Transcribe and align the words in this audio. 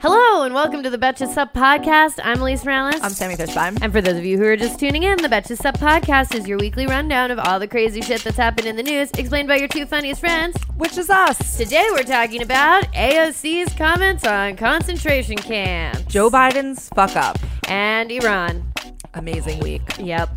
Hello 0.00 0.42
and 0.42 0.54
welcome 0.54 0.82
to 0.82 0.90
the 0.90 0.98
Betches 0.98 1.32
Sup 1.32 1.52
podcast. 1.54 2.20
I'm 2.22 2.38
Alise 2.38 2.64
Morales. 2.64 3.00
I'm 3.02 3.10
Sami 3.10 3.34
Fishbein. 3.34 3.78
and 3.82 3.92
for 3.92 4.00
those 4.00 4.16
of 4.16 4.24
you 4.24 4.36
who 4.38 4.44
are 4.44 4.56
just 4.56 4.78
tuning 4.78 5.02
in, 5.02 5.16
the 5.22 5.28
Betches 5.28 5.58
Sup 5.58 5.76
podcast 5.78 6.34
is 6.34 6.46
your 6.46 6.58
weekly 6.58 6.86
rundown 6.86 7.30
of 7.30 7.38
all 7.38 7.58
the 7.58 7.66
crazy 7.66 8.00
shit 8.02 8.22
that's 8.22 8.36
happened 8.36 8.66
in 8.68 8.76
the 8.76 8.82
news, 8.82 9.10
explained 9.12 9.48
by 9.48 9.56
your 9.56 9.68
two 9.68 9.86
funniest 9.86 10.20
friends. 10.20 10.56
Which 10.76 10.96
is 10.98 11.08
us. 11.10 11.56
Today 11.56 11.86
we're 11.92 12.02
talking 12.02 12.42
about 12.42 12.84
AOC's 12.92 13.72
comments 13.74 14.24
on 14.26 14.56
concentration 14.56 15.36
camps 15.36 16.02
Joe 16.04 16.30
Biden's 16.30 16.88
fuck 16.90 17.16
up. 17.16 17.38
and 17.68 18.10
Iran. 18.12 18.72
Amazing 19.14 19.60
week. 19.60 19.82
Yep. 19.98 20.28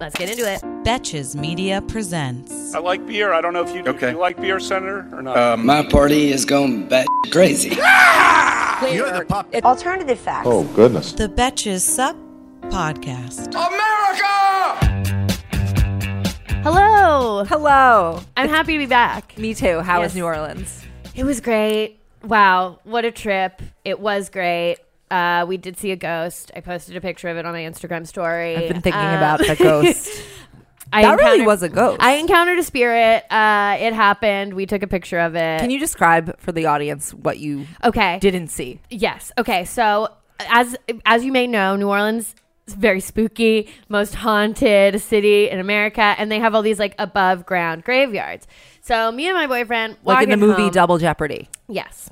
Let's 0.00 0.16
get 0.16 0.30
into 0.30 0.50
it. 0.50 0.60
Betches 0.84 1.34
Media 1.34 1.82
presents. 1.82 2.74
I 2.74 2.78
like 2.78 3.04
beer. 3.06 3.32
I 3.32 3.40
don't 3.40 3.52
know 3.52 3.62
if 3.62 3.74
you, 3.74 3.82
Okay. 3.84 4.10
you 4.12 4.18
like 4.18 4.40
beer, 4.40 4.60
Senator, 4.60 5.08
or 5.12 5.22
not. 5.22 5.36
Um, 5.36 5.66
My 5.66 5.82
party 5.84 6.30
is 6.30 6.44
going 6.44 6.88
bat 6.88 7.06
crazy. 7.32 7.76
Alternative 8.82 10.18
facts. 10.18 10.46
oh 10.48 10.62
goodness. 10.74 11.12
The 11.12 11.28
Betches 11.28 11.80
Sup 11.80 12.16
Podcast. 12.62 13.48
America! 13.48 14.84
Hello. 16.62 17.44
Hello. 17.44 18.20
I'm 18.36 18.48
happy 18.48 18.74
to 18.74 18.78
be 18.78 18.86
back. 18.86 19.36
Me 19.38 19.54
too. 19.54 19.80
How 19.80 20.00
was 20.00 20.14
New 20.14 20.24
Orleans? 20.24 20.84
It 21.14 21.24
was 21.24 21.40
great. 21.40 21.98
Wow, 22.22 22.78
what 22.84 23.04
a 23.04 23.10
trip. 23.10 23.62
It 23.84 23.98
was 24.00 24.28
great. 24.30 24.76
Uh, 25.10 25.44
we 25.48 25.56
did 25.56 25.76
see 25.78 25.90
a 25.90 25.96
ghost. 25.96 26.50
I 26.54 26.60
posted 26.60 26.94
a 26.96 27.00
picture 27.00 27.28
of 27.28 27.36
it 27.36 27.46
on 27.46 27.52
my 27.54 27.62
Instagram 27.62 28.06
story. 28.06 28.56
I've 28.56 28.68
been 28.68 28.82
thinking 28.82 29.00
Uh, 29.00 29.16
about 29.16 29.38
the 29.38 29.56
ghost. 29.58 30.08
I 30.92 31.02
That 31.02 31.18
really 31.18 31.42
was 31.46 31.62
a 31.62 31.68
ghost. 31.68 31.98
I 32.00 32.14
encountered 32.14 32.58
a 32.58 32.62
spirit. 32.62 33.24
Uh, 33.30 33.76
it 33.78 33.92
happened. 33.92 34.54
We 34.54 34.64
took 34.66 34.82
a 34.82 34.86
picture 34.86 35.18
of 35.18 35.34
it. 35.36 35.60
Can 35.60 35.70
you 35.70 35.78
describe 35.78 36.38
for 36.40 36.52
the 36.52 36.66
audience 36.66 37.12
what 37.12 37.38
you 37.38 37.66
Okay. 37.84 38.18
didn't 38.20 38.48
see? 38.48 38.80
Yes. 38.90 39.30
Okay. 39.38 39.64
So 39.64 40.08
as 40.48 40.76
as 41.04 41.24
you 41.24 41.32
may 41.32 41.46
know, 41.46 41.76
New 41.76 41.88
Orleans 41.88 42.34
is 42.66 42.74
very 42.74 43.00
spooky, 43.00 43.68
most 43.88 44.14
haunted 44.14 45.00
city 45.00 45.48
in 45.50 45.58
America, 45.58 46.00
and 46.18 46.30
they 46.30 46.38
have 46.38 46.54
all 46.54 46.62
these 46.62 46.78
like 46.78 46.94
above 46.98 47.44
ground 47.44 47.84
graveyards. 47.84 48.46
So 48.80 49.12
me 49.12 49.26
and 49.28 49.34
my 49.36 49.46
boyfriend, 49.46 49.96
Like 50.04 50.24
in 50.24 50.30
the 50.30 50.36
movie 50.36 50.62
home- 50.62 50.70
Double 50.70 50.98
Jeopardy. 50.98 51.48
Yes. 51.68 52.08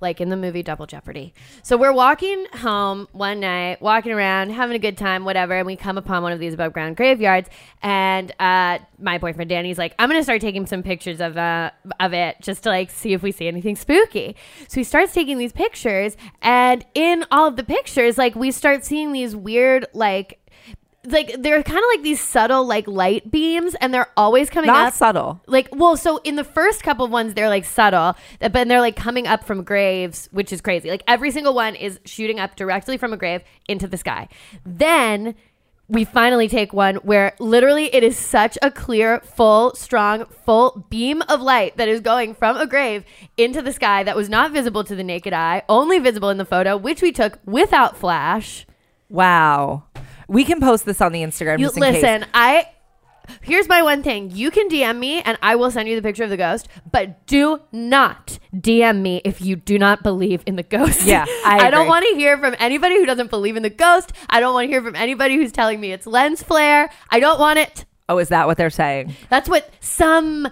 Like 0.00 0.20
in 0.20 0.30
the 0.30 0.36
movie 0.36 0.62
Double 0.62 0.86
Jeopardy. 0.86 1.34
So 1.62 1.76
we're 1.76 1.92
walking 1.92 2.46
home 2.54 3.06
one 3.12 3.40
night, 3.40 3.82
walking 3.82 4.12
around, 4.12 4.50
having 4.50 4.74
a 4.74 4.78
good 4.78 4.96
time, 4.96 5.24
whatever, 5.24 5.54
and 5.54 5.66
we 5.66 5.76
come 5.76 5.98
upon 5.98 6.22
one 6.22 6.32
of 6.32 6.40
these 6.40 6.54
above 6.54 6.72
ground 6.72 6.96
graveyards. 6.96 7.48
And 7.82 8.32
uh, 8.40 8.78
my 8.98 9.18
boyfriend 9.18 9.50
Danny's 9.50 9.78
like, 9.78 9.94
I'm 9.98 10.08
gonna 10.08 10.22
start 10.22 10.40
taking 10.40 10.66
some 10.66 10.82
pictures 10.82 11.20
of 11.20 11.36
uh, 11.36 11.70
of 12.00 12.14
it 12.14 12.36
just 12.40 12.62
to 12.62 12.70
like 12.70 12.90
see 12.90 13.12
if 13.12 13.22
we 13.22 13.30
see 13.30 13.46
anything 13.46 13.76
spooky. 13.76 14.36
So 14.68 14.80
he 14.80 14.84
starts 14.84 15.12
taking 15.12 15.38
these 15.38 15.52
pictures, 15.52 16.16
and 16.42 16.84
in 16.94 17.24
all 17.30 17.48
of 17.48 17.56
the 17.56 17.64
pictures, 17.64 18.16
like 18.18 18.34
we 18.34 18.50
start 18.50 18.84
seeing 18.84 19.12
these 19.12 19.36
weird 19.36 19.86
like 19.92 20.39
like 21.06 21.42
they're 21.42 21.62
kind 21.62 21.78
of 21.78 21.84
like 21.94 22.02
these 22.02 22.20
subtle 22.20 22.64
like 22.66 22.86
light 22.86 23.30
beams 23.30 23.74
and 23.80 23.92
they're 23.94 24.10
always 24.16 24.50
coming 24.50 24.68
Not 24.68 24.88
up 24.88 24.94
subtle. 24.94 25.40
like 25.46 25.68
well 25.72 25.96
so 25.96 26.18
in 26.24 26.36
the 26.36 26.44
first 26.44 26.82
couple 26.82 27.04
of 27.06 27.10
ones 27.10 27.32
they're 27.34 27.48
like 27.48 27.64
subtle 27.64 28.00
uh, 28.00 28.14
but 28.40 28.52
then 28.52 28.68
they're 28.68 28.80
like 28.80 28.96
coming 28.96 29.26
up 29.26 29.44
from 29.44 29.64
graves 29.64 30.28
which 30.32 30.52
is 30.52 30.60
crazy 30.60 30.90
like 30.90 31.02
every 31.08 31.30
single 31.30 31.54
one 31.54 31.74
is 31.74 31.98
shooting 32.04 32.38
up 32.38 32.54
directly 32.54 32.98
from 32.98 33.12
a 33.12 33.16
grave 33.16 33.42
into 33.66 33.86
the 33.88 33.96
sky 33.96 34.28
then 34.66 35.34
we 35.88 36.04
finally 36.04 36.48
take 36.48 36.72
one 36.72 36.96
where 36.96 37.34
literally 37.40 37.92
it 37.94 38.04
is 38.04 38.16
such 38.16 38.56
a 38.60 38.70
clear 38.70 39.20
full 39.20 39.74
strong 39.74 40.26
full 40.44 40.86
beam 40.90 41.22
of 41.30 41.40
light 41.40 41.76
that 41.78 41.88
is 41.88 42.00
going 42.00 42.34
from 42.34 42.58
a 42.58 42.66
grave 42.66 43.04
into 43.38 43.62
the 43.62 43.72
sky 43.72 44.02
that 44.02 44.14
was 44.14 44.28
not 44.28 44.52
visible 44.52 44.84
to 44.84 44.94
the 44.94 45.02
naked 45.02 45.32
eye 45.32 45.62
only 45.68 45.98
visible 45.98 46.28
in 46.28 46.36
the 46.36 46.44
photo 46.44 46.76
which 46.76 47.00
we 47.00 47.10
took 47.10 47.38
without 47.46 47.96
flash 47.96 48.66
Wow. 49.10 49.82
We 50.30 50.44
can 50.44 50.60
post 50.60 50.84
this 50.84 51.00
on 51.00 51.10
the 51.12 51.22
Instagram. 51.22 51.58
you 51.58 51.66
just 51.66 51.76
in 51.76 51.80
listen 51.82 52.20
Case. 52.22 52.30
i 52.34 52.68
here's 53.42 53.68
my 53.68 53.80
one 53.82 54.02
thing 54.02 54.28
you 54.32 54.50
can 54.50 54.68
dm 54.68 54.98
me 54.98 55.20
and 55.22 55.38
i 55.40 55.54
will 55.54 55.70
send 55.70 55.88
you 55.88 55.94
the 55.94 56.02
picture 56.02 56.24
of 56.24 56.30
the 56.30 56.36
ghost 56.36 56.66
but 56.90 57.24
do 57.26 57.60
not 57.70 58.38
dm 58.54 59.00
me 59.02 59.20
if 59.24 59.40
you 59.40 59.54
do 59.54 59.78
not 59.78 60.02
believe 60.02 60.42
in 60.46 60.56
the 60.56 60.62
ghost 60.64 61.02
Yeah, 61.04 61.24
I 61.44 61.70
don't 61.70 61.86
want 61.86 62.04
to 62.08 62.14
hear 62.16 62.36
from 62.38 62.56
anybody 62.58 62.96
who 62.96 63.06
doesn't 63.06 63.30
believe 63.30 63.56
in 63.56 63.62
the 63.62 63.70
ghost 63.70 64.12
i 64.28 64.40
don't 64.40 64.52
want 64.54 64.64
to 64.66 64.68
hear 64.68 64.82
from 64.82 64.96
anybody 64.96 65.36
who's 65.36 65.52
telling 65.52 65.80
me 65.80 65.92
it's 65.92 66.06
lens 66.08 66.42
flare 66.42 66.90
i 67.10 67.20
don't 67.20 67.38
want 67.38 67.58
it 67.60 67.84
Oh, 68.08 68.18
is 68.18 68.30
that 68.30 68.48
what 68.48 68.56
they're 68.56 68.70
saying? 68.70 69.14
that's 69.28 69.48
what 69.48 69.70
some 69.78 70.48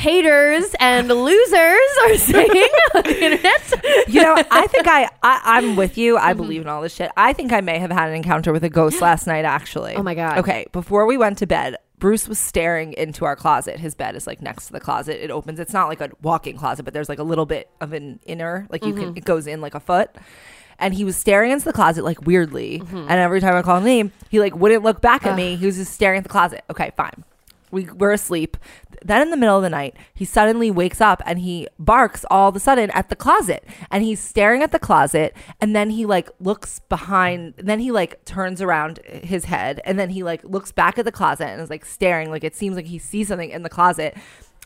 haters 0.00 0.74
and 0.80 1.08
losers 1.08 1.90
are 2.04 2.16
saying 2.16 2.68
on 2.94 3.02
the 3.02 3.24
internet 3.24 4.08
You 4.08 4.22
know, 4.22 4.34
I 4.50 4.66
think 4.66 4.86
I, 4.88 5.04
I 5.22 5.40
I'm 5.44 5.76
with 5.76 5.96
you. 5.98 6.16
Mm-hmm. 6.16 6.26
I 6.26 6.32
believe 6.32 6.62
in 6.62 6.68
all 6.68 6.82
this 6.82 6.94
shit. 6.94 7.10
I 7.16 7.32
think 7.32 7.52
I 7.52 7.60
may 7.60 7.78
have 7.78 7.90
had 7.90 8.08
an 8.08 8.16
encounter 8.16 8.52
with 8.52 8.64
a 8.64 8.70
ghost 8.70 9.00
last 9.08 9.26
night. 9.26 9.44
Actually. 9.44 9.94
Oh 9.96 10.02
my 10.02 10.14
God. 10.14 10.38
Okay, 10.38 10.66
before 10.72 11.06
we 11.06 11.16
went 11.16 11.38
to 11.38 11.46
bed, 11.46 11.76
Bruce 11.98 12.26
was 12.28 12.38
staring 12.38 12.94
into 12.94 13.24
our 13.26 13.36
closet. 13.36 13.78
His 13.78 13.94
bed 13.94 14.16
is 14.16 14.26
like 14.26 14.40
next 14.40 14.66
to 14.68 14.72
the 14.72 14.80
closet. 14.80 15.22
It 15.22 15.30
opens. 15.30 15.60
It's 15.60 15.72
not 15.74 15.88
like 15.88 16.00
a 16.00 16.10
walk-in 16.22 16.56
closet, 16.56 16.82
but 16.84 16.94
there's 16.94 17.08
like 17.10 17.18
a 17.18 17.22
little 17.22 17.46
bit 17.46 17.68
of 17.80 17.92
an 17.92 18.20
inner, 18.26 18.66
like 18.70 18.84
you 18.84 18.94
Mm-hmm. 18.94 19.02
can. 19.04 19.16
It 19.18 19.24
goes 19.24 19.46
in 19.46 19.60
like 19.60 19.74
a 19.74 19.80
foot. 19.80 20.10
And 20.78 20.94
he 20.94 21.04
was 21.04 21.14
staring 21.14 21.50
into 21.50 21.66
the 21.66 21.74
closet 21.74 22.04
like 22.04 22.22
weirdly. 22.22 22.78
Mm-hmm. 22.78 22.96
And 22.96 23.10
every 23.12 23.40
time 23.42 23.54
I 23.54 23.60
called 23.60 23.84
him, 23.84 24.12
he 24.30 24.40
like 24.40 24.56
wouldn't 24.56 24.82
look 24.82 25.02
back 25.02 25.26
at 25.26 25.36
me. 25.36 25.56
He 25.56 25.66
was 25.66 25.76
just 25.76 25.92
staring 25.92 26.16
at 26.16 26.22
the 26.22 26.30
closet. 26.30 26.64
Okay, 26.70 26.90
fine. 26.96 27.22
We 27.70 27.84
were 27.84 28.12
asleep. 28.12 28.56
Then 29.02 29.22
in 29.22 29.30
the 29.30 29.36
middle 29.36 29.56
of 29.56 29.62
the 29.62 29.70
night, 29.70 29.96
he 30.14 30.24
suddenly 30.24 30.70
wakes 30.70 31.00
up 31.00 31.22
and 31.24 31.38
he 31.38 31.68
barks 31.78 32.24
all 32.30 32.48
of 32.48 32.56
a 32.56 32.60
sudden 32.60 32.90
at 32.90 33.08
the 33.08 33.16
closet. 33.16 33.64
And 33.90 34.04
he's 34.04 34.20
staring 34.20 34.62
at 34.62 34.72
the 34.72 34.78
closet 34.78 35.34
and 35.60 35.74
then 35.74 35.90
he 35.90 36.06
like 36.06 36.30
looks 36.40 36.80
behind 36.80 37.54
then 37.56 37.80
he 37.80 37.90
like 37.90 38.24
turns 38.24 38.60
around 38.60 39.00
his 39.04 39.46
head 39.46 39.80
and 39.84 39.98
then 39.98 40.10
he 40.10 40.22
like 40.22 40.42
looks 40.44 40.72
back 40.72 40.98
at 40.98 41.04
the 41.04 41.12
closet 41.12 41.46
and 41.46 41.60
is 41.60 41.70
like 41.70 41.84
staring 41.84 42.30
like 42.30 42.44
it 42.44 42.54
seems 42.54 42.76
like 42.76 42.86
he 42.86 42.98
sees 42.98 43.28
something 43.28 43.50
in 43.50 43.62
the 43.62 43.68
closet. 43.68 44.16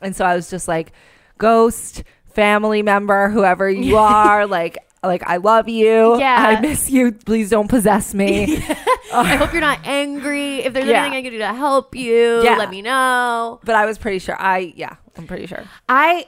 And 0.02 0.14
so 0.14 0.24
I 0.24 0.34
was 0.34 0.50
just 0.50 0.68
like, 0.68 0.92
Ghost, 1.38 2.04
family 2.26 2.82
member, 2.82 3.28
whoever 3.30 3.70
you 3.70 3.96
are, 3.98 4.46
like 4.46 4.78
like 5.06 5.22
I 5.26 5.36
love 5.38 5.68
you. 5.68 6.18
Yeah. 6.18 6.36
I 6.38 6.60
miss 6.60 6.90
you. 6.90 7.12
Please 7.12 7.50
don't 7.50 7.68
possess 7.68 8.14
me. 8.14 8.62
i 9.12 9.36
hope 9.36 9.52
you're 9.52 9.60
not 9.60 9.78
angry 9.84 10.56
if 10.60 10.72
there's 10.72 10.86
Yeah. 10.86 11.02
anything 11.02 11.18
i 11.18 11.22
can 11.22 11.30
do 11.32 11.38
to 11.38 11.52
help 11.54 11.94
you 11.94 12.42
Yeah. 12.42 12.56
let 12.56 12.68
me 12.70 12.82
know 12.82 13.60
but 13.62 13.74
I 13.76 13.84
was 13.86 13.96
pretty 13.98 14.18
sure 14.18 14.34
I 14.40 14.72
yeah, 14.76 14.96
I'm 15.16 15.26
pretty 15.26 15.46
sure. 15.46 15.62
I 15.88 16.26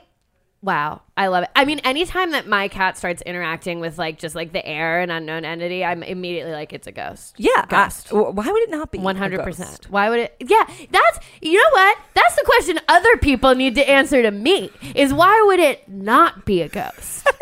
wow, 0.63 1.03
I 1.17 1.29
love 1.29 1.45
it. 1.45 1.51
I 1.55 1.65
mean, 1.65 1.79
anytime 1.81 2.33
that 2.33 2.49
my 2.49 2.67
cat 2.69 2.97
starts 2.99 3.23
interacting 3.23 3.79
with 3.79 3.99
like 3.99 4.19
just 4.19 4.35
like 4.35 4.53
the 4.53 4.65
air 4.67 5.01
and 5.01 5.13
unknown 5.13 5.45
entity, 5.45 5.85
I'm 5.85 6.03
immediately 6.03 6.53
like 6.53 6.73
it's 6.73 6.87
a 6.89 6.93
ghost. 6.93 7.37
Yeah, 7.39 7.51
I- 7.57 7.67
ghost. 7.69 8.09
w- 8.09 8.31
why 8.31 8.47
would 8.47 8.63
it 8.63 8.71
not 8.71 8.91
be? 8.91 8.99
a 8.99 9.01
One 9.01 9.17
hundred 9.17 9.39
ghost? 9.45 9.59
percent. 9.59 9.87
Why 9.91 10.11
would 10.11 10.19
it? 10.21 10.37
Yeah, 10.41 10.65
that's 10.91 11.21
you 11.41 11.55
know 11.55 11.71
what? 11.73 11.99
That's 12.15 12.35
the 12.37 12.43
question 12.45 12.81
other 12.89 13.17
people 13.17 13.55
need 13.55 13.75
to 13.77 13.89
answer 13.89 14.23
to 14.23 14.31
me. 14.31 14.71
Is 14.95 15.13
why 15.15 15.41
would 15.47 15.61
it 15.61 15.89
not 15.89 16.45
be 16.45 16.63
a 16.63 16.69
ghost? 16.69 17.27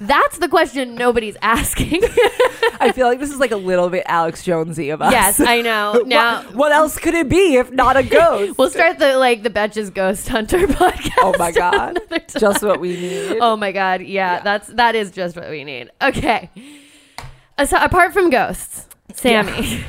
that's 0.00 0.38
the 0.38 0.48
question 0.48 0.94
nobody's 0.94 1.36
asking. 1.42 2.02
I 2.80 2.92
feel 2.94 3.06
like 3.06 3.18
this 3.18 3.30
is 3.30 3.38
like 3.38 3.50
a 3.50 3.56
little 3.56 3.88
bit 3.88 4.04
Alex 4.06 4.44
Jonesy 4.44 4.90
of 4.90 5.00
us. 5.00 5.12
yes, 5.12 5.40
I 5.40 5.62
know. 5.62 6.02
Now 6.06 6.42
what, 6.42 6.54
what 6.54 6.72
else 6.72 6.98
could 6.98 7.14
it 7.14 7.28
be 7.28 7.56
if 7.56 7.70
not 7.70 7.96
a 7.96 8.02
ghost? 8.02 8.58
we'll 8.58 8.70
start 8.70 8.98
the 8.98 9.16
like 9.16 9.42
the 9.42 9.50
Betches 9.50 9.92
Ghost 9.92 10.28
Hunter 10.28 10.66
podcast. 10.66 11.12
oh 11.20 11.34
my 11.38 11.50
god, 11.50 11.98
just 12.38 12.62
what 12.62 12.80
we 12.80 12.90
need. 12.96 13.38
Oh 13.40 13.56
my 13.56 13.72
god, 13.72 14.02
yeah, 14.02 14.40
that's 14.40 14.68
that 14.68 14.94
is 14.94 15.10
just 15.10 15.36
what 15.36 15.50
we 15.50 15.64
need. 15.64 15.90
Okay. 16.02 16.50
Uh, 17.58 17.64
so 17.64 17.78
apart 17.78 18.12
from 18.12 18.28
ghosts, 18.30 18.86
Sami, 19.14 19.80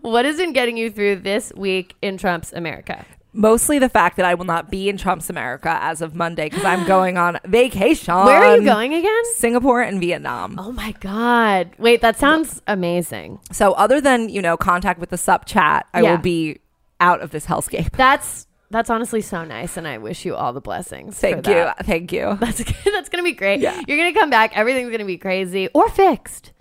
what 0.00 0.24
has 0.24 0.36
been 0.36 0.52
getting 0.52 0.76
you 0.76 0.90
through 0.90 1.16
this 1.16 1.52
week 1.56 1.94
in 2.02 2.18
Trump's 2.18 2.52
America? 2.52 3.06
Mostly 3.32 3.78
the 3.78 3.88
fact 3.88 4.16
that 4.16 4.24
I 4.26 4.34
will 4.34 4.46
not 4.46 4.70
be 4.70 4.88
in 4.88 4.96
Trump's 4.96 5.28
America 5.30 5.78
as 5.80 6.00
of 6.00 6.14
Monday 6.14 6.48
because 6.48 6.64
I'm 6.64 6.86
going 6.86 7.16
on 7.18 7.38
vacation. 7.44 8.14
Where 8.14 8.42
are 8.42 8.56
you 8.56 8.64
going 8.64 8.94
again? 8.94 9.22
Singapore 9.36 9.82
and 9.82 10.00
Vietnam. 10.00 10.56
Oh 10.58 10.72
my 10.72 10.92
god. 11.00 11.70
Wait, 11.78 12.00
that 12.00 12.18
sounds 12.18 12.62
amazing. 12.66 13.38
So 13.52 13.72
other 13.72 14.00
than 14.00 14.28
you 14.28 14.40
know 14.42 14.56
contact 14.56 14.98
with 14.98 15.10
the 15.10 15.18
sub 15.18 15.44
chat, 15.46 15.86
I 15.92 16.00
Yeah. 16.02 16.10
will 16.12 16.18
be 16.18 16.60
out 17.00 17.20
of 17.20 17.30
this 17.30 17.46
hellscape. 17.46 17.90
That's 17.96 18.46
that's 18.70 18.90
honestly 18.90 19.20
so 19.20 19.44
nice 19.44 19.76
and 19.76 19.86
I 19.88 19.98
wish 19.98 20.24
you 20.24 20.34
all 20.34 20.52
the 20.52 20.60
blessings. 20.60 21.14
for 21.14 21.20
Thank 21.20 21.46
you, 21.48 21.68
thank 21.84 22.12
you. 22.12 22.36
That's 22.40 22.58
that's 22.58 23.08
going 23.08 23.18
to 23.18 23.22
be 23.22 23.32
great. 23.32 23.60
Yeah. 23.60 23.80
You're 23.86 23.96
going 23.96 24.12
to 24.12 24.18
come 24.20 24.28
back, 24.30 24.54
everything's 24.56 24.88
going 24.88 24.98
to 25.00 25.06
be 25.06 25.16
crazy 25.16 25.68
or 25.72 25.88
fixed. 25.88 26.52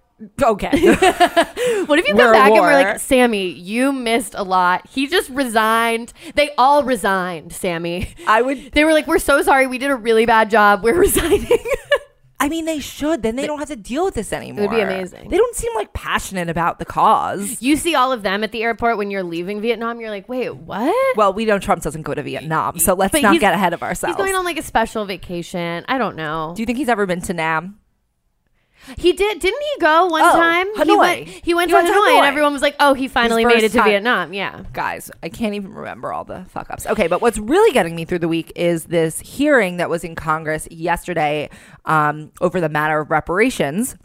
Okay, 0.42 0.70
What 1.86 2.00
if 2.00 2.08
you 2.08 2.16
come 2.16 2.32
back 2.32 2.52
and 2.52 2.60
we're 2.60 2.74
like, 2.74 3.00
Sami, 3.00 3.50
you 3.50 3.92
missed 3.92 4.34
a 4.36 4.44
lot. 4.44 4.88
He 4.90 5.06
just 5.08 5.30
resigned. 5.30 6.12
They 6.34 6.50
all 6.58 6.84
resigned, 6.84 7.54
Sami. 7.54 8.16
I 8.28 8.42
would. 8.42 8.72
They 8.72 8.84
were 8.84 8.94
like, 8.94 9.06
we're 9.06 9.20
so 9.20 9.44
sorry. 9.44 9.68
We 9.68 9.78
did 9.78 9.92
a 9.92 9.96
really 9.96 10.26
bad 10.26 10.50
job. 10.50 10.84
We're 10.84 10.96
resigning. 11.00 11.46
I 12.40 12.50
mean, 12.50 12.66
they 12.66 12.80
should. 12.80 13.22
Then 13.24 13.36
they 13.36 13.46
don't 13.48 13.60
have 13.60 13.68
to 13.70 13.76
deal 13.76 14.06
with 14.06 14.14
this 14.16 14.32
anymore. 14.34 14.66
It 14.66 14.70
would 14.70 14.76
be 14.76 14.82
amazing. 14.82 15.30
They 15.30 15.38
don't 15.38 15.56
seem 15.56 15.74
like 15.76 15.94
passionate 15.94 16.50
about 16.50 16.80
the 16.80 16.86
cause. 16.86 17.62
you 17.62 17.76
see 17.76 17.94
all 17.96 18.12
of 18.12 18.24
them 18.24 18.44
at 18.44 18.52
the 18.52 18.64
airport 18.64 18.98
when 18.98 19.10
you're 19.12 19.24
leaving 19.24 19.62
Vietnam. 19.62 20.00
You're 20.00 20.12
like, 20.12 20.28
wait, 20.30 20.56
what? 20.56 21.18
Well, 21.18 21.34
we 21.34 21.46
know 21.46 21.58
Trump 21.60 21.82
doesn't 21.84 22.04
go 22.04 22.14
to 22.14 22.24
Vietnam, 22.24 22.80
so 22.80 22.94
let's 22.94 23.12
But 23.12 23.22
not 23.24 23.40
get 23.40 23.54
ahead 23.54 23.74
of 23.74 23.82
ourselves. 23.84 24.16
He's 24.16 24.24
going 24.24 24.36
on 24.36 24.46
like 24.46 24.58
a 24.58 24.64
special 24.64 25.06
vacation. 25.06 25.86
I 25.88 25.98
don't 25.98 26.16
know. 26.16 26.54
Do 26.56 26.62
you 26.62 26.66
think 26.68 26.78
he's 26.78 26.90
ever 26.90 27.06
been 27.06 27.22
to 27.22 27.34
Nam? 27.34 27.80
He 28.98 29.12
did, 29.14 29.40
didn't 29.40 29.62
he 29.62 29.82
go 29.82 30.06
one 30.08 30.22
Oh, 30.24 30.32
time? 30.34 30.68
He 30.76 30.82
Hanoi. 30.82 30.98
went. 30.98 31.28
He 31.28 31.54
went 31.54 31.70
He 31.70 31.74
to 31.74 31.78
went 31.82 31.88
to 31.88 31.94
Hanoi, 31.94 32.08
Hanoi. 32.08 32.18
and 32.20 32.26
everyone 32.26 32.54
was 32.54 32.62
like, 32.62 32.76
"Oh, 32.80 32.94
he 32.94 33.08
finally 33.08 33.44
made 33.46 33.64
it 33.64 33.72
to 33.72 33.78
time. 33.80 33.88
Vietnam." 33.90 34.34
Yeah. 34.34 34.64
guys, 34.74 35.12
I 35.22 35.30
can't 35.30 35.54
even 35.56 35.74
remember 35.74 36.14
all 36.14 36.24
the 36.24 36.46
fuck 36.50 36.70
ups. 36.72 36.86
Okay, 36.88 37.08
but 37.08 37.22
what's 37.22 37.38
really 37.38 37.74
getting 37.74 37.96
me 37.96 38.06
through 38.06 38.20
the 38.20 38.28
week 38.28 38.52
is 38.56 38.86
this 38.86 39.20
hearing 39.20 39.78
that 39.78 39.90
was 39.90 40.04
in 40.04 40.16
Congress 40.16 40.68
yesterday 40.72 41.50
um, 41.86 42.32
over 42.42 42.62
the 42.62 42.70
matter 42.70 43.00
of 43.00 43.12
reparations. 43.12 43.96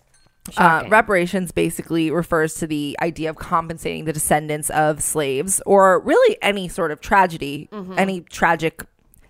Uh, 0.49 0.53
Shocking. 0.53 0.91
reparations 0.91 1.53
basically 1.53 2.11
refers 2.11 2.55
to 2.55 2.67
the 2.67 2.97
idea 3.01 3.31
of 3.31 3.37
compensating 3.37 4.07
the 4.07 4.13
descendants 4.13 4.71
of 4.71 5.01
slaves 5.01 5.63
or 5.67 6.01
really 6.01 6.37
any 6.43 6.67
sort 6.69 6.91
of 6.91 7.01
tragedy, 7.01 7.69
Mm-hmm. 7.71 7.95
any 7.97 8.21
tragic 8.23 8.83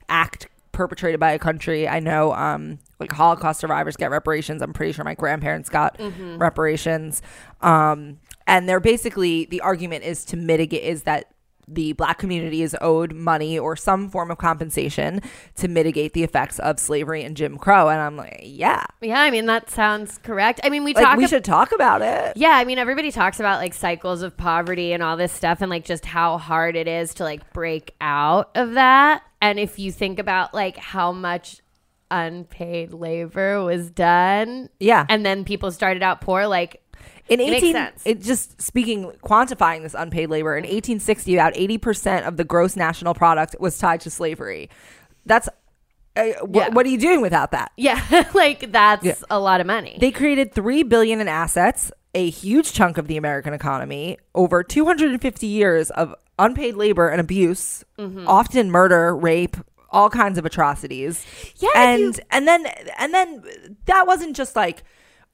act 0.09 0.47
perpetrated 0.83 1.21
by 1.21 1.31
a 1.33 1.39
country. 1.39 1.87
I 1.89 2.01
know 2.01 2.33
um, 2.35 2.79
like 2.99 3.13
Holocaust 3.13 3.61
survivors 3.61 3.97
get 3.97 4.11
reparations. 4.11 4.63
I'm 4.63 4.73
pretty 4.73 4.93
sure 4.93 5.05
my 5.05 5.15
grandparents 5.15 5.69
got 5.69 5.97
Mm-hmm. 5.99 6.39
reparations. 6.39 7.23
Um, 7.61 8.19
and 8.47 8.69
they're 8.69 8.81
basically 8.81 9.45
the 9.47 9.61
argument 9.61 10.05
is 10.05 10.25
to 10.27 10.37
mitigate 10.37 10.83
is 10.83 11.05
that 11.05 11.27
the 11.69 11.93
black 11.93 12.19
community 12.19 12.61
is 12.63 12.77
owed 12.81 13.13
money 13.13 13.57
or 13.57 13.77
some 13.77 14.11
form 14.11 14.33
of 14.33 14.37
compensation 14.39 15.21
to 15.55 15.69
mitigate 15.69 16.13
the 16.13 16.25
effects 16.25 16.59
of 16.59 16.81
slavery 16.81 17.23
and 17.23 17.37
Jim 17.37 17.57
Crow. 17.57 17.89
And 17.89 18.01
I'm 18.01 18.17
like, 18.17 18.41
yeah, 18.43 18.85
Yeah, 19.01 19.21
I 19.21 19.31
mean 19.31 19.47
that 19.47 19.71
sounds 19.71 20.19
correct. 20.19 20.61
I 20.65 20.69
mean 20.71 20.83
we 20.83 20.93
like 20.93 21.05
talk. 21.05 21.17
we 21.19 21.25
ab- 21.25 21.31
should 21.31 21.45
talk 21.45 21.71
about 21.71 22.03
it. 22.03 22.33
yeah, 22.37 22.51
I 22.57 22.65
mean 22.65 22.79
everybody 22.79 23.13
talks 23.13 23.39
about 23.39 23.61
like 23.61 23.75
cycles 23.75 24.23
of 24.23 24.37
poverty 24.37 24.93
and 24.93 25.05
all 25.05 25.17
this 25.17 25.33
stuff, 25.33 25.61
and 25.63 25.71
like 25.71 25.85
just 25.85 26.05
how 26.05 26.37
hard 26.37 26.75
it 26.75 26.89
is 26.89 27.15
to 27.15 27.23
like 27.23 27.53
break 27.53 27.95
out 28.01 28.51
of 28.57 28.73
that. 28.75 29.23
And 29.43 29.59
if 29.59 29.79
you 29.79 29.93
think 29.93 30.19
about 30.19 30.55
like 30.55 30.79
how 30.79 31.13
much 31.13 31.61
unpaid 32.11 32.93
labor 32.93 33.63
was 33.65 33.91
done, 33.91 34.69
Yeah. 34.79 35.05
and 35.09 35.25
then 35.27 35.45
people 35.45 35.71
started 35.73 36.03
out 36.03 36.21
poor, 36.21 36.47
like 36.47 36.79
In 37.29 37.41
It 37.41 37.51
makes 37.51 37.57
18, 37.65 37.73
sense. 37.75 38.03
it 38.05 38.21
just 38.21 38.61
speaking, 38.61 39.13
quantifying 39.23 39.83
this 39.83 39.95
unpaid 39.95 40.29
labor 40.29 40.57
in 40.57 40.65
1860, 40.65 41.35
about 41.35 41.55
80% 41.55 42.27
of 42.27 42.37
the 42.37 42.45
gross 42.45 42.77
national 42.77 43.15
product 43.15 43.57
was 43.61 43.79
tied 43.79 44.01
to 44.03 44.11
slavery. 44.11 44.69
That's 45.25 45.49
uh, 46.15 46.25
wh- 46.25 46.57
Yeah. 46.57 46.69
what 46.71 46.85
are 46.85 46.89
you 46.91 46.99
doing 46.99 47.21
without 47.23 47.53
that? 47.53 47.73
yeah, 47.77 48.29
like 48.35 48.71
that's 48.73 49.05
Yeah. 49.05 49.15
a 49.31 49.39
lot 49.41 49.61
of 49.61 49.67
money. 49.67 49.97
They 50.01 50.11
created 50.11 50.53
3 50.55 50.83
billion 50.83 51.21
in 51.21 51.29
assets, 51.29 51.91
a 52.15 52.29
huge 52.31 52.73
chunk 52.73 52.99
of 52.99 53.07
the 53.09 53.17
American 53.17 53.55
economy, 53.55 54.19
over 54.35 54.63
250 54.63 55.47
years 55.47 55.91
of 55.91 56.15
unpaid 56.39 56.75
labor 56.77 57.09
and 57.09 57.21
abuse, 57.21 57.85
Mm-hmm. 57.99 58.27
often 58.27 58.71
murder, 58.71 59.15
rape, 59.17 59.57
all 59.91 60.11
kinds 60.11 60.39
of 60.39 60.45
atrocities. 60.47 61.25
Yeah, 61.57 61.69
And 61.75 62.01
you- 62.01 62.15
and 62.31 62.49
then 62.49 62.67
and 62.99 63.13
then 63.15 63.43
that 63.87 64.07
wasn't 64.07 64.35
just 64.37 64.57
like 64.57 64.83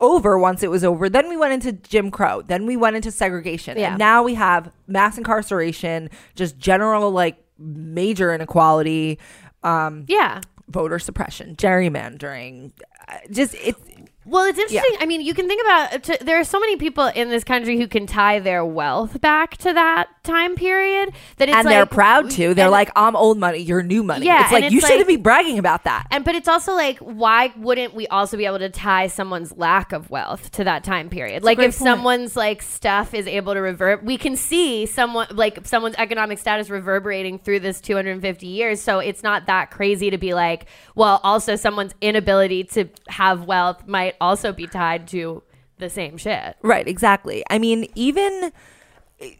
over 0.00 0.38
once 0.38 0.62
it 0.62 0.70
was 0.70 0.84
over. 0.84 1.08
Then 1.08 1.28
we 1.28 1.36
went 1.36 1.52
into 1.54 1.72
Jim 1.72 2.10
Crow. 2.10 2.42
Then 2.42 2.66
we 2.66 2.76
went 2.76 2.94
into 2.96 3.10
segregation. 3.10 3.76
Yeah. 3.78 3.90
And 3.90 3.98
now 3.98 4.22
we 4.22 4.34
have 4.34 4.70
mass 4.86 5.18
incarceration, 5.18 6.10
just 6.36 6.58
general 6.58 7.10
like 7.10 7.36
major 7.58 8.32
inequality, 8.32 9.18
um, 9.64 10.04
yeah. 10.06 10.40
voter 10.68 10.98
suppression, 11.00 11.56
gerrymandering. 11.56 12.70
uh, 13.08 13.14
Just 13.32 13.54
it's 13.54 13.80
Well, 14.28 14.44
it's 14.44 14.58
interesting. 14.58 14.96
I 15.00 15.06
mean, 15.06 15.22
you 15.22 15.32
can 15.32 15.48
think 15.48 15.62
about 15.62 15.94
uh, 15.94 15.98
t- 15.98 16.24
there 16.24 16.38
are 16.38 16.44
so 16.44 16.60
many 16.60 16.76
people 16.76 17.06
in 17.06 17.30
this 17.30 17.44
country 17.44 17.78
who 17.78 17.88
can 17.88 18.06
tie 18.06 18.40
their 18.40 18.64
wealth 18.64 19.20
back 19.22 19.56
to 19.58 19.72
that 19.72 20.08
time 20.22 20.54
period 20.54 21.12
that 21.38 21.48
it's 21.48 21.56
and 21.56 21.64
like, 21.64 21.72
they're 21.72 21.86
proud 21.86 22.30
to. 22.32 22.52
They're 22.52 22.68
like, 22.68 22.90
I'm 22.94 23.16
old 23.16 23.38
money, 23.38 23.58
you're 23.58 23.82
new 23.82 24.02
money. 24.02 24.26
Yeah, 24.26 24.42
it's 24.42 24.52
like 24.52 24.64
it's 24.64 24.74
you 24.74 24.80
shouldn't 24.82 25.08
be 25.08 25.16
bragging 25.16 25.58
about 25.58 25.84
that. 25.84 26.06
And 26.10 26.24
but 26.24 26.34
it's 26.34 26.48
also 26.48 26.74
like, 26.74 26.98
why 26.98 27.52
wouldn't 27.56 27.94
we 27.94 28.06
also 28.08 28.36
be 28.36 28.44
able 28.44 28.58
to 28.58 28.68
tie 28.68 29.06
someone's 29.06 29.56
lack 29.56 29.92
of 29.92 30.10
wealth 30.10 30.50
to 30.52 30.64
that 30.64 30.84
time 30.84 31.08
period? 31.08 31.42
like 31.42 31.58
if 31.58 31.64
point. 31.64 31.74
someone's 31.74 32.36
like 32.36 32.60
stuff 32.60 33.14
is 33.14 33.26
able 33.26 33.54
to 33.54 33.60
revert, 33.60 34.04
we 34.04 34.18
can 34.18 34.36
see 34.36 34.84
someone 34.84 35.28
like 35.30 35.66
someone's 35.66 35.96
economic 35.96 36.38
status 36.38 36.68
reverberating 36.68 37.38
through 37.38 37.60
this 37.60 37.80
250 37.80 38.46
years. 38.46 38.82
So 38.82 38.98
it's 38.98 39.22
not 39.22 39.46
that 39.46 39.70
crazy 39.70 40.10
to 40.10 40.18
be 40.18 40.34
like, 40.34 40.66
well, 40.94 41.20
also 41.24 41.56
someone's 41.56 41.94
inability 42.02 42.64
to 42.64 42.88
have 43.08 43.44
wealth 43.44 43.86
might 43.86 44.16
also 44.20 44.52
be 44.52 44.66
tied 44.66 45.08
to 45.08 45.42
the 45.78 45.88
same 45.88 46.16
shit. 46.16 46.56
Right, 46.62 46.86
exactly. 46.86 47.44
I 47.50 47.58
mean, 47.58 47.86
even 47.94 48.52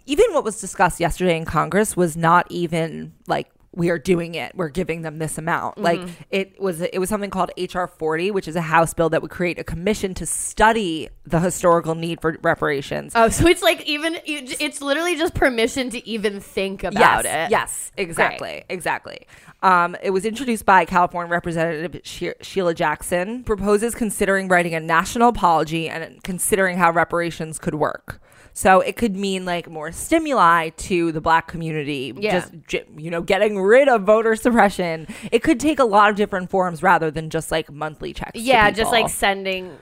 even 0.06 0.26
what 0.32 0.42
was 0.44 0.60
discussed 0.60 0.98
yesterday 0.98 1.36
in 1.36 1.44
Congress 1.44 1.96
was 1.96 2.16
not 2.16 2.46
even 2.50 3.12
like 3.26 3.48
we 3.72 3.90
are 3.90 3.98
doing 3.98 4.34
it. 4.34 4.52
We're 4.54 4.70
giving 4.70 5.02
them 5.02 5.18
this 5.18 5.38
amount. 5.38 5.76
Mm-hmm. 5.76 5.84
Like 5.84 6.08
it 6.30 6.60
was 6.60 6.80
it 6.80 6.98
was 6.98 7.08
something 7.08 7.30
called 7.30 7.50
HR 7.56 7.84
40, 7.84 8.30
which 8.30 8.48
is 8.48 8.56
a 8.56 8.60
house 8.60 8.94
bill 8.94 9.10
that 9.10 9.22
would 9.22 9.30
create 9.30 9.58
a 9.58 9.64
commission 9.64 10.14
to 10.14 10.26
study 10.26 11.08
the 11.26 11.40
historical 11.40 11.94
need 11.94 12.20
for 12.20 12.38
reparations. 12.42 13.12
Oh, 13.14 13.28
so 13.28 13.46
it's 13.46 13.62
like 13.62 13.86
even 13.86 14.18
it's 14.24 14.80
literally 14.80 15.16
just 15.16 15.34
permission 15.34 15.90
to 15.90 16.06
even 16.08 16.40
think 16.40 16.82
about 16.82 17.24
yes, 17.24 17.48
it. 17.48 17.50
Yes, 17.50 17.92
exactly, 17.96 18.64
exactly. 18.68 19.26
Um, 19.62 19.96
it 20.02 20.10
was 20.10 20.24
introduced 20.24 20.64
by 20.64 20.84
California 20.84 21.30
Representative 21.30 22.00
She- 22.04 22.34
Sheila 22.40 22.74
Jackson. 22.74 23.42
Proposes 23.42 23.94
considering 23.94 24.48
writing 24.48 24.74
a 24.74 24.80
national 24.80 25.28
apology 25.28 25.88
and 25.88 26.22
considering 26.22 26.78
how 26.78 26.92
reparations 26.92 27.58
could 27.58 27.74
work. 27.74 28.20
So 28.58 28.80
it 28.80 28.96
could 28.96 29.14
mean 29.14 29.44
like 29.44 29.70
more 29.70 29.92
stimuli 29.92 30.70
to 30.70 31.12
the 31.12 31.20
black 31.20 31.46
community, 31.46 32.12
Yeah. 32.16 32.40
just 32.68 32.82
you 32.96 33.08
know, 33.08 33.22
getting 33.22 33.60
rid 33.60 33.86
of 33.88 34.02
voter 34.02 34.34
suppression. 34.34 35.06
It 35.30 35.44
could 35.44 35.60
take 35.60 35.78
a 35.78 35.84
lot 35.84 36.10
of 36.10 36.16
different 36.16 36.50
forms 36.50 36.82
rather 36.82 37.08
than 37.08 37.30
just 37.30 37.52
like 37.52 37.70
monthly 37.70 38.12
checks. 38.12 38.32
to 38.32 38.40
Yeah, 38.40 38.68
just 38.72 38.90
like 38.90 39.10
sending 39.10 39.78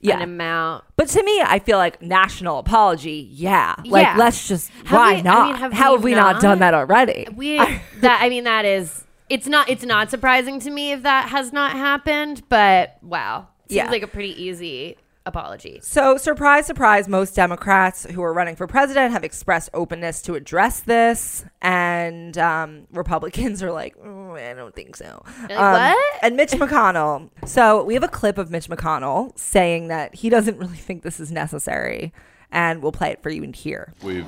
Yeah. 0.00 0.18
an 0.18 0.22
amount. 0.22 0.84
But 0.94 1.08
to 1.08 1.24
me, 1.24 1.42
I 1.44 1.58
feel 1.58 1.76
like 1.76 2.00
national 2.02 2.58
apology. 2.60 3.28
Yeah, 3.32 3.74
like 3.84 4.04
Yeah. 4.06 4.14
let's 4.16 4.46
just 4.46 4.70
Have 4.84 4.92
why 4.92 5.12
we- 5.14 5.18
I 5.18 5.22
not? 5.22 5.46
mean, 5.48 5.56
have 5.56 5.72
How 5.72 5.90
we 5.90 5.96
have 5.96 6.04
we 6.04 6.14
not, 6.14 6.32
not? 6.34 6.42
done 6.42 6.58
that 6.60 6.72
already? 6.72 7.26
We 7.34 7.56
that 8.00 8.20
I 8.22 8.28
mean 8.28 8.44
that 8.44 8.64
is 8.64 9.02
it's 9.28 9.48
not 9.48 9.68
it's 9.68 9.84
not 9.84 10.08
surprising 10.08 10.60
to 10.60 10.70
me 10.70 10.92
if 10.92 11.02
that 11.02 11.30
has 11.30 11.52
not 11.52 11.72
happened, 11.72 12.42
but 12.48 12.96
wow. 13.02 13.48
Seems 13.68 13.74
Yeah. 13.76 13.90
like 13.90 14.02
a 14.04 14.06
pretty 14.06 14.40
easy 14.40 14.96
apology. 15.30 15.80
So, 15.82 16.16
surprise, 16.18 16.66
surprise, 16.66 17.08
most 17.08 17.34
Democrats 17.34 18.04
who 18.04 18.22
are 18.22 18.32
running 18.34 18.56
for 18.56 18.66
president 18.66 19.12
have 19.12 19.24
expressed 19.24 19.70
openness 19.72 20.20
to 20.22 20.34
address 20.34 20.80
this. 20.80 21.44
And 21.62 22.36
um, 22.36 22.86
Republicans 22.92 23.62
are 23.62 23.72
like, 23.72 23.96
"Mm, 23.96 24.50
I 24.50 24.54
don't 24.54 24.74
think 24.74 24.96
so. 24.96 25.22
like, 25.48 25.58
Um, 25.58 25.72
"What?" 25.72 25.98
And 26.22 26.36
Mitch 26.36 26.50
McConnell. 26.50 27.30
So, 27.46 27.82
we 27.84 27.94
have 27.94 28.02
a 28.04 28.08
clip 28.08 28.36
of 28.36 28.50
Mitch 28.50 28.68
McConnell 28.68 29.38
saying 29.38 29.88
that 29.88 30.14
he 30.14 30.28
doesn't 30.28 30.58
really 30.58 30.76
think 30.76 31.02
this 31.02 31.18
is 31.18 31.32
necessary. 31.32 32.12
And 32.52 32.82
we'll 32.82 32.92
play 32.92 33.10
it 33.10 33.22
for 33.22 33.30
you 33.30 33.42
in 33.44 33.52
here. 33.52 33.94
We've, 34.02 34.26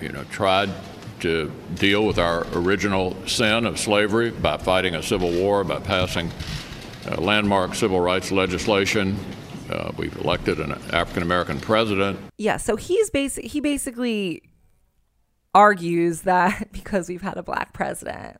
you 0.00 0.08
know, 0.08 0.24
tried 0.24 0.70
to 1.20 1.52
deal 1.74 2.06
with 2.06 2.18
our 2.18 2.46
original 2.54 3.16
sin 3.26 3.66
of 3.66 3.78
slavery 3.78 4.30
by 4.30 4.56
fighting 4.56 4.94
a 4.94 5.02
civil 5.02 5.30
war, 5.30 5.62
by 5.64 5.78
passing 5.78 6.30
uh, 7.06 7.20
landmark 7.20 7.74
civil 7.74 8.00
rights 8.00 8.32
legislation. 8.32 9.16
Uh, 9.74 9.90
we've 9.96 10.16
elected 10.18 10.60
an 10.60 10.72
African 10.92 11.22
American 11.22 11.58
president. 11.58 12.18
Yeah, 12.38 12.58
so 12.58 12.76
he's 12.76 13.10
basic. 13.10 13.46
He 13.46 13.60
basically 13.60 14.42
argues 15.52 16.22
that 16.22 16.72
because 16.72 17.08
we've 17.08 17.22
had 17.22 17.36
a 17.36 17.42
black 17.42 17.72
president, 17.72 18.38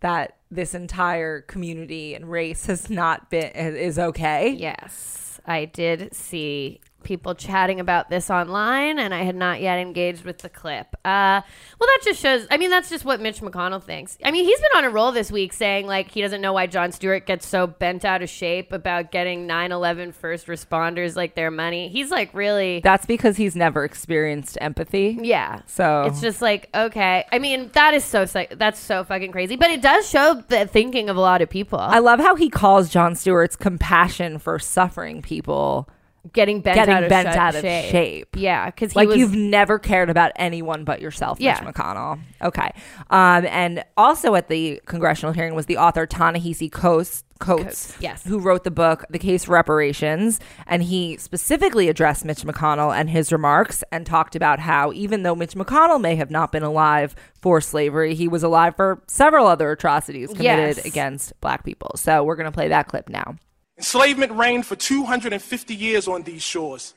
that 0.00 0.36
this 0.50 0.74
entire 0.74 1.40
community 1.40 2.14
and 2.14 2.30
race 2.30 2.66
has 2.66 2.90
not 2.90 3.30
been 3.30 3.50
is 3.52 3.98
okay. 3.98 4.50
Yes, 4.50 5.40
I 5.46 5.64
did 5.64 6.14
see 6.14 6.80
people 7.04 7.34
chatting 7.34 7.78
about 7.80 8.10
this 8.10 8.30
online, 8.30 8.98
and 8.98 9.14
I 9.14 9.22
had 9.22 9.36
not 9.36 9.60
yet 9.60 9.78
engaged 9.78 10.24
with 10.24 10.38
the 10.38 10.48
clip. 10.48 10.88
Uh, 11.04 11.40
well, 11.78 11.86
that 11.88 12.00
just 12.04 12.20
shows. 12.20 12.46
I 12.50 12.56
mean, 12.56 12.70
that's 12.70 12.88
just 12.88 13.04
what 13.04 13.20
Mitch 13.20 13.40
McConnell 13.40 13.82
thinks. 13.82 14.18
I 14.24 14.30
mean, 14.30 14.44
he's 14.44 14.58
been 14.58 14.70
on 14.76 14.84
a 14.84 14.90
roll 14.90 15.12
this 15.12 15.30
week, 15.30 15.52
saying 15.52 15.86
like 15.86 16.10
he 16.10 16.22
doesn't 16.22 16.40
know 16.40 16.52
why 16.52 16.66
Jon 16.66 16.90
Stewart 16.92 17.26
gets 17.26 17.46
so 17.46 17.66
bent 17.66 18.04
out 18.04 18.22
of 18.22 18.28
shape 18.28 18.72
about 18.72 19.12
getting 19.12 19.46
9/11 19.46 20.12
first 20.14 20.46
responders 20.46 21.14
like 21.16 21.34
their 21.34 21.50
money. 21.50 21.88
He's 21.88 22.10
like 22.10 22.32
really. 22.34 22.80
That's 22.82 23.06
because 23.06 23.36
he's 23.36 23.54
never 23.54 23.84
experienced 23.84 24.58
empathy. 24.60 25.18
yeah. 25.22 25.60
So 25.66 26.04
It's 26.04 26.20
just 26.20 26.40
like 26.42 26.68
okay. 26.74 27.24
I 27.30 27.38
mean, 27.38 27.70
that 27.74 27.94
is 27.94 28.04
so 28.04 28.24
that's 28.24 28.80
so 28.80 29.04
fucking 29.04 29.32
crazy, 29.32 29.56
but 29.56 29.70
it 29.70 29.82
does 29.82 30.08
show 30.08 30.42
the 30.48 30.66
thinking 30.66 31.08
of 31.10 31.16
a 31.16 31.20
lot 31.20 31.42
of 31.42 31.50
people. 31.50 31.78
I 31.78 31.98
love 31.98 32.20
how 32.20 32.34
he 32.34 32.48
calls 32.48 32.88
Jon 32.88 33.14
Stewart's 33.14 33.56
compassion 33.56 34.38
for 34.38 34.58
suffering 34.58 35.20
people 35.22 35.88
getting 36.32 36.60
bent 36.60 36.74
getting 36.76 36.94
out 36.94 37.02
of, 37.04 37.08
bent 37.08 37.32
sh- 37.32 37.36
out 37.36 37.54
of 37.54 37.60
shape. 37.60 37.90
shape. 37.90 38.36
Yeah, 38.36 38.66
because 38.66 38.96
like 38.96 39.08
was 39.08 39.16
you've 39.18 39.34
never 39.34 39.78
cared 39.78 40.10
about 40.10 40.32
anyone 40.36 40.84
but 40.84 41.00
yourself, 41.00 41.38
Yeah. 41.40 41.60
Mitch 41.64 41.74
McConnell. 41.74 42.18
Okay. 42.42 42.72
Um, 43.10 43.46
and 43.46 43.84
also 43.96 44.34
at 44.34 44.48
the 44.48 44.80
congressional 44.86 45.32
hearing 45.32 45.54
was 45.54 45.66
the 45.66 45.76
author 45.76 46.06
Ta-Nehisi 46.06 46.70
Coates, 46.72 47.24
Coates, 47.40 47.62
Coates, 47.64 47.96
yes. 48.00 48.24
who 48.24 48.38
wrote 48.38 48.64
the 48.64 48.70
book 48.70 49.04
The 49.10 49.18
Case 49.18 49.44
for 49.44 49.52
Reparations, 49.52 50.40
and 50.66 50.82
he 50.82 51.16
specifically 51.18 51.88
addressed 51.88 52.24
Mitch 52.24 52.42
McConnell 52.42 52.96
and 52.96 53.10
his 53.10 53.30
remarks 53.32 53.84
and 53.92 54.06
talked 54.06 54.34
about 54.34 54.60
how 54.60 54.92
even 54.92 55.24
though 55.24 55.34
Mitch 55.34 55.54
McConnell 55.54 56.00
may 56.00 56.16
have 56.16 56.30
not 56.30 56.52
been 56.52 56.62
alive 56.62 57.14
for 57.42 57.60
slavery, 57.60 58.14
he 58.14 58.28
was 58.28 58.42
alive 58.42 58.76
for 58.76 59.02
several 59.08 59.46
other 59.46 59.70
atrocities 59.72 60.28
committed 60.28 60.76
Yes. 60.78 60.84
against 60.86 61.38
black 61.40 61.64
people. 61.64 61.92
So 61.96 62.24
we're 62.24 62.36
going 62.36 62.46
to 62.50 62.52
play 62.52 62.68
that 62.68 62.88
clip 62.88 63.08
now. 63.10 63.36
Enslavement 63.76 64.32
reigned 64.32 64.66
for 64.66 64.76
250 64.76 65.74
years 65.74 66.06
on 66.06 66.22
these 66.22 66.42
shores. 66.42 66.94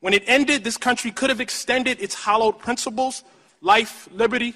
When 0.00 0.14
it 0.14 0.24
ended, 0.26 0.64
this 0.64 0.76
country 0.76 1.12
could 1.12 1.30
have 1.30 1.40
extended 1.40 2.00
its 2.00 2.14
hallowed 2.14 2.58
principles 2.58 3.22
life, 3.60 4.08
liberty, 4.12 4.54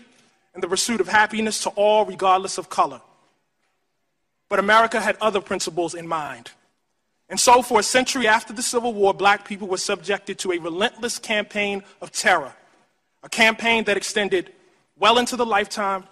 and 0.53 0.63
the 0.63 0.69
pursuit 0.69 1.01
of 1.01 1.09
happiness 1.09 1.63
to 1.63 1.71
all, 1.71 2.05
regardless 2.05 2.59
of 2.59 2.69
color. 2.69 3.01
But 4.49 4.59
America 4.59 5.01
had 5.01 5.17
other 5.21 5.41
principles 5.41 5.95
in 5.95 6.09
mind. 6.09 6.51
And 7.29 7.39
so, 7.39 7.63
for 7.63 7.81
a 7.81 7.83
century 7.83 8.29
after 8.29 8.53
the 8.53 8.63
Civil 8.63 8.93
War, 8.93 9.13
black 9.13 9.47
people 9.47 9.67
were 9.69 9.79
subjected 9.79 10.39
to 10.41 10.53
a 10.53 10.59
relentless 10.59 11.19
campaign 11.19 11.83
of 12.01 12.13
terror, 12.13 12.53
a 13.23 13.29
campaign 13.29 13.85
that 13.85 13.97
extended 13.97 14.53
well 14.99 15.19
into 15.19 15.37
the 15.37 15.47
lifetime 15.47 16.05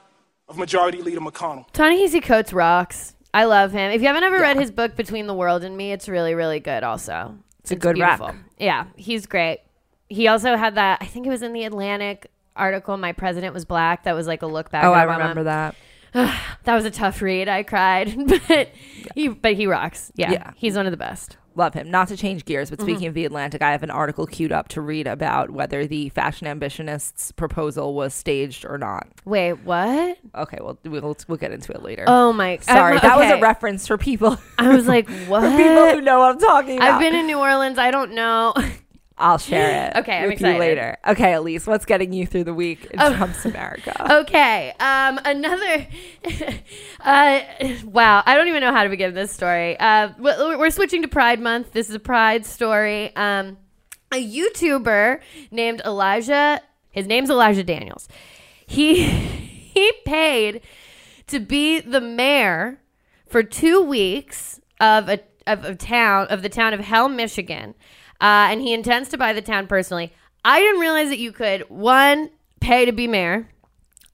of 0.48 0.58
Majority 0.58 1.02
Leader 1.02 1.20
McConnell. 1.20 1.70
Ta-Nehisi 1.72 2.22
Coates 2.22 2.52
rocks. 2.52 3.14
I 3.34 3.44
love 3.44 3.72
him. 3.72 3.90
If 3.90 4.00
you 4.00 4.06
haven't 4.06 4.22
ever 4.24 4.38
read 4.38 4.56
his 4.56 4.70
book 4.70 4.96
Between 4.96 5.26
the 5.26 5.34
World 5.34 5.64
and 5.64 5.76
Me, 5.76 5.92
it's 5.92 6.08
really, 6.08 6.34
really 6.34 6.60
good. 6.60 6.82
Also, 6.84 7.36
It's 7.60 7.72
a 7.72 7.76
good 7.76 7.98
rec. 7.98 8.20
Yeah, 8.58 8.86
he's 8.96 9.26
great. 9.26 9.60
He 10.08 10.28
also 10.28 10.56
had 10.56 10.76
that. 10.76 10.98
I 11.02 11.06
think 11.06 11.26
it 11.26 11.30
was 11.30 11.42
in 11.42 11.52
the 11.52 11.64
Atlantic 11.64 12.30
article. 12.54 12.96
My 12.96 13.12
president 13.12 13.52
was 13.52 13.64
black. 13.64 14.04
That 14.04 14.12
was 14.14 14.26
like 14.28 14.42
a 14.42 14.46
look 14.46 14.70
back. 14.70 14.84
Oh, 14.84 14.92
I 14.92 15.02
remember 15.02 15.42
that. 15.44 15.74
That 16.14 16.76
was 16.76 16.84
a 16.84 16.90
tough 16.92 17.20
read. 17.20 17.48
I 17.48 17.64
cried, 17.64 18.14
but 18.48 18.68
he, 19.16 19.26
but 19.28 19.54
he 19.54 19.66
rocks. 19.66 20.12
Yeah, 20.14 20.30
Yeah. 20.30 20.50
he's 20.54 20.76
one 20.76 20.86
of 20.86 20.92
the 20.92 20.96
best. 20.96 21.36
Love 21.56 21.74
him. 21.74 21.90
Not 21.90 22.08
to 22.08 22.16
change 22.16 22.44
gears, 22.44 22.70
but 22.70 22.78
Mm-hmm. 22.78 22.88
speaking 22.88 23.06
of 23.08 23.14
the 23.14 23.24
Atlantic, 23.24 23.62
I 23.62 23.70
have 23.72 23.82
an 23.82 23.90
article 23.90 24.26
queued 24.26 24.50
up 24.52 24.68
to 24.68 24.80
read 24.80 25.06
about 25.06 25.50
whether 25.50 25.86
the 25.86 26.08
fashion 26.08 26.46
ambitionists' 26.48 27.34
proposal 27.36 27.94
was 27.94 28.12
staged 28.12 28.64
or 28.64 28.76
not. 28.78 29.06
Wait, 29.24 29.52
what? 29.64 30.18
Okay, 30.34 30.58
well, 30.60 30.78
we'll 30.84 31.16
we'll 31.28 31.38
get 31.38 31.52
into 31.52 31.72
it 31.72 31.82
later. 31.82 32.04
Oh 32.08 32.32
my! 32.32 32.58
Sorry, 32.58 32.94
um, 32.94 33.00
that 33.02 33.16
was 33.18 33.30
a 33.30 33.40
reference 33.40 33.86
for 33.86 33.96
people. 33.98 34.36
I 34.58 34.74
was 34.74 34.86
like, 34.88 35.08
what? 35.28 35.42
for 35.50 35.56
people 35.56 35.90
who 35.90 36.00
know 36.00 36.18
what 36.20 36.32
I'm 36.32 36.40
talking 36.40 36.78
about. 36.78 36.90
I've 36.92 37.00
been 37.00 37.14
in 37.14 37.26
New 37.26 37.38
Orleans. 37.38 37.78
I 37.78 37.90
don't 37.90 38.12
know. 38.14 38.54
I'll 39.16 39.38
share 39.38 39.88
it. 39.94 39.98
Okay, 40.00 40.18
I'm 40.18 40.32
excited. 40.32 40.58
later. 40.58 40.96
Okay, 41.06 41.32
Alise, 41.32 41.66
what's 41.66 41.84
getting 41.84 42.12
you 42.12 42.26
through 42.26 42.44
the 42.44 42.54
week 42.54 42.86
in 42.86 43.00
Oh. 43.00 43.14
Trump's 43.14 43.44
America? 43.44 43.94
Okay. 44.22 44.72
Um, 44.80 45.20
another. 45.24 45.86
uh, 47.00 47.40
wow. 47.84 48.22
I 48.26 48.34
don't 48.36 48.48
even 48.48 48.60
know 48.60 48.72
how 48.72 48.82
to 48.84 48.88
begin 48.90 49.14
this 49.14 49.32
story. 49.32 49.78
Uh, 49.78 50.10
we- 50.18 50.56
we're 50.56 50.70
switching 50.70 51.02
to 51.02 51.08
Pride 51.08 51.40
Month. 51.40 51.72
This 51.72 51.88
is 51.88 51.94
a 51.94 52.00
Pride 52.00 52.44
story. 52.46 53.14
Um, 53.16 53.58
a 54.12 54.16
YouTuber 54.16 55.20
named 55.50 55.80
Elijah. 55.84 56.60
His 56.90 57.06
name's 57.06 57.30
Elijah 57.30 57.64
Daniels. 57.64 58.08
He 58.66 59.04
he 59.74 59.92
paid 60.04 60.60
to 61.26 61.40
be 61.40 61.80
the 61.80 62.00
mayor 62.00 62.78
for 63.26 63.42
two 63.42 63.82
weeks 63.82 64.60
of 64.80 65.08
a 65.08 65.20
of 65.46 65.64
a 65.64 65.74
town 65.74 66.26
of 66.28 66.42
the 66.42 66.48
town 66.48 66.72
of 66.72 66.80
Hell, 66.80 67.08
Michigan, 67.08 67.74
uh, 68.20 68.48
and 68.50 68.60
he 68.60 68.72
intends 68.72 69.08
to 69.10 69.18
buy 69.18 69.32
the 69.32 69.42
town 69.42 69.66
personally. 69.66 70.12
I 70.44 70.60
didn't 70.60 70.80
realize 70.80 71.08
that 71.08 71.18
you 71.18 71.32
could 71.32 71.62
one 71.68 72.30
pay 72.60 72.84
to 72.84 72.92
be 72.92 73.06
mayor. 73.06 73.48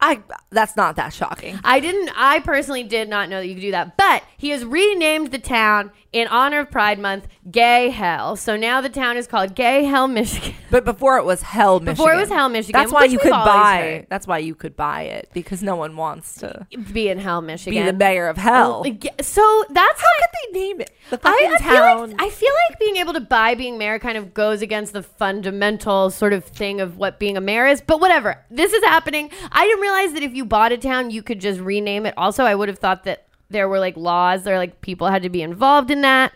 I 0.00 0.22
that's 0.50 0.76
not 0.76 0.96
that 0.96 1.12
shocking. 1.12 1.58
I 1.64 1.80
didn't. 1.80 2.10
I 2.16 2.40
personally 2.40 2.82
did 2.82 3.08
not 3.08 3.28
know 3.28 3.40
that 3.40 3.46
you 3.46 3.54
could 3.54 3.60
do 3.60 3.70
that. 3.72 3.96
But 3.96 4.22
he 4.36 4.50
has 4.50 4.64
renamed 4.64 5.30
the 5.30 5.38
town 5.38 5.90
in 6.12 6.26
honor 6.28 6.60
of 6.60 6.70
Pride 6.70 6.98
Month, 6.98 7.28
Gay 7.50 7.90
Hell. 7.90 8.34
So 8.36 8.56
now 8.56 8.80
the 8.80 8.88
town 8.88 9.16
is 9.16 9.26
called 9.28 9.54
Gay 9.54 9.84
Hell, 9.84 10.08
Michigan. 10.08 10.54
But 10.70 10.84
before 10.84 11.18
it 11.18 11.24
was 11.24 11.42
Hell, 11.42 11.80
Michigan. 11.80 11.94
Before 11.94 12.14
it 12.14 12.16
was 12.20 12.28
Hell, 12.28 12.48
Michigan, 12.48 12.80
That's 12.80 12.92
why 12.92 13.04
you 13.04 13.18
could 13.18 13.30
buy. 13.32 13.76
heard. 13.78 14.06
That's 14.08 14.24
why 14.28 14.38
you 14.38 14.54
could 14.54 14.76
buy 14.76 15.02
it 15.02 15.28
because 15.34 15.64
no 15.64 15.74
one 15.74 15.96
wants 15.96 16.36
to 16.36 16.64
Be 16.92 17.08
in 17.08 17.18
Hell, 17.18 17.40
Michigan. 17.40 17.82
be 17.82 17.90
the 17.90 17.96
mayor 17.96 18.28
of 18.28 18.36
Hell. 18.36 18.84
So 19.20 19.64
that's 19.70 20.00
How 20.00 20.06
could 20.20 20.52
they 20.52 20.60
name 20.60 20.80
it? 20.80 20.90
The 21.10 21.18
I, 21.24 21.32
fucking 21.32 21.46
I 21.54 21.58
feel 21.58 21.82
town. 21.82 22.10
like 22.10 22.22
I 22.22 22.30
feel 22.30 22.52
like 22.70 22.78
being 22.78 22.96
able 22.98 23.12
to 23.14 23.20
buy 23.20 23.56
being 23.56 23.78
mayor 23.78 23.98
kind 23.98 24.16
of 24.16 24.32
goes 24.32 24.62
against 24.62 24.92
the 24.92 25.02
fundamental 25.02 26.10
sort 26.10 26.32
of 26.32 26.44
thing 26.44 26.80
of 26.80 26.96
what 26.98 27.18
being 27.18 27.36
a 27.36 27.40
mayor 27.40 27.66
is. 27.66 27.80
But 27.80 28.00
whatever, 28.00 28.38
this 28.50 28.72
is 28.72 28.84
happening. 28.84 29.30
I 29.50 29.64
didn't 29.66 29.80
realize 29.90 30.14
that 30.14 30.22
if 30.22 30.34
you 30.34 30.44
bought 30.44 30.72
a 30.72 30.78
town, 30.78 31.10
you 31.10 31.22
could 31.22 31.40
just 31.40 31.60
rename 31.60 32.06
it. 32.06 32.14
Also, 32.16 32.44
I 32.44 32.54
would 32.54 32.68
have 32.68 32.78
thought 32.78 33.04
that 33.04 33.26
there 33.48 33.68
were 33.68 33.78
like 33.78 33.96
laws 33.96 34.46
or 34.46 34.56
like 34.56 34.80
people 34.80 35.08
had 35.08 35.22
to 35.22 35.28
be 35.28 35.42
involved 35.42 35.90
in 35.90 36.02
that. 36.02 36.32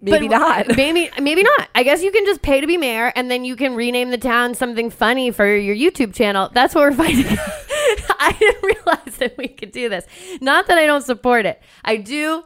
Maybe 0.00 0.28
But 0.28 0.38
not. 0.38 0.68
Maybe 0.76 1.10
maybe 1.20 1.42
not. 1.42 1.68
I 1.74 1.82
guess 1.82 2.02
you 2.02 2.12
can 2.12 2.26
just 2.26 2.42
pay 2.42 2.60
to 2.60 2.66
be 2.66 2.76
mayor, 2.76 3.12
and 3.16 3.30
then 3.30 3.44
you 3.44 3.56
can 3.56 3.74
rename 3.74 4.10
the 4.10 4.18
town 4.18 4.54
something 4.54 4.90
funny 4.90 5.30
for 5.30 5.56
your 5.56 5.74
YouTube 5.74 6.14
channel. 6.14 6.50
That's 6.52 6.74
what 6.74 6.82
we're 6.82 6.92
fighting. 6.92 7.24
I 8.18 8.36
didn't 8.38 8.62
realize 8.62 9.16
that 9.18 9.38
we 9.38 9.48
could 9.48 9.72
do 9.72 9.88
this. 9.88 10.06
Not 10.40 10.66
that 10.66 10.76
I 10.76 10.84
don't 10.84 11.02
support 11.02 11.46
it. 11.46 11.62
I 11.82 11.96
do. 11.96 12.44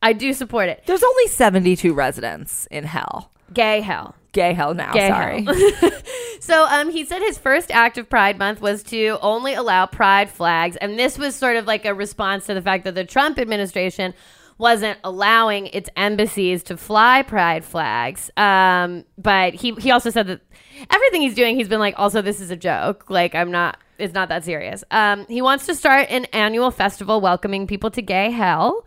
I 0.00 0.12
do 0.12 0.32
support 0.32 0.68
it. 0.68 0.84
There's 0.86 1.02
only 1.02 1.26
72 1.26 1.92
residents 1.92 2.66
in 2.70 2.84
Hell. 2.84 3.32
Gay 3.52 3.80
hell. 3.80 4.14
Gay 4.34 4.52
Hell 4.52 4.74
now. 4.74 4.92
Gay 4.92 5.08
sorry. 5.08 5.44
hell. 5.44 5.90
So 6.40 6.66
um, 6.66 6.90
he 6.90 7.06
said 7.06 7.22
his 7.22 7.38
first 7.38 7.70
act 7.70 7.96
of 7.96 8.10
Pride 8.10 8.38
Month 8.38 8.60
was 8.60 8.82
to 8.84 9.16
only 9.22 9.54
allow 9.54 9.86
Pride 9.86 10.28
flags, 10.28 10.76
and 10.76 10.98
this 10.98 11.16
was 11.16 11.34
sort 11.34 11.56
of 11.56 11.66
like 11.66 11.86
a 11.86 11.94
response 11.94 12.44
to 12.46 12.54
the 12.54 12.60
fact 12.60 12.84
that 12.84 12.94
the 12.94 13.04
Trump 13.04 13.38
administration 13.38 14.12
wasn't 14.58 14.98
allowing 15.04 15.68
its 15.68 15.88
embassies 15.96 16.62
to 16.64 16.76
fly 16.76 17.22
Pride 17.22 17.64
flags. 17.64 18.30
Um, 18.36 19.04
but 19.16 19.54
he 19.54 19.72
he 19.78 19.90
also 19.90 20.10
said 20.10 20.26
that 20.26 20.42
everything 20.90 21.22
he's 21.22 21.34
doing, 21.34 21.56
he's 21.56 21.68
been 21.68 21.80
like, 21.80 21.94
also 21.96 22.20
this 22.20 22.40
is 22.40 22.50
a 22.50 22.56
joke. 22.56 23.08
Like 23.08 23.34
I'm 23.34 23.50
not. 23.50 23.78
It's 23.96 24.12
not 24.12 24.28
that 24.28 24.44
serious. 24.44 24.84
Um, 24.90 25.24
he 25.28 25.40
wants 25.40 25.64
to 25.66 25.74
start 25.74 26.10
an 26.10 26.26
annual 26.26 26.70
festival 26.72 27.22
welcoming 27.22 27.66
people 27.66 27.90
to 27.92 28.02
gay 28.02 28.30
hell. 28.30 28.84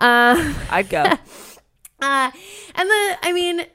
Uh, 0.00 0.54
I'd 0.70 0.88
go. 0.88 1.02
uh, 2.00 2.30
and 2.74 2.90
the, 2.90 3.18
I 3.22 3.32
mean, 3.32 3.66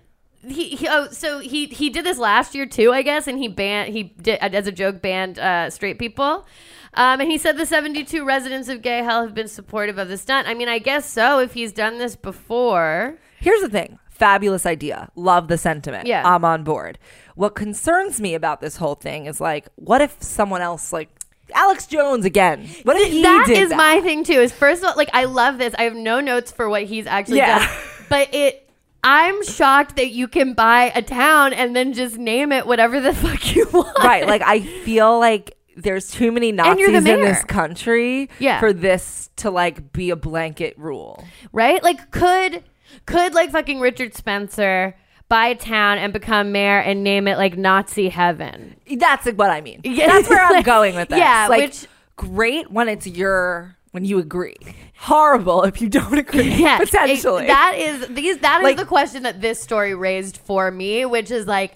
he, 0.47 0.69
he 0.75 0.87
oh, 0.89 1.07
so 1.11 1.39
he 1.39 1.65
he 1.67 1.89
did 1.89 2.05
this 2.05 2.17
last 2.17 2.55
year 2.55 2.65
too, 2.65 2.91
I 2.93 3.01
guess, 3.01 3.27
and 3.27 3.37
he 3.37 3.47
banned 3.47 3.93
he 3.93 4.03
did 4.03 4.39
as 4.39 4.67
a 4.67 4.71
joke 4.71 5.01
banned 5.01 5.39
uh, 5.39 5.69
straight 5.69 5.99
people. 5.99 6.45
Um, 6.93 7.21
and 7.21 7.31
he 7.31 7.37
said 7.37 7.55
the 7.57 7.65
72 7.65 8.25
residents 8.25 8.67
of 8.67 8.81
Gay 8.81 8.97
Hell 9.01 9.23
have 9.23 9.33
been 9.33 9.47
supportive 9.47 9.97
of 9.97 10.09
the 10.09 10.17
stunt. 10.17 10.47
I 10.49 10.53
mean, 10.53 10.67
I 10.67 10.77
guess 10.79 11.09
so 11.09 11.39
if 11.39 11.53
he's 11.53 11.71
done 11.71 11.99
this 11.99 12.17
before. 12.17 13.17
Here's 13.39 13.61
the 13.61 13.69
thing. 13.69 13.97
Fabulous 14.09 14.65
idea. 14.65 15.09
Love 15.15 15.47
the 15.47 15.57
sentiment. 15.57 16.05
Yeah. 16.05 16.21
I'm 16.27 16.43
on 16.43 16.63
board. 16.65 16.99
What 17.35 17.55
concerns 17.55 18.19
me 18.19 18.35
about 18.35 18.59
this 18.59 18.75
whole 18.75 18.95
thing 18.95 19.25
is 19.25 19.39
like, 19.39 19.69
what 19.75 20.01
if 20.01 20.21
someone 20.21 20.61
else, 20.61 20.91
like 20.91 21.09
Alex 21.53 21.87
Jones 21.87 22.25
again? 22.25 22.67
What 22.83 22.97
if 22.97 23.09
he 23.09 23.21
That 23.23 23.45
did 23.47 23.57
is 23.57 23.69
that? 23.69 23.77
my 23.77 24.01
thing 24.01 24.25
too. 24.25 24.33
Is 24.41 24.51
first 24.51 24.83
of 24.83 24.89
all, 24.89 24.95
like 24.97 25.09
I 25.13 25.23
love 25.23 25.59
this. 25.59 25.73
I 25.75 25.83
have 25.83 25.95
no 25.95 26.19
notes 26.19 26.51
for 26.51 26.67
what 26.67 26.83
he's 26.83 27.07
actually 27.07 27.37
Yeah. 27.37 27.59
done, 27.59 27.69
but 28.09 28.33
it. 28.33 28.67
I'm 29.03 29.43
shocked 29.43 29.95
that 29.95 30.11
you 30.11 30.27
can 30.27 30.53
buy 30.53 30.91
a 30.95 31.01
town 31.01 31.53
and 31.53 31.75
then 31.75 31.93
just 31.93 32.17
name 32.17 32.51
it 32.51 32.67
whatever 32.67 32.99
the 32.99 33.13
fuck 33.15 33.55
you 33.55 33.67
want. 33.73 33.97
right. 34.03 34.27
Like 34.27 34.41
I 34.43 34.59
feel 34.61 35.19
like 35.19 35.57
there's 35.77 36.11
too 36.11 36.31
many 36.31 36.51
Nazis 36.51 36.87
in 36.89 37.03
this 37.03 37.43
country 37.45 38.29
Yeah. 38.39 38.59
for 38.59 38.73
this 38.73 39.29
to 39.37 39.49
like 39.49 39.91
be 39.93 40.09
a 40.09 40.15
blanket 40.15 40.77
rule. 40.77 41.23
right? 41.51 41.81
Like 41.83 42.11
could 42.11 42.63
could 43.05 43.33
like 43.33 43.51
fucking 43.51 43.79
Richard 43.79 44.13
Spencer 44.13 44.95
buy 45.29 45.47
a 45.47 45.55
town 45.55 45.97
and 45.97 46.11
become 46.11 46.51
mayor 46.51 46.77
and 46.79 47.03
name 47.03 47.27
it 47.27 47.37
like 47.37 47.57
Nazi 47.57 48.09
heaven? 48.09 48.75
That's 48.97 49.25
what 49.27 49.49
I 49.49 49.61
mean. 49.61 49.79
Yeah. 49.85 50.07
That's 50.07 50.29
where 50.29 50.43
I'm 50.45 50.61
going 50.63 50.95
with 50.95 51.07
this. 51.09 51.17
Yeah, 51.19 51.47
like 51.49 51.61
which- 51.61 51.87
great 52.17 52.69
when 52.69 52.87
it's 52.89 53.07
your 53.07 53.75
when 53.91 54.05
you 54.05 54.19
agree. 54.19 54.55
Horrible 54.97 55.63
if 55.63 55.81
you 55.81 55.89
don't 55.89 56.17
agree. 56.17 56.43
Yes, 56.49 56.89
potentially. 56.89 57.43
it- 57.45 57.47
that 57.47 57.75
is 57.77 58.07
these 58.09 58.37
that 58.39 58.59
is 58.59 58.63
Like- 58.63 58.77
the 58.77 58.85
question 58.85 59.23
that 59.23 59.41
this 59.41 59.61
story 59.61 59.93
raised 59.95 60.37
for 60.37 60.71
me, 60.71 61.05
which 61.05 61.29
is 61.31 61.45
like, 61.47 61.75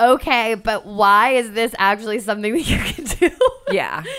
okay, 0.00 0.54
but 0.54 0.86
why 0.86 1.30
is 1.30 1.52
this 1.52 1.74
actually 1.78 2.20
something 2.20 2.52
that 2.52 2.60
you 2.62 2.78
can 2.78 3.04
do? 3.04 3.36
yeah. 3.70 4.02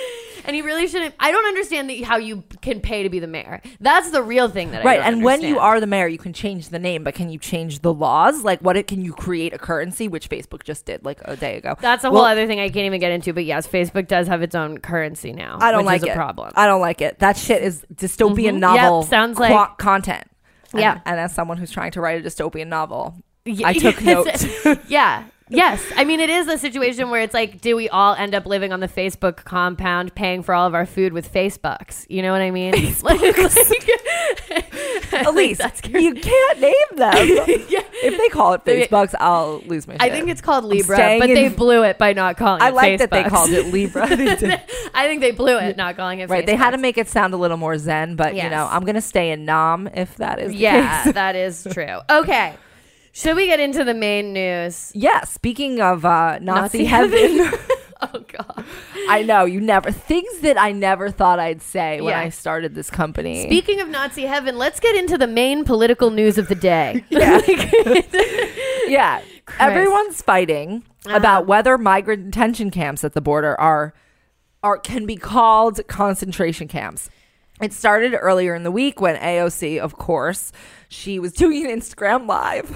And 0.45 0.55
he 0.55 0.61
really 0.61 0.87
shouldn't. 0.87 1.13
I 1.19 1.31
don't 1.31 1.45
understand 1.45 1.89
the, 1.89 2.01
how 2.03 2.17
you 2.17 2.43
can 2.61 2.79
pay 2.79 3.03
to 3.03 3.09
be 3.09 3.19
the 3.19 3.27
mayor. 3.27 3.61
That's 3.79 4.11
the 4.11 4.21
real 4.23 4.49
thing 4.49 4.71
that 4.71 4.81
I 4.81 4.85
Right, 4.85 4.99
and 4.99 5.23
when 5.23 5.41
you 5.41 5.59
are 5.59 5.79
the 5.79 5.87
mayor, 5.87 6.07
you 6.07 6.17
can 6.17 6.33
change 6.33 6.69
the 6.69 6.79
name, 6.79 7.03
but 7.03 7.13
can 7.15 7.29
you 7.29 7.39
change 7.39 7.79
the 7.79 7.93
laws? 7.93 8.43
Like, 8.43 8.59
what 8.61 8.77
it, 8.77 8.87
can 8.87 9.01
you 9.03 9.13
create 9.13 9.53
a 9.53 9.57
currency, 9.57 10.07
which 10.07 10.29
Facebook 10.29 10.63
just 10.63 10.85
did 10.85 11.03
like 11.05 11.19
a 11.25 11.35
day 11.35 11.57
ago? 11.57 11.75
That's 11.79 12.03
a 12.03 12.09
Well, 12.11 12.21
whole 12.21 12.31
other 12.31 12.47
thing 12.47 12.59
I 12.59 12.69
can't 12.69 12.85
even 12.85 12.99
get 12.99 13.11
into. 13.11 13.33
But 13.33 13.45
yes, 13.45 13.67
Facebook 13.67 14.07
does 14.07 14.27
have 14.27 14.41
its 14.41 14.55
own 14.55 14.77
currency 14.79 15.31
now. 15.33 15.57
I 15.61 15.71
don't 15.71 15.79
which 15.81 15.85
like 15.87 16.01
is 16.01 16.07
it. 16.07 16.11
a 16.11 16.15
problem. 16.15 16.51
I 16.55 16.65
don't 16.65 16.81
like 16.81 17.01
it. 17.01 17.19
That 17.19 17.37
shit 17.37 17.61
is 17.63 17.85
dystopian 17.93 18.55
Mhm. 18.55 18.59
novel. 18.59 18.99
Yep, 19.01 19.09
sounds 19.09 19.39
like- 19.39 19.77
content. 19.77 20.23
And, 20.71 20.81
Yeah. 20.81 20.99
and 21.05 21.19
as 21.19 21.33
someone 21.33 21.57
who's 21.57 21.71
trying 21.71 21.91
to 21.91 22.01
write 22.01 22.23
a 22.23 22.27
dystopian 22.27 22.67
novel, 22.67 23.15
I 23.65 23.73
took 23.79 24.01
notes. 24.03 24.45
yeah. 24.87 25.23
Yes. 25.49 25.83
I 25.95 26.03
mean, 26.03 26.19
it 26.19 26.29
is 26.29 26.47
a 26.47 26.57
situation 26.57 27.09
where 27.09 27.21
it's 27.21 27.33
like, 27.33 27.61
do 27.61 27.75
we 27.75 27.89
all 27.89 28.13
end 28.13 28.35
up 28.35 28.45
living 28.45 28.71
on 28.71 28.79
the 28.79 28.87
Facebook 28.87 29.37
compound 29.37 30.13
paying 30.15 30.43
for 30.43 30.53
all 30.53 30.67
of 30.67 30.73
our 30.73 30.85
food 30.85 31.13
with 31.13 31.31
Facebooks? 31.31 32.05
You 32.09 32.21
know 32.21 32.31
what 32.31 32.41
I 32.41 32.51
mean? 32.51 32.73
Alise, 35.09 35.57
that's 35.57 35.81
you 35.87 36.13
can't 36.13 36.59
name 36.59 36.73
them. 36.95 37.13
yeah. 37.69 37.81
if 37.93 38.17
they 38.17 38.29
call 38.29 38.53
it 38.53 38.63
face 38.63 38.87
bucks, 38.87 39.15
I'll 39.19 39.59
lose 39.65 39.87
my 39.87 39.93
shit. 39.95 40.01
I 40.01 40.09
think 40.09 40.29
it's 40.29 40.41
called 40.41 40.65
Libra, 40.65 40.97
but 41.19 41.29
in- 41.29 41.35
they 41.35 41.49
blew 41.49 41.83
it 41.83 41.97
by 41.97 42.13
not 42.13 42.37
calling 42.37 42.61
I 42.61 42.69
it 42.69 42.73
like 42.75 42.99
that 42.99 43.11
they 43.11 43.23
called 43.23 43.49
it 43.49 43.67
Libra. 43.73 44.07
I 44.09 45.07
think 45.07 45.21
they 45.21 45.31
blew 45.31 45.57
it 45.57 45.77
not 45.77 45.95
calling 45.95 46.19
it 46.19 46.29
right. 46.29 46.45
They 46.45 46.55
had 46.55 46.71
to 46.71 46.77
make 46.77 46.97
it 46.97 47.09
sound 47.09 47.33
a 47.33 47.37
little 47.37 47.57
more 47.57 47.77
zen, 47.77 48.15
but 48.15 48.35
you 48.35 48.49
know, 48.49 48.67
I'm 48.69 48.85
gonna 48.85 49.01
stay 49.01 49.31
in 49.31 49.45
Nam 49.45 49.89
if 49.93 50.15
that 50.17 50.39
is 50.39 50.53
Yeah, 50.53 51.11
that 51.11 51.35
is 51.35 51.67
true. 51.71 51.99
Okay. 52.09 52.53
Should 53.11 53.35
we 53.35 53.47
get 53.47 53.59
into 53.59 53.83
the 53.83 53.93
main 53.93 54.33
news? 54.33 54.91
yeah. 54.95 55.23
Speaking 55.25 55.81
of 55.81 56.05
uh, 56.05 56.39
Nazi, 56.39 56.83
Nazi 56.83 56.85
heaven, 56.85 57.37
heaven. 57.39 57.59
Oh 58.01 58.19
god. 58.29 58.63
I 59.09 59.23
know 59.23 59.43
you 59.43 59.59
never 59.59 59.91
things 59.91 60.39
that 60.39 60.57
I 60.57 60.71
never 60.71 61.11
thought 61.11 61.37
I'd 61.37 61.61
say 61.61 61.99
when 61.99 62.11
Yeah. 62.13 62.21
I 62.21 62.29
started 62.29 62.73
this 62.73 62.89
company. 62.89 63.43
Speaking 63.45 63.81
of 63.81 63.89
Nazi 63.89 64.21
heaven, 64.25 64.57
let's 64.57 64.79
get 64.79 64.95
into 64.95 65.17
the 65.17 65.27
main 65.27 65.65
political 65.65 66.09
news 66.09 66.37
of 66.37 66.47
the 66.47 66.55
day. 66.55 67.03
yeah, 67.09 67.41
yeah. 68.87 69.21
everyone's 69.59 70.21
fighting 70.21 70.83
Uh-huh. 71.05 71.17
about 71.17 71.45
whether 71.45 71.77
migrant 71.77 72.25
detention 72.31 72.71
camps 72.71 73.03
at 73.03 73.13
the 73.13 73.21
border 73.21 73.59
are 73.59 73.93
are 74.63 74.77
can 74.77 75.05
be 75.05 75.15
called 75.17 75.85
concentration 75.87 76.67
camps. 76.69 77.09
It 77.61 77.73
started 77.73 78.13
earlier 78.15 78.55
in 78.55 78.63
the 78.63 78.71
week 78.71 79.01
when 79.01 79.15
AOC, 79.17 79.79
of 79.79 79.97
course, 79.97 80.51
she 80.87 81.19
was 81.19 81.33
doing 81.33 81.69
an 81.69 81.79
Instagram 81.79 82.25
live. 82.27 82.71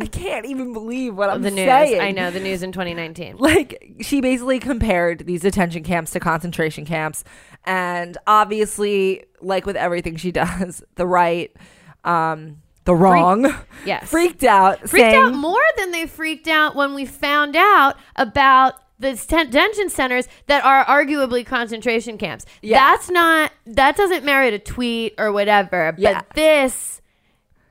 I 0.00 0.06
can't 0.06 0.46
even 0.46 0.72
believe 0.72 1.16
what 1.16 1.28
I'm 1.28 1.36
Mm-hmm. 1.36 1.42
the 1.44 1.50
news. 1.50 1.66
saying. 1.66 2.00
I 2.00 2.12
know 2.12 2.30
the 2.30 2.40
news 2.40 2.62
in 2.62 2.70
2019. 2.72 3.36
like 3.38 3.94
she 4.00 4.20
basically 4.20 4.58
compared 4.60 5.26
these 5.26 5.40
detention 5.42 5.82
camps 5.82 6.12
to 6.12 6.20
concentration 6.20 6.84
camps 6.84 7.24
and 7.64 8.16
obviously 8.26 9.24
like 9.40 9.66
with 9.66 9.76
everything 9.76 10.16
she 10.16 10.30
does 10.42 10.82
the 10.94 11.06
right 11.06 11.54
um 12.04 12.56
the 12.84 12.94
wrong 12.94 13.52
Yes. 13.84 14.08
freaked 14.08 14.44
out 14.44 14.78
freaked 14.88 15.10
saying, 15.10 15.14
out 15.16 15.34
more 15.34 15.60
than 15.76 15.90
they 15.90 16.06
freaked 16.06 16.48
out 16.48 16.74
when 16.74 16.94
we 16.94 17.04
found 17.04 17.54
out 17.54 17.96
about 18.16 18.74
the 18.98 19.12
detention 19.14 19.88
centers 19.90 20.26
that 20.46 20.64
are 20.64 20.84
arguably 20.84 21.44
concentration 21.46 22.18
camps. 22.18 22.44
Yeah. 22.62 22.78
That's 22.92 23.08
not 23.10 23.52
that 23.66 23.96
doesn't 23.96 24.24
merit 24.24 24.54
a 24.54 24.58
tweet 24.58 25.14
or 25.18 25.30
whatever. 25.32 25.92
But 25.92 26.00
Yeah. 26.00 26.20
this 26.34 27.00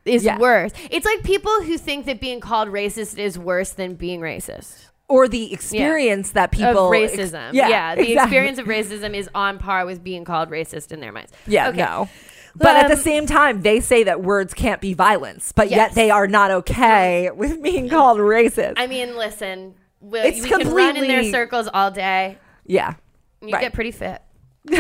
is 0.06 0.24
Yeah. 0.24 0.38
worse. 0.38 0.72
It's 0.90 1.06
like 1.06 1.24
people 1.24 1.64
who 1.64 1.78
think 1.78 2.06
that 2.06 2.22
being 2.22 2.40
called 2.40 2.70
racist 2.70 3.18
is 3.18 3.38
worse 3.38 3.72
than 3.72 3.96
being 3.96 4.22
racist. 4.22 4.86
or 5.10 5.26
the 5.30 5.54
experience 5.54 6.32
that 6.32 6.52
people 6.52 6.90
of 6.90 6.94
ex- 6.94 7.14
racism. 7.16 7.54
yeah, 7.54 7.70
yeah 7.70 7.96
the 7.96 8.02
exactly. 8.02 8.14
experience 8.38 8.60
of 8.60 8.66
racism 8.66 9.14
is 9.16 9.30
on 9.34 9.58
par 9.58 9.86
with 9.86 10.04
being 10.04 10.26
called 10.26 10.50
racist 10.50 10.92
in 10.92 11.00
their 11.00 11.14
minds. 11.14 11.32
yeah 11.46 11.70
Okay. 11.70 11.78
no 11.78 12.10
but 12.58 12.76
at 12.76 12.88
the 12.90 12.94
Um, 12.96 13.00
same 13.00 13.26
time 13.26 13.62
they 13.62 13.80
say 13.80 14.04
that 14.04 14.22
words 14.22 14.54
can't 14.54 14.82
be 14.82 14.94
violence 14.94 15.54
but 15.56 15.70
yet 15.70 15.94
they 15.96 16.10
are 16.10 16.28
not 16.28 16.52
okay 16.52 17.30
with 17.34 17.64
being 17.64 17.88
called 17.88 18.18
racist 18.20 18.74
I 18.76 18.88
mean, 18.88 19.16
listen, 19.16 19.76
we, 20.02 20.20
It's 20.20 20.42
we 20.44 20.50
can 20.50 20.70
run 20.74 20.96
in 20.98 21.08
their 21.08 21.24
circles 21.32 21.68
all 21.74 21.92
day. 21.92 22.38
yeah 22.66 22.94
You 23.42 23.52
Right. 23.54 23.62
get 23.62 23.74
pretty 23.74 23.92
fit. 23.92 24.22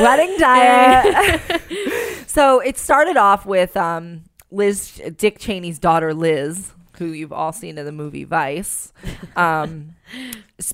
wedding 0.00 0.36
diet. 0.38 1.60
so 2.26 2.60
it 2.60 2.78
started 2.78 3.16
off 3.16 3.44
with 3.46 3.76
um, 3.76 4.22
Liz, 4.50 5.00
Dick 5.16 5.38
Cheney's 5.38 5.78
daughter 5.78 6.14
Liz, 6.14 6.72
who 6.98 7.06
you've 7.06 7.32
all 7.32 7.52
seen 7.52 7.78
in 7.78 7.84
the 7.84 7.92
movie 7.92 8.24
Vice. 8.24 8.92
Um, 9.34 9.96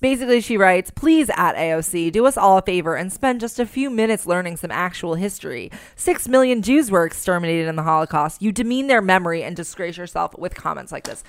basically, 0.02 0.40
she 0.40 0.56
writes, 0.58 0.90
"Please, 0.90 1.30
at 1.30 1.54
AOC, 1.54 2.10
do 2.12 2.26
us 2.26 2.36
all 2.36 2.58
a 2.58 2.62
favor 2.62 2.94
and 2.96 3.12
spend 3.12 3.40
just 3.40 3.58
a 3.58 3.64
few 3.66 3.88
minutes 3.88 4.26
learning 4.26 4.56
some 4.58 4.70
actual 4.70 5.14
history. 5.14 5.70
Six 5.96 6.28
million 6.28 6.60
Jews 6.60 6.90
were 6.90 7.06
exterminated 7.06 7.68
in 7.68 7.76
the 7.76 7.82
Holocaust. 7.84 8.42
You 8.42 8.52
demean 8.52 8.88
their 8.88 9.00
memory 9.00 9.42
and 9.42 9.56
disgrace 9.56 9.96
yourself 9.96 10.36
with 10.36 10.54
comments 10.54 10.92
like 10.92 11.04
this." 11.04 11.22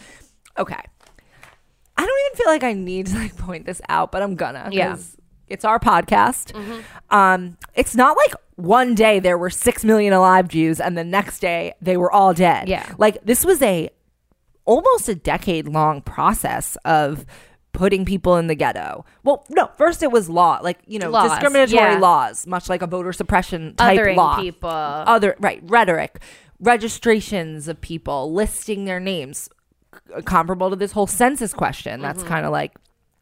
Okay. 0.57 0.81
I 1.99 2.05
don't 2.05 2.19
even 2.27 2.37
feel 2.37 2.47
like 2.47 2.63
I 2.63 2.71
need 2.71 3.07
to 3.07 3.15
like 3.15 3.35
point 3.35 3.65
this 3.65 3.81
out, 3.89 4.09
but 4.13 4.21
I'm 4.21 4.35
gonna. 4.35 4.69
Yeah. 4.71 4.95
It's 5.49 5.65
our 5.65 5.79
podcast. 5.79 6.55
Um, 7.09 7.57
it's 7.75 7.93
not 7.93 8.15
like 8.15 8.35
one 8.55 8.95
day 8.95 9.19
there 9.19 9.37
were 9.37 9.49
six 9.49 9.83
million 9.83 10.13
alive 10.13 10.47
Jews 10.47 10.79
and 10.79 10.97
the 10.97 11.03
next 11.03 11.39
day 11.39 11.73
they 11.81 11.97
were 11.97 12.09
all 12.09 12.33
dead. 12.33 12.69
Yeah. 12.69 12.89
Like 12.97 13.21
this 13.25 13.43
was 13.43 13.61
a 13.61 13.89
almost 14.63 15.09
a 15.09 15.15
decade 15.15 15.67
long 15.67 16.01
process 16.01 16.77
of 16.85 17.25
putting 17.73 18.05
people 18.05 18.37
in 18.37 18.47
the 18.47 18.55
ghetto. 18.55 19.03
Well, 19.23 19.45
no, 19.49 19.69
first 19.75 20.01
it 20.01 20.11
was 20.11 20.29
law, 20.29 20.59
like, 20.61 20.79
you 20.85 20.99
know, 20.99 21.09
Laws, 21.09 21.31
discriminatory 21.31 21.93
yeah. 21.93 21.99
laws, 21.99 22.47
much 22.47 22.69
like 22.69 22.81
a 22.81 22.87
voter 22.87 23.11
suppression 23.11 23.75
type 23.75 23.99
Othering 23.99 24.15
law. 24.15 24.37
people. 24.39 24.69
Other 24.69 25.35
right, 25.39 25.61
rhetoric, 25.63 26.19
registrations 26.61 27.67
of 27.67 27.81
people, 27.81 28.31
listing 28.33 28.85
their 28.85 28.99
names 28.99 29.49
comparable 30.25 30.69
to 30.69 30.75
this 30.75 30.91
whole 30.91 31.07
census 31.07 31.53
question. 31.53 32.01
That's 32.01 32.23
kind 32.23 32.45
of 32.45 32.51
like 32.51 32.73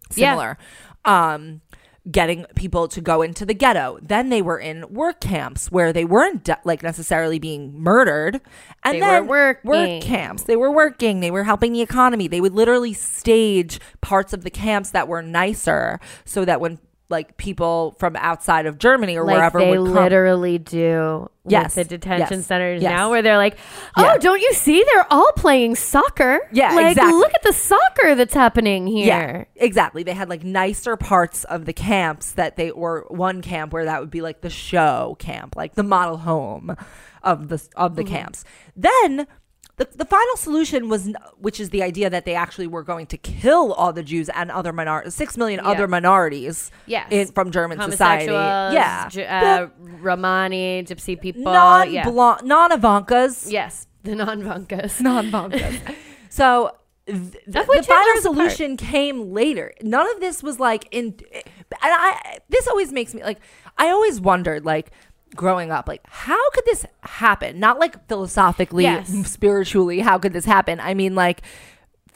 Mm-hmm. 0.09 0.21
Yeah. 0.21 0.31
similar. 0.31 0.57
Um 1.05 1.61
getting 2.09 2.45
people 2.55 2.87
to 2.87 3.01
go 3.01 3.21
into 3.21 3.45
the 3.45 3.53
ghetto. 3.53 3.99
Then 4.01 4.29
they 4.29 4.41
were 4.41 4.57
in 4.57 4.85
work 4.93 5.19
camps 5.19 5.69
where 5.69 5.91
they 5.91 6.05
weren't 6.05 6.45
de- 6.45 6.57
like 6.63 6.81
necessarily 6.81 7.37
being 7.37 7.77
murdered. 7.77 8.39
And 8.85 8.95
They 8.95 9.01
were 9.01 9.07
then 9.07 9.27
working. 9.27 9.69
work 9.69 10.01
camps. 10.03 10.43
They 10.43 10.55
were 10.55 10.71
working. 10.71 11.19
They 11.19 11.31
were 11.31 11.43
helping 11.43 11.73
the 11.73 11.81
economy. 11.81 12.29
They 12.29 12.39
would 12.39 12.53
literally 12.53 12.93
stage 12.93 13.81
parts 13.99 14.31
of 14.31 14.45
the 14.45 14.49
camps 14.49 14.91
that 14.91 15.09
were 15.09 15.21
nicer 15.21 15.99
so 16.23 16.45
that 16.45 16.61
when 16.61 16.79
like 17.10 17.38
people 17.38 17.96
from 18.00 18.15
outside 18.17 18.65
of 18.65 18.78
Germany 18.78 19.17
or 19.17 19.24
like 19.24 19.36
wherever 19.38 19.60
they 19.60 19.70
would 19.78 19.86
come 19.86 19.93
literally 19.96 20.58
do 20.58 21.30
Yes. 21.50 21.78
with 21.78 21.88
the 21.88 21.98
detention 21.98 22.39
Yes. 22.39 22.46
centers 22.48 22.82
Yes. 22.82 22.91
now 22.91 23.10
where 23.10 23.22
they're 23.22 23.38
like 23.38 23.58
oh 23.96 24.04
Yeah. 24.04 24.17
don't 24.17 24.41
you 24.41 24.52
see 24.54 24.84
they're 24.84 25.08
all 25.10 25.32
playing 25.38 25.76
soccer 25.76 26.41
Yeah, 26.52 26.74
like 26.74 26.91
exactly. 26.91 27.13
look 27.13 27.34
at 27.34 27.43
the 27.43 27.54
soccer 27.54 28.15
that's 28.15 28.34
happening 28.34 28.88
Yeah, 28.88 29.04
here 29.28 29.48
exactly. 29.56 30.04
They 30.04 30.13
had 30.13 30.28
like 30.28 30.43
nicer 30.43 30.98
parts 30.98 31.46
of 31.46 31.63
the 31.63 31.74
camps 31.74 32.34
that 32.34 32.58
they 32.58 32.72
or 32.72 33.06
one 33.08 33.41
camp 33.41 33.72
where 33.72 33.86
that 33.86 34.02
would 34.02 34.12
be 34.12 34.22
like 34.22 34.41
the 34.41 34.50
show 34.50 35.15
camp, 35.20 35.56
like 35.56 35.76
the 35.76 35.84
model 35.84 36.17
home 36.17 36.76
of 37.24 37.48
the 37.48 37.62
of 37.78 37.96
the 37.96 38.04
Mm-hmm. 38.04 38.13
camps. 38.13 38.43
Then 38.76 39.28
the, 39.77 39.87
the 39.95 40.05
final 40.05 40.35
solution 40.37 40.89
was, 40.89 41.11
which 41.39 41.59
is 41.59 41.69
the 41.69 41.81
idea 41.83 42.09
that 42.09 42.25
they 42.25 42.35
actually 42.35 42.67
were 42.67 42.83
going 42.83 43.05
to 43.07 43.17
kill 43.17 43.73
all 43.73 43.93
the 43.93 44.03
Jews 44.03 44.27
and 44.29 44.49
other 44.51 44.73
minorities, 44.73 45.13
six 45.15 45.37
million 45.37 45.59
Yeah. 45.63 45.69
other 45.71 45.87
minorities, 45.87 46.71
Yes. 46.87 47.07
in, 47.11 47.27
from 47.27 47.51
German 47.51 47.79
society. 47.81 48.31
Yeah, 48.31 49.09
uh, 49.29 49.67
romani 50.01 50.83
gypsy 50.83 51.19
people 51.19 51.43
non 51.43 51.91
yeah. 51.91 52.03
non 52.09 52.71
Ivankas, 52.71 53.51
yes 53.51 53.87
the 54.03 54.15
non-bunkas 54.15 54.99
non 55.01 55.29
Ivankas. 55.31 55.95
so. 56.29 56.71
th- 57.05 57.17
The, 57.47 57.51
the 57.53 57.63
final 57.63 57.83
changes 57.83 58.23
the 58.23 58.33
part. 58.33 58.51
solution 58.51 58.77
came 58.77 59.31
later. 59.31 59.73
None 59.81 60.07
of 60.13 60.19
this 60.19 60.43
was 60.43 60.59
like 60.59 60.87
in, 60.91 61.05
and 61.33 61.43
I. 61.81 62.39
This 62.49 62.67
always 62.67 62.91
makes 62.91 63.13
me 63.13 63.23
like. 63.23 63.39
I 63.77 63.89
always 63.89 64.19
wondered, 64.19 64.65
like, 64.65 64.87
growing 65.35 65.71
up, 65.71 65.87
like, 65.87 66.01
how 66.07 66.49
could 66.51 66.65
this 66.65 66.85
happen? 67.01 67.59
Not 67.59 67.79
like 67.79 68.07
philosophically, 68.07 68.83
Yes. 68.83 69.11
spiritually, 69.29 69.99
how 69.99 70.17
could 70.17 70.33
this 70.33 70.45
happen? 70.45 70.79
I 70.79 70.93
mean, 70.93 71.15
like, 71.15 71.41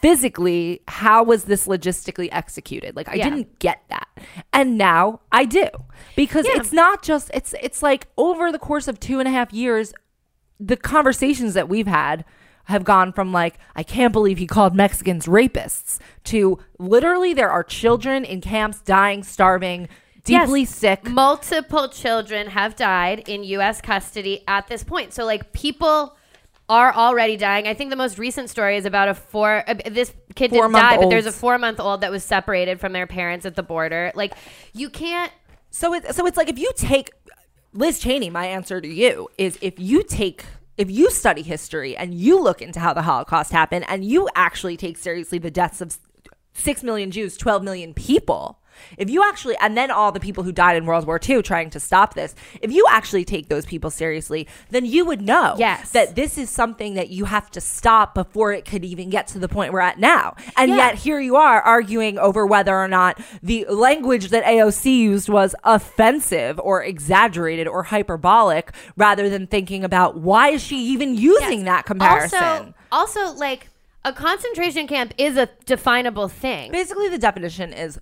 physically, 0.01 0.81
how 0.87 1.23
was 1.23 1.43
this 1.45 1.67
logistically 1.67 2.29
executed? 2.31 2.95
Like, 2.95 3.09
I 3.09 3.15
Yeah. 3.15 3.29
didn't 3.29 3.59
get 3.59 3.81
that, 3.89 4.07
and 4.51 4.77
now 4.77 5.21
I 5.31 5.45
do 5.45 5.67
because 6.15 6.45
Yeah. 6.47 6.57
it's 6.59 6.73
not 6.73 7.03
just. 7.03 7.29
It's 7.33 7.53
it's 7.61 7.83
like 7.83 8.07
over 8.17 8.51
the 8.51 8.59
course 8.59 8.87
of 8.87 8.99
two 8.99 9.19
and 9.19 9.27
a 9.27 9.31
half 9.31 9.53
years, 9.53 9.93
the 10.59 10.77
conversations 10.77 11.53
that 11.53 11.69
we've 11.69 11.87
had 11.87 12.25
have 12.65 12.83
gone 12.83 13.11
from 13.11 13.31
like 13.31 13.55
I 13.75 13.83
can't 13.83 14.13
believe 14.13 14.37
he 14.37 14.47
called 14.47 14.75
Mexicans 14.75 15.25
rapists 15.25 15.99
to 16.25 16.57
literally 16.79 17.33
there 17.33 17.49
are 17.49 17.63
children 17.63 18.23
in 18.23 18.39
camps 18.41 18.79
dying, 18.81 19.23
starving, 19.23 19.87
deeply 20.23 20.61
Yes. 20.61 20.75
sick. 20.75 21.09
multiple 21.09 21.87
children 21.89 22.47
have 22.47 22.75
died 22.75 23.27
in 23.27 23.43
U.S. 23.43 23.81
custody 23.81 24.43
at 24.47 24.67
this 24.67 24.83
point. 24.83 25.13
So, 25.13 25.25
like, 25.25 25.53
people 25.53 26.15
are 26.69 26.93
already 26.93 27.35
dying. 27.35 27.67
I 27.67 27.73
think 27.73 27.89
the 27.89 27.95
most 27.97 28.17
recent 28.17 28.49
story 28.49 28.77
is 28.77 28.85
about 28.85 29.09
a 29.09 29.13
four. 29.13 29.63
Uh, 29.67 29.73
this 29.89 30.13
kid 30.35 30.51
didn't 30.51 30.71
die, 30.71 30.97
but 30.97 31.09
there's 31.09 31.25
a 31.25 31.31
four 31.31 31.57
month 31.57 31.79
old 31.79 32.01
that 32.01 32.11
was 32.11 32.23
separated 32.23 32.79
from 32.79 32.93
their 32.93 33.07
parents 33.07 33.45
at 33.45 33.55
the 33.55 33.63
border. 33.63 34.11
Like, 34.15 34.33
you 34.73 34.89
can't. 34.89 35.31
So 35.69 35.93
it 35.93 36.13
so 36.15 36.25
it's 36.25 36.37
like 36.37 36.49
if 36.49 36.57
you 36.59 36.71
take 36.75 37.11
Liz 37.73 37.99
Cheney, 37.99 38.29
my 38.29 38.45
answer 38.45 38.79
to 38.79 38.87
you 38.87 39.27
is 39.37 39.57
if 39.61 39.79
you 39.79 40.03
take 40.03 40.45
if 40.77 40.89
you 40.89 41.11
study 41.11 41.41
history 41.41 41.95
and 41.97 42.13
you 42.13 42.41
look 42.41 42.61
into 42.61 42.79
how 42.79 42.93
the 42.93 43.01
Holocaust 43.01 43.51
happened 43.51 43.85
and 43.89 44.05
you 44.05 44.29
actually 44.35 44.77
take 44.77 44.97
seriously 44.97 45.37
the 45.39 45.51
deaths 45.51 45.81
of 45.81 45.97
6 46.53 46.83
million 46.83 47.11
Jews, 47.11 47.37
12 47.37 47.63
million 47.63 47.93
people, 47.93 48.60
If 48.97 49.09
you 49.09 49.23
actually, 49.23 49.55
and 49.61 49.77
then 49.77 49.91
all 49.91 50.11
the 50.11 50.19
people 50.19 50.43
who 50.43 50.51
died 50.51 50.75
in 50.77 50.85
World 50.85 51.05
War 51.05 51.19
II 51.27 51.41
trying 51.41 51.69
to 51.71 51.79
stop 51.79 52.13
this, 52.13 52.35
if 52.61 52.71
you 52.71 52.85
actually 52.89 53.25
take 53.25 53.47
those 53.49 53.65
people 53.65 53.89
seriously, 53.89 54.47
then 54.69 54.85
you 54.85 55.05
would 55.05 55.21
know 55.21 55.55
Yes. 55.57 55.91
that 55.91 56.15
this 56.15 56.37
is 56.37 56.49
something 56.49 56.93
that 56.95 57.09
you 57.09 57.25
have 57.25 57.49
to 57.51 57.61
stop 57.61 58.13
before 58.15 58.53
it 58.53 58.65
could 58.65 58.83
even 58.85 59.09
get 59.09 59.27
to 59.27 59.39
the 59.39 59.47
point 59.47 59.73
we're 59.73 59.79
at 59.79 59.99
now. 59.99 60.35
And 60.57 60.69
Yeah. 60.69 60.77
yet 60.77 60.95
here 60.95 61.19
you 61.19 61.35
are 61.35 61.61
arguing 61.61 62.17
over 62.17 62.45
whether 62.45 62.75
or 62.77 62.87
not 62.87 63.19
the 63.41 63.65
language 63.69 64.29
that 64.29 64.43
AOC 64.43 64.97
used 64.97 65.29
was 65.29 65.55
offensive 65.63 66.59
or 66.63 66.83
exaggerated 66.83 67.67
or 67.67 67.83
hyperbolic 67.83 68.71
rather 68.97 69.29
than 69.29 69.47
thinking 69.47 69.83
about 69.83 70.17
why 70.17 70.49
is 70.49 70.61
she 70.63 70.77
even 70.77 71.15
using 71.15 71.59
Yes. 71.59 71.65
that 71.65 71.85
comparison. 71.85 72.73
Also, 72.91 73.21
also, 73.21 73.33
like 73.37 73.67
a 74.03 74.11
concentration 74.13 74.87
camp 74.87 75.13
is 75.17 75.37
a 75.37 75.47
definable 75.65 76.27
thing. 76.27 76.71
Basically, 76.71 77.07
the 77.09 77.17
definition 77.17 77.71
is 77.73 77.99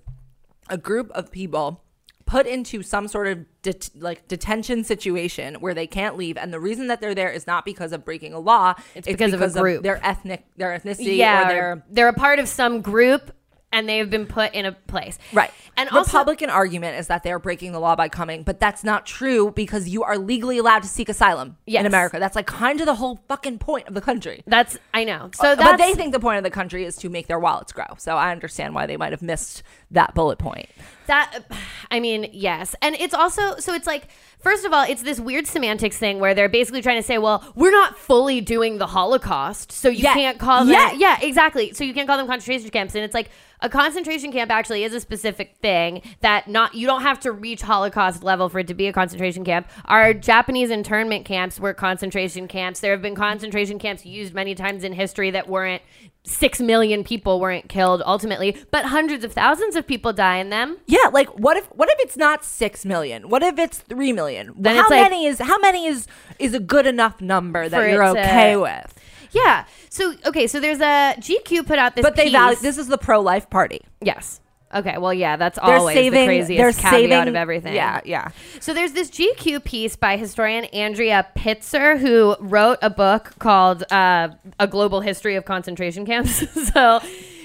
a 0.70 0.78
group 0.78 1.10
of 1.12 1.30
people 1.30 1.82
put 2.26 2.46
into 2.46 2.80
some 2.82 3.08
sort 3.08 3.26
of 3.26 3.44
det- 3.62 3.90
like 3.96 4.28
detention 4.28 4.84
situation 4.84 5.56
where 5.56 5.74
they 5.74 5.86
can't 5.86 6.16
leave, 6.16 6.36
and 6.36 6.52
the 6.52 6.60
reason 6.60 6.86
that 6.86 7.00
they're 7.00 7.14
there 7.14 7.30
is 7.30 7.46
not 7.46 7.64
because 7.64 7.92
of 7.92 8.04
breaking 8.04 8.32
a 8.32 8.38
law; 8.38 8.74
It's 8.94 9.06
because 9.08 9.32
of 9.32 9.42
a 9.42 9.48
group. 9.50 9.82
their 9.82 9.98
ethnic, 10.06 10.44
their 10.56 10.78
ethnicity, 10.78 11.16
yeah, 11.16 11.44
or 11.44 11.48
their 11.48 11.84
they're 11.90 12.08
a 12.08 12.12
part 12.14 12.38
of 12.38 12.48
some 12.48 12.80
group 12.82 13.32
and 13.72 13.88
they 13.88 13.98
have 13.98 14.10
been 14.10 14.26
put 14.26 14.52
in 14.54 14.66
a 14.66 14.72
place. 14.72 15.18
Right. 15.32 15.50
And 15.76 15.88
the 15.88 15.94
also, 15.96 16.18
Republican 16.18 16.50
argument 16.50 16.98
is 16.98 17.06
that 17.06 17.22
they're 17.22 17.38
breaking 17.38 17.72
the 17.72 17.78
law 17.80 17.94
by 17.96 18.08
coming, 18.08 18.42
but 18.42 18.58
that's 18.60 18.82
not 18.84 19.06
true 19.06 19.52
because 19.52 19.88
you 19.88 20.02
are 20.02 20.18
legally 20.18 20.58
allowed 20.58 20.82
to 20.82 20.88
seek 20.88 21.08
asylum 21.08 21.56
Yes. 21.66 21.80
in 21.80 21.86
America. 21.86 22.18
That's 22.18 22.36
like 22.36 22.46
kind 22.46 22.80
of 22.80 22.86
the 22.86 22.96
whole 22.96 23.20
fucking 23.28 23.58
point 23.58 23.86
of 23.88 23.94
the 23.94 24.00
country. 24.00 24.42
that's 24.46 24.76
I 24.92 25.04
know. 25.04 25.30
So 25.34 25.52
Uh, 25.52 25.54
that's 25.54 25.70
but 25.70 25.76
they 25.78 25.94
think 25.94 26.12
the 26.12 26.20
point 26.20 26.38
of 26.38 26.44
the 26.44 26.50
country 26.50 26.84
is 26.84 26.96
to 26.96 27.08
make 27.08 27.26
their 27.28 27.38
wallets 27.38 27.72
grow. 27.72 27.86
So 27.98 28.16
I 28.16 28.32
understand 28.32 28.74
why 28.74 28.86
they 28.86 28.96
might 28.96 29.12
have 29.12 29.22
missed 29.22 29.62
that 29.92 30.14
bullet 30.14 30.38
point. 30.38 30.68
That 31.10 31.44
I 31.92 31.98
mean, 31.98 32.28
yes. 32.32 32.74
And 32.82 32.94
it's 32.94 33.14
also 33.14 33.56
so 33.56 33.74
it's 33.74 33.86
like 33.86 34.08
first 34.38 34.64
of 34.64 34.72
all, 34.72 34.84
it's 34.88 35.02
this 35.02 35.20
weird 35.20 35.46
semantics 35.46 35.98
thing 35.98 36.18
where 36.18 36.34
they're 36.34 36.48
basically 36.48 36.80
trying 36.80 36.96
to 36.96 37.02
say, 37.02 37.18
well, 37.18 37.44
we're 37.54 37.70
not 37.72 37.98
fully 37.98 38.40
doing 38.40 38.78
the 38.78 38.86
Holocaust, 38.86 39.70
so 39.72 39.88
you 39.90 40.04
Yeah. 40.04 40.14
can't 40.14 40.38
call 40.38 40.60
them 40.64 40.72
Yeah. 40.72 40.92
yeah, 40.92 41.18
exactly. 41.20 41.72
So 41.74 41.84
you 41.84 41.92
can't 41.92 42.06
call 42.08 42.16
them 42.16 42.26
concentration 42.26 42.70
camps 42.70 42.94
and 42.94 43.04
it's 43.04 43.12
like 43.14 43.28
a 43.60 43.68
concentration 43.68 44.32
camp 44.32 44.50
actually 44.50 44.84
is 44.84 44.94
a 44.94 45.00
specific 45.00 45.56
thing 45.60 46.00
that 46.20 46.48
not 46.48 46.74
you 46.74 46.86
don't 46.86 47.02
have 47.02 47.20
to 47.20 47.32
reach 47.32 47.60
Holocaust 47.60 48.22
level 48.22 48.48
for 48.48 48.60
it 48.60 48.66
to 48.68 48.74
be 48.74 48.86
a 48.86 48.92
concentration 48.92 49.44
camp. 49.44 49.68
Our 49.84 50.14
Japanese 50.14 50.70
internment 50.70 51.26
camps 51.26 51.60
were 51.60 51.74
concentration 51.74 52.48
camps. 52.48 52.80
There 52.80 52.92
have 52.92 53.02
been 53.02 53.14
concentration 53.14 53.78
camps 53.78 54.06
used 54.06 54.32
many 54.32 54.54
times 54.54 54.82
in 54.84 54.92
history 54.94 55.30
that 55.32 55.46
weren't 55.48 55.82
six 56.30 56.60
million 56.60 57.04
people 57.04 57.40
weren't 57.40 57.68
killed 57.68 58.02
ultimately, 58.06 58.56
but 58.70 58.86
hundreds 58.86 59.24
of 59.24 59.32
thousands 59.32 59.76
of 59.76 59.86
people 59.86 60.12
die 60.12 60.36
in 60.36 60.50
them. 60.50 60.78
Yeah, 60.86 61.08
like 61.12 61.28
what 61.38 61.56
if 61.56 61.66
what 61.66 61.88
if 61.90 61.96
it's 62.00 62.16
not 62.16 62.44
six 62.44 62.84
million? 62.84 63.28
What 63.28 63.42
if 63.42 63.58
it's 63.58 63.78
three 63.78 64.12
million? 64.12 64.54
Then 64.56 64.76
how 64.76 64.82
it's 64.82 64.90
like- 64.90 65.02
many 65.02 65.26
is 65.26 65.38
how 65.40 65.58
many 65.58 65.86
is 65.86 66.06
is 66.38 66.54
a 66.54 66.60
good 66.60 66.86
enough 66.86 67.20
number 67.20 67.68
that 67.68 67.90
you're 67.90 68.04
okay 68.04 68.56
with? 68.56 68.94
Yeah. 69.32 69.64
So 69.88 70.14
okay, 70.26 70.46
so 70.46 70.60
there's 70.60 70.80
a 70.80 71.14
GQ 71.18 71.66
put 71.66 71.78
out 71.78 71.94
this. 71.94 72.02
But 72.02 72.16
they 72.16 72.24
piece. 72.24 72.32
value 72.32 72.56
this 72.60 72.78
is 72.78 72.88
the 72.88 72.98
pro 72.98 73.20
life 73.20 73.50
party. 73.50 73.80
Yes. 74.00 74.40
Okay. 74.72 74.98
Well, 74.98 75.12
yeah, 75.12 75.36
that's 75.36 75.58
They're 75.58 75.76
always 75.76 75.96
saving 75.96 76.20
the 76.20 76.26
craziest 76.26 76.78
caveat 76.78 76.92
saving 76.92 77.28
of 77.28 77.34
everything. 77.34 77.74
Yeah, 77.74 78.00
yeah. 78.04 78.28
So 78.60 78.72
there's 78.72 78.92
this 78.92 79.10
GQ 79.10 79.64
piece 79.64 79.96
by 79.96 80.16
historian 80.16 80.64
Andrea 80.66 81.26
Pitzer 81.36 81.98
who 81.98 82.36
wrote 82.38 82.78
a 82.82 82.90
book 82.90 83.32
called 83.38 83.82
uh, 83.90 84.28
"A 84.58 84.66
Global 84.68 85.00
History 85.00 85.34
of 85.34 85.44
Concentration 85.44 86.06
Camps." 86.06 86.44
so 86.72 87.00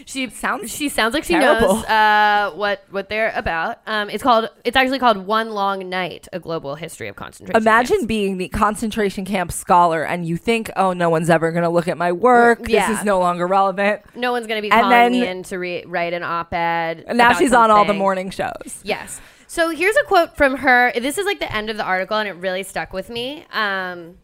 she 0.06 0.30
Sounds 0.30 0.72
she 0.72 0.88
sounds 0.90 1.14
like 1.14 1.24
she 1.24 1.34
terrible. 1.34 1.76
knows 1.76 1.86
uh, 1.86 2.52
what 2.56 2.84
what 2.92 3.10
they're 3.10 3.34
about. 3.36 3.80
Um, 3.88 4.10
it's 4.10 4.22
called 4.24 4.50
it's 4.64 4.78
actually 4.78 5.00
called 5.00 5.18
"One 5.18 5.50
Long 5.52 5.90
Night: 5.90 6.28
A 6.32 6.40
Global 6.40 6.76
History 6.76 7.08
of 7.08 7.16
Concentration." 7.16 7.62
Imagine 7.62 7.98
Camps. 7.98 8.06
being 8.08 8.38
the 8.38 8.48
concentration 8.50 9.26
camp 9.26 9.52
scholar 9.52 10.04
and 10.04 10.26
you 10.26 10.38
think, 10.38 10.70
oh, 10.76 10.94
no 10.94 11.10
one's 11.10 11.30
ever 11.30 11.52
going 11.52 11.64
to 11.64 11.70
look 11.70 11.88
at 11.88 11.98
my 11.98 12.12
work. 12.12 12.68
Yeah. 12.68 12.88
This 12.88 13.00
is 13.00 13.06
no 13.06 13.20
longer 13.20 13.48
relevant. 13.48 14.02
no 14.16 14.32
one's 14.32 14.48
going 14.48 14.60
to 14.60 14.62
be 14.62 14.72
And 14.72 14.82
calling 14.82 14.90
then- 14.98 15.12
me 15.12 15.28
in 15.28 15.44
to 15.44 15.58
re- 15.58 15.86
write 15.86 16.14
an 16.14 16.24
op-ed. 16.24 17.04
And 17.08 17.18
now 17.18 17.34
she's 17.34 17.54
on 17.54 17.72
all 17.72 17.86
the 17.86 17.94
morning 17.94 18.30
shows. 18.30 18.80
Yes. 18.84 19.20
So 19.48 19.70
here's 19.70 19.96
a 19.96 20.04
quote 20.06 20.36
from 20.36 20.58
her. 20.58 20.92
This 21.00 21.18
is 21.18 21.26
like 21.26 21.40
the 21.40 21.52
end 21.56 21.70
of 21.70 21.78
the 21.78 21.84
article, 21.84 22.18
and 22.18 22.28
it 22.28 22.34
really 22.34 22.64
stuck 22.64 22.94
with 22.94 23.10
me. 23.10 23.46
Um, 23.54 24.18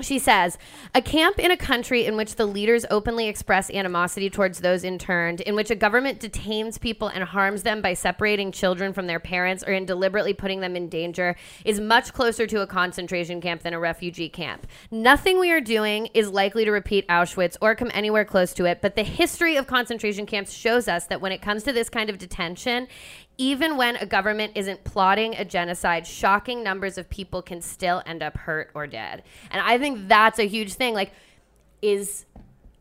she 0.00 0.18
says, 0.18 0.58
A 0.94 1.02
camp 1.02 1.38
in 1.38 1.50
a 1.50 1.56
country 1.56 2.06
in 2.06 2.16
which 2.16 2.36
the 2.36 2.46
leaders 2.46 2.86
openly 2.90 3.28
express 3.28 3.70
animosity 3.70 4.30
towards 4.30 4.60
those 4.60 4.84
interned, 4.84 5.40
in 5.40 5.54
which 5.54 5.70
a 5.70 5.74
government 5.74 6.20
detains 6.20 6.78
people 6.78 7.08
and 7.08 7.24
harms 7.24 7.62
them 7.62 7.82
by 7.82 7.94
separating 7.94 8.52
children 8.52 8.92
from 8.92 9.06
their 9.06 9.18
parents 9.18 9.64
or 9.66 9.72
in 9.72 9.86
deliberately 9.86 10.32
putting 10.32 10.60
them 10.60 10.76
in 10.76 10.88
danger, 10.88 11.36
is 11.64 11.80
much 11.80 12.12
closer 12.12 12.46
to 12.46 12.60
a 12.60 12.66
concentration 12.66 13.40
camp 13.40 13.62
than 13.62 13.74
a 13.74 13.80
refugee 13.80 14.28
camp. 14.28 14.66
Nothing 14.90 15.40
we 15.40 15.50
are 15.50 15.60
doing 15.60 16.06
is 16.14 16.30
likely 16.30 16.64
to 16.64 16.70
repeat 16.70 17.06
Auschwitz 17.08 17.56
or 17.60 17.74
come 17.74 17.90
anywhere 17.92 18.24
close 18.24 18.54
to 18.54 18.64
it, 18.66 18.80
but 18.80 18.94
the 18.94 19.02
history 19.02 19.56
of 19.56 19.66
concentration 19.66 20.26
camps 20.26 20.52
shows 20.52 20.86
us 20.86 21.06
that 21.06 21.20
when 21.20 21.32
it 21.32 21.42
comes 21.42 21.64
to 21.64 21.72
this 21.72 21.88
kind 21.88 22.08
of 22.08 22.18
detention, 22.18 22.86
even 23.38 23.76
when 23.76 23.94
a 23.96 24.06
government 24.06 24.52
isn't 24.56 24.82
plotting 24.82 25.36
a 25.36 25.44
genocide, 25.44 26.06
shocking 26.06 26.62
numbers 26.62 26.98
of 26.98 27.08
people 27.08 27.40
can 27.40 27.62
still 27.62 28.02
end 28.04 28.22
up 28.22 28.36
hurt 28.36 28.70
or 28.74 28.86
dead. 28.86 29.22
And 29.50 29.62
I 29.62 29.78
think 29.78 30.08
that's 30.08 30.40
a 30.40 30.46
huge 30.46 30.74
thing. 30.74 30.92
Like, 30.92 31.12
is 31.80 32.26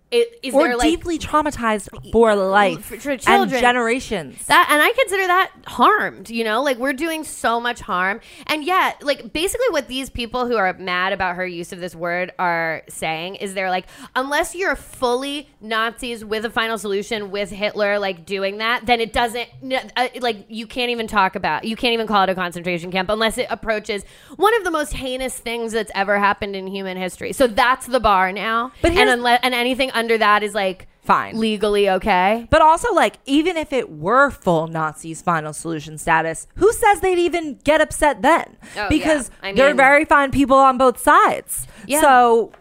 it 0.10 0.40
is 0.42 0.54
Or 0.54 0.64
there 0.64 0.78
like 0.78 0.90
deeply 0.90 1.20
traumatized 1.20 1.90
for 2.12 2.34
life 2.36 2.86
for- 2.86 2.98
for 2.98 3.12
and 3.28 3.50
generations. 3.50 4.46
that 4.46 4.68
and 4.72 4.82
i 4.82 4.92
consider 4.94 5.28
that 5.28 5.52
harmed 5.66 6.30
you 6.30 6.44
know? 6.44 6.64
Like 6.64 6.78
we're 6.78 6.94
doing 6.94 7.24
so 7.24 7.60
much 7.60 7.82
harm. 7.82 8.22
And 8.48 8.64
yet 8.64 9.04
like 9.04 9.34
basically 9.34 9.68
what 9.70 9.88
these 9.88 10.10
people 10.10 10.48
who 10.48 10.56
are 10.56 10.74
mad 10.74 11.14
about 11.14 11.36
her 11.36 11.46
use 11.46 11.72
of 11.74 11.80
this 11.80 11.96
word 11.96 12.32
are 12.40 12.84
saying 12.90 13.36
is 13.36 13.54
they're 13.54 13.70
like 13.70 13.88
unless 14.16 14.56
you're 14.56 14.76
fully 14.76 15.50
nazis 15.62 16.24
with 16.24 16.46
a 16.46 16.50
final 16.50 16.78
solution 16.78 17.32
with 17.32 17.50
hitler 17.50 18.00
like 18.00 18.26
doing 18.26 18.58
that 18.58 18.86
then 18.86 19.00
it 19.00 19.14
doesn't 19.14 19.48
uh, 19.96 20.08
like 20.20 20.46
you 20.48 20.68
can't 20.68 20.90
even 20.92 21.08
talk 21.08 21.36
about 21.36 21.64
you 21.64 21.76
can't 21.76 21.94
even 21.94 22.08
call 22.08 22.24
it 22.24 22.30
a 22.30 22.36
concentration 22.36 22.92
camp 22.92 23.10
unless 23.10 23.38
it 23.38 23.48
approaches 23.50 24.04
one 24.36 24.54
of 24.56 24.64
the 24.64 24.72
most 24.72 24.94
heinous 24.94 25.38
things 25.38 25.72
that's 25.72 25.92
ever 25.96 26.20
happened 26.20 26.56
in 26.56 26.68
human 26.68 26.98
history. 26.98 27.34
So 27.34 27.48
that's 27.48 27.88
the 27.88 28.00
bar 28.00 28.32
now. 28.32 28.72
But 28.82 28.92
and 28.92 29.10
unless 29.10 29.40
and 29.44 29.54
anything 29.54 29.92
under 29.98 30.18
that 30.18 30.44
is 30.44 30.54
like 30.54 30.88
Fine. 31.04 31.40
legally 31.40 31.90
okay 31.90 32.48
But 32.50 32.62
also, 32.62 32.94
like, 32.94 33.16
even 33.26 33.56
if 33.58 33.72
it 33.72 33.90
were 33.90 34.30
full 34.30 34.68
Nazis' 34.68 35.22
final 35.22 35.54
solution 35.54 35.98
status, 35.98 36.48
who 36.56 36.72
says 36.74 37.00
they'd 37.00 37.18
even 37.18 37.60
get 37.64 37.80
upset 37.82 38.22
then? 38.22 38.58
Oh, 38.76 38.88
because 38.90 39.32
yeah. 39.42 39.50
I 39.50 39.54
they're 39.54 39.74
very 39.74 40.06
fine 40.06 40.32
people 40.32 40.58
on 40.58 40.78
both 40.78 41.00
sides. 41.00 41.66
Yeah. 41.86 42.02
So. 42.02 42.52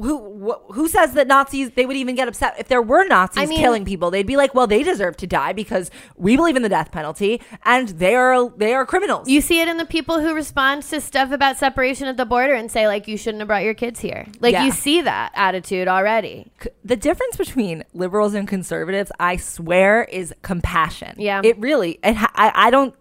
Who 0.00 0.48
wh- 0.52 0.72
who 0.74 0.88
says 0.88 1.14
that 1.14 1.26
Nazis 1.26 1.70
they 1.72 1.84
would 1.86 1.96
even 1.96 2.14
get 2.14 2.28
upset 2.28 2.54
if 2.58 2.68
there 2.68 2.80
were 2.82 3.04
Nazis 3.06 3.42
I 3.42 3.46
mean- 3.46 3.58
killing 3.58 3.84
people? 3.84 4.10
They'd 4.10 4.26
be 4.26 4.36
like, 4.36 4.54
well, 4.54 4.66
they 4.66 4.82
deserve 4.82 5.16
to 5.18 5.26
die 5.26 5.52
because 5.52 5.90
we 6.16 6.36
believe 6.36 6.56
in 6.56 6.62
the 6.62 6.68
death 6.68 6.92
penalty 6.92 7.40
and 7.64 7.88
they 7.88 8.14
are 8.14 8.48
they 8.50 8.74
are 8.74 8.86
criminals. 8.86 9.28
You 9.28 9.40
see 9.40 9.60
it 9.60 9.68
in 9.68 9.76
the 9.76 9.84
people 9.86 10.20
who 10.20 10.34
respond 10.34 10.82
to 10.84 11.00
stuff 11.00 11.32
about 11.32 11.58
separation 11.58 12.06
at 12.06 12.16
the 12.16 12.24
border 12.26 12.54
and 12.54 12.70
say 12.70 12.86
like 12.86 13.08
you 13.08 13.16
shouldn't 13.16 13.40
have 13.40 13.48
brought 13.48 13.64
your 13.64 13.74
kids 13.74 14.00
here. 14.00 14.26
Like 14.40 14.52
Yeah. 14.52 14.64
you 14.64 14.70
see 14.72 15.02
that 15.02 15.32
attitude 15.34 15.88
already. 15.88 16.50
The 16.84 16.96
difference 16.96 17.36
between 17.36 17.84
liberals 17.92 18.34
and 18.34 18.46
conservatives, 18.46 19.10
I 19.18 19.36
swear, 19.36 20.04
is 20.04 20.32
compassion. 20.42 21.14
Yeah. 21.18 21.40
it 21.44 21.58
really. 21.58 21.98
It 22.02 22.16
I 22.34 22.52
I 22.54 22.70
don't. 22.70 22.94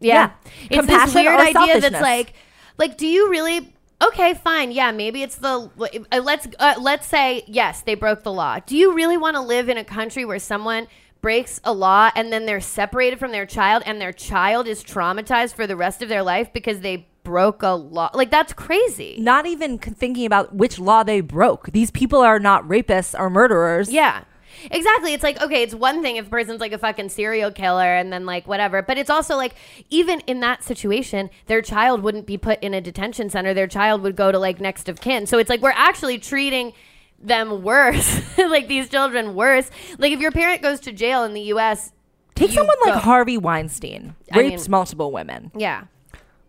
Yeah. 0.00 0.30
It's 0.70 0.86
this 0.86 1.14
weird 1.14 1.38
idea 1.40 1.80
that's 1.80 2.00
like 2.02 2.32
like 2.78 2.96
do 2.96 3.06
you 3.06 3.28
really 3.30 3.74
Okay, 4.00 4.34
fine. 4.34 4.70
Yeah, 4.70 4.92
maybe 4.92 5.22
it's 5.22 5.36
the 5.36 5.70
uh, 6.12 6.20
let's 6.20 6.46
uh, 6.58 6.74
let's 6.80 7.06
say 7.06 7.42
yes, 7.46 7.82
they 7.82 7.94
broke 7.94 8.22
the 8.22 8.32
law. 8.32 8.60
Do 8.60 8.76
you 8.76 8.94
really 8.94 9.16
want 9.16 9.34
to 9.34 9.40
live 9.40 9.68
in 9.68 9.76
a 9.76 9.84
country 9.84 10.24
where 10.24 10.38
someone 10.38 10.86
breaks 11.20 11.60
a 11.64 11.72
law 11.72 12.10
and 12.14 12.32
then 12.32 12.46
they're 12.46 12.60
separated 12.60 13.18
from 13.18 13.32
their 13.32 13.46
child 13.46 13.82
and 13.86 14.00
their 14.00 14.12
child 14.12 14.68
is 14.68 14.84
traumatized 14.84 15.54
for 15.54 15.66
the 15.66 15.74
rest 15.74 16.00
of 16.00 16.08
their 16.08 16.22
life 16.22 16.52
because 16.52 16.80
they 16.80 17.08
broke 17.24 17.62
a 17.62 17.70
law? 17.70 18.10
Like 18.14 18.30
that's 18.30 18.52
crazy. 18.52 19.16
not 19.18 19.46
even 19.46 19.78
thinking 19.78 20.26
about 20.26 20.54
which 20.54 20.78
law 20.78 21.02
they 21.02 21.20
broke. 21.20 21.72
These 21.72 21.90
people 21.90 22.20
are 22.20 22.38
not 22.38 22.66
rapists 22.68 23.18
or 23.18 23.28
murderers. 23.28 23.90
Yeah. 23.90 24.22
Exactly. 24.70 25.12
It's 25.12 25.22
like, 25.22 25.40
okay, 25.40 25.62
it's 25.62 25.74
one 25.74 26.02
thing 26.02 26.16
if 26.16 26.26
a 26.26 26.30
person's 26.30 26.60
like 26.60 26.72
a 26.72 26.78
fucking 26.78 27.08
serial 27.08 27.50
killer 27.50 27.94
and 27.94 28.12
then 28.12 28.26
like 28.26 28.46
whatever. 28.46 28.82
But 28.82 28.98
it's 28.98 29.10
also 29.10 29.36
like, 29.36 29.54
even 29.90 30.20
in 30.20 30.40
that 30.40 30.62
situation, 30.64 31.30
their 31.46 31.62
child 31.62 32.02
wouldn't 32.02 32.26
be 32.26 32.36
put 32.38 32.62
in 32.62 32.74
a 32.74 32.80
detention 32.80 33.30
center. 33.30 33.54
Their 33.54 33.66
child 33.66 34.02
would 34.02 34.16
go 34.16 34.32
to 34.32 34.38
like 34.38 34.60
next 34.60 34.88
of 34.88 35.00
kin. 35.00 35.26
So 35.26 35.38
it's 35.38 35.50
like, 35.50 35.60
we're 35.60 35.70
actually 35.70 36.18
treating 36.18 36.72
them 37.18 37.62
worse, 37.62 38.20
like 38.38 38.68
these 38.68 38.88
children 38.88 39.34
worse. 39.34 39.70
Like 39.98 40.12
if 40.12 40.20
your 40.20 40.30
parent 40.30 40.62
goes 40.62 40.80
to 40.80 40.92
jail 40.92 41.24
in 41.24 41.34
the 41.34 41.42
US, 41.54 41.92
Take 42.34 42.52
someone 42.52 42.76
like 42.86 43.02
Harvey 43.02 43.36
Weinstein, 43.36 44.14
I 44.30 44.38
rapes 44.38 44.68
mean- 44.68 44.70
multiple 44.70 45.10
women. 45.10 45.50
Yeah. 45.56 45.84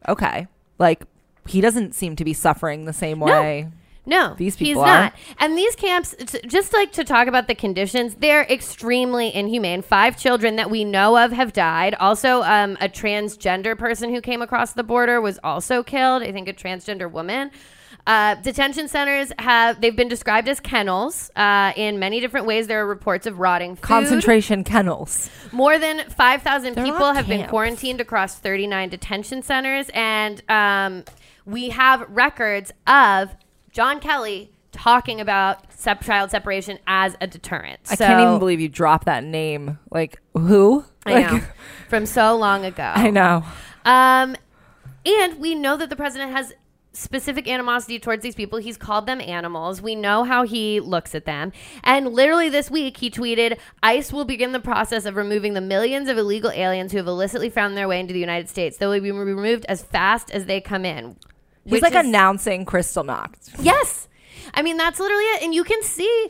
Okay, 0.08 0.48
like 0.78 1.04
he 1.48 1.62
doesn't 1.62 1.96
seem 1.96 2.16
to 2.18 2.24
be 2.24 2.34
suffering 2.34 2.86
the 2.86 2.94
same 2.94 3.20
way. 3.20 3.70
No, 4.10 4.34
These 4.36 4.56
he's 4.56 4.70
people 4.70 4.82
are. 4.82 4.88
not. 4.88 5.14
And 5.38 5.56
these 5.56 5.76
camps, 5.76 6.16
just 6.48 6.74
like 6.74 6.92
to 6.94 7.04
talk 7.04 7.28
about 7.28 7.48
the 7.48 7.54
conditions, 7.54 8.16
they're 8.16 8.42
extremely 8.44 9.34
inhumane. 9.34 9.84
Five 9.84 10.18
children 10.18 10.56
that 10.56 10.72
we 10.72 10.84
know 10.84 11.16
of 11.16 11.32
have 11.32 11.54
died. 11.54 11.94
Also, 11.96 12.42
um, 12.42 12.76
a 12.82 12.90
transgender 12.90 13.78
person 13.78 14.10
who 14.10 14.20
came 14.20 14.42
across 14.42 14.74
the 14.74 14.84
border 14.84 15.22
was 15.22 15.40
also 15.44 15.84
killed. 15.84 16.24
I 16.24 16.32
think 16.32 16.48
a 16.48 16.54
transgender 16.54 17.10
woman. 17.10 17.52
Uh, 18.08 18.34
detention 18.36 18.88
centers 18.88 19.32
have 19.38 19.82
they've 19.82 19.96
been 19.96 20.08
described 20.08 20.48
as 20.48 20.60
kennels 20.60 21.30
uh, 21.36 21.74
in 21.76 22.00
many 22.00 22.20
different 22.20 22.48
ways. 22.48 22.66
There 22.66 22.82
are 22.82 22.88
reports 22.88 23.28
of 23.28 23.38
rotting 23.38 23.76
food. 23.76 23.84
Concentration 23.84 24.64
kennels. 24.64 25.30
More 25.52 25.78
than 25.78 26.10
5,000 26.10 26.76
people 26.76 27.00
not 27.00 27.16
have 27.16 27.28
been 27.28 27.48
quarantined 27.48 28.02
across 28.02 28.40
39 28.40 28.90
detention 28.90 29.44
centers. 29.44 29.92
And 29.94 30.42
um, 30.50 31.04
we 31.46 31.70
have 31.70 32.10
records 32.10 32.72
of 32.88 33.36
John 33.72 34.00
Kelly 34.00 34.52
talking 34.72 35.20
about 35.20 35.72
sep- 35.74 36.02
child 36.04 36.32
separation 36.32 36.78
as 36.88 37.16
a 37.22 37.28
deterrent. 37.28 37.80
I 37.90 37.96
So- 37.96 38.06
can't 38.06 38.22
even 38.22 38.40
believe 38.40 38.60
you 38.60 38.70
dropped 38.70 39.06
that 39.06 39.24
name. 39.24 39.80
Like 39.92 40.20
who? 40.34 40.86
I 41.06 41.14
Like, 41.22 41.32
know. 41.32 41.42
From 41.90 42.06
so 42.06 42.36
long 42.36 42.66
ago. 42.66 42.92
I 42.96 43.10
know. 43.10 43.44
Um, 43.86 44.36
and 45.06 45.40
we 45.40 45.56
know 45.56 45.76
that 45.78 45.90
the 45.90 45.96
president 45.96 46.32
has 46.34 46.54
specific 46.92 47.48
animosity 47.48 47.98
towards 47.98 48.22
these 48.24 48.36
people. 48.36 48.60
He's 48.60 48.76
called 48.76 49.06
them 49.06 49.22
animals. 49.22 49.82
We 49.82 49.96
know 49.96 50.24
how 50.24 50.44
he 50.44 50.80
looks 50.82 51.16
at 51.16 51.24
them. 51.26 51.52
And 51.84 52.10
literally 52.14 52.50
this 52.50 52.70
week, 52.70 52.98
he 52.98 53.10
tweeted 53.10 53.58
ICE 53.82 54.12
will 54.12 54.26
begin 54.26 54.52
the 54.52 54.60
process 54.60 55.06
of 55.06 55.16
removing 55.16 55.54
the 55.54 55.62
millions 55.62 56.10
of 56.10 56.18
illegal 56.18 56.52
aliens 56.52 56.92
who 56.92 56.98
have 56.98 57.08
illicitly 57.08 57.50
found 57.50 57.78
their 57.78 57.88
way 57.88 58.00
into 58.00 58.14
the 58.14 58.20
United 58.20 58.50
States. 58.50 58.78
They 58.78 58.86
will 58.88 59.00
be 59.00 59.12
removed 59.12 59.66
as 59.70 59.82
fast 59.82 60.30
as 60.32 60.46
they 60.46 60.60
come 60.60 60.84
in. 60.84 61.16
He's 61.70 61.82
like 61.82 61.94
is- 61.94 62.06
announcing 62.06 62.66
Kristallnacht. 62.66 63.56
Yes. 63.60 64.08
I 64.54 64.62
mean, 64.62 64.78
that's 64.78 65.00
literally 65.00 65.24
it. 65.26 65.44
And 65.44 65.54
you 65.54 65.64
can 65.64 65.82
see 65.84 66.30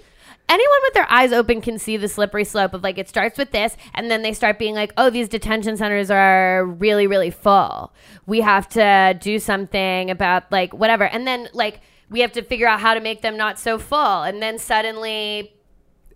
anyone 0.49 0.77
with 0.83 0.93
their 0.93 1.09
eyes 1.11 1.31
open 1.31 1.61
can 1.61 1.77
see 1.77 1.95
the 1.95 2.07
slippery 2.07 2.43
slope 2.43 2.73
of 2.73 2.83
like 2.83 2.97
it 2.97 3.07
starts 3.07 3.37
with 3.37 3.51
this 3.51 3.77
and 3.93 4.09
then 4.09 4.23
they 4.23 4.33
start 4.33 4.57
being 4.59 4.73
like, 4.75 4.91
oh, 4.97 5.09
these 5.09 5.29
detention 5.29 5.77
centers 5.77 6.09
are 6.11 6.65
really, 6.65 7.07
really 7.07 7.29
full. 7.31 7.93
We 8.25 8.41
have 8.41 8.67
to 8.69 9.17
do 9.21 9.39
something 9.39 10.09
about 10.11 10.51
like 10.51 10.73
whatever. 10.73 11.05
And 11.05 11.25
then 11.27 11.49
like 11.53 11.81
we 12.09 12.21
have 12.21 12.31
to 12.33 12.41
figure 12.41 12.67
out 12.67 12.79
how 12.79 12.93
to 12.95 12.99
make 12.99 13.21
them 13.21 13.37
not 13.37 13.59
so 13.59 13.77
full. 13.77 14.23
And 14.23 14.41
then 14.41 14.57
suddenly 14.57 15.53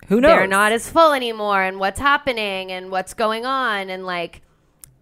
Who 0.07 0.19
knows? 0.19 0.29
they're 0.31 0.47
not 0.47 0.71
as 0.71 0.89
full 0.89 1.13
anymore 1.13 1.61
and 1.61 1.79
what's 1.79 1.99
happening 1.99 2.71
and 2.71 2.89
what's 2.91 3.13
going 3.13 3.45
on 3.45 3.89
and 3.89 4.05
like 4.05 4.41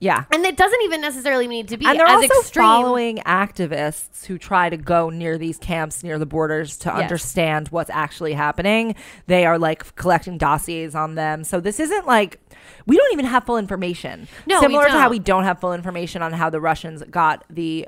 Yeah. 0.01 0.25
and 0.31 0.43
it 0.45 0.57
doesn't 0.57 0.81
even 0.81 0.99
necessarily 0.99 1.47
need 1.47 1.67
to 1.69 1.77
be 1.77 1.85
And 1.85 1.97
they're 1.97 2.05
as 2.07 2.15
also 2.23 2.39
extreme. 2.41 2.63
following 2.65 3.17
activists 3.19 4.25
who 4.25 4.37
try 4.37 4.67
to 4.69 4.75
go 4.75 5.09
near 5.09 5.37
these 5.37 5.57
camps 5.57 6.03
near 6.03 6.17
the 6.19 6.25
borders 6.25 6.75
to 6.79 6.89
Yes. 6.89 7.01
understand 7.03 7.67
what's 7.69 7.91
actually 7.91 8.33
happening. 8.33 8.95
They 9.27 9.45
are 9.45 9.57
like 9.59 9.95
collecting 9.95 10.37
dossiers 10.39 10.95
on 10.95 11.15
them. 11.15 11.43
So 11.43 11.59
this 11.59 11.79
isn't 11.79 12.05
like 12.07 12.39
we 12.87 12.97
don't 12.97 13.13
even 13.13 13.25
have 13.25 13.43
full 13.45 13.57
information. 13.57 14.27
No, 14.47 14.55
we 14.59 14.61
Similar 14.65 14.85
to 14.85 14.91
how 14.91 15.09
we 15.09 15.19
don't 15.19 15.43
have 15.43 15.59
full 15.61 15.73
information 15.73 16.21
on 16.23 16.33
how 16.33 16.49
the 16.49 16.59
Russians 16.59 17.03
got 17.09 17.45
the 17.49 17.87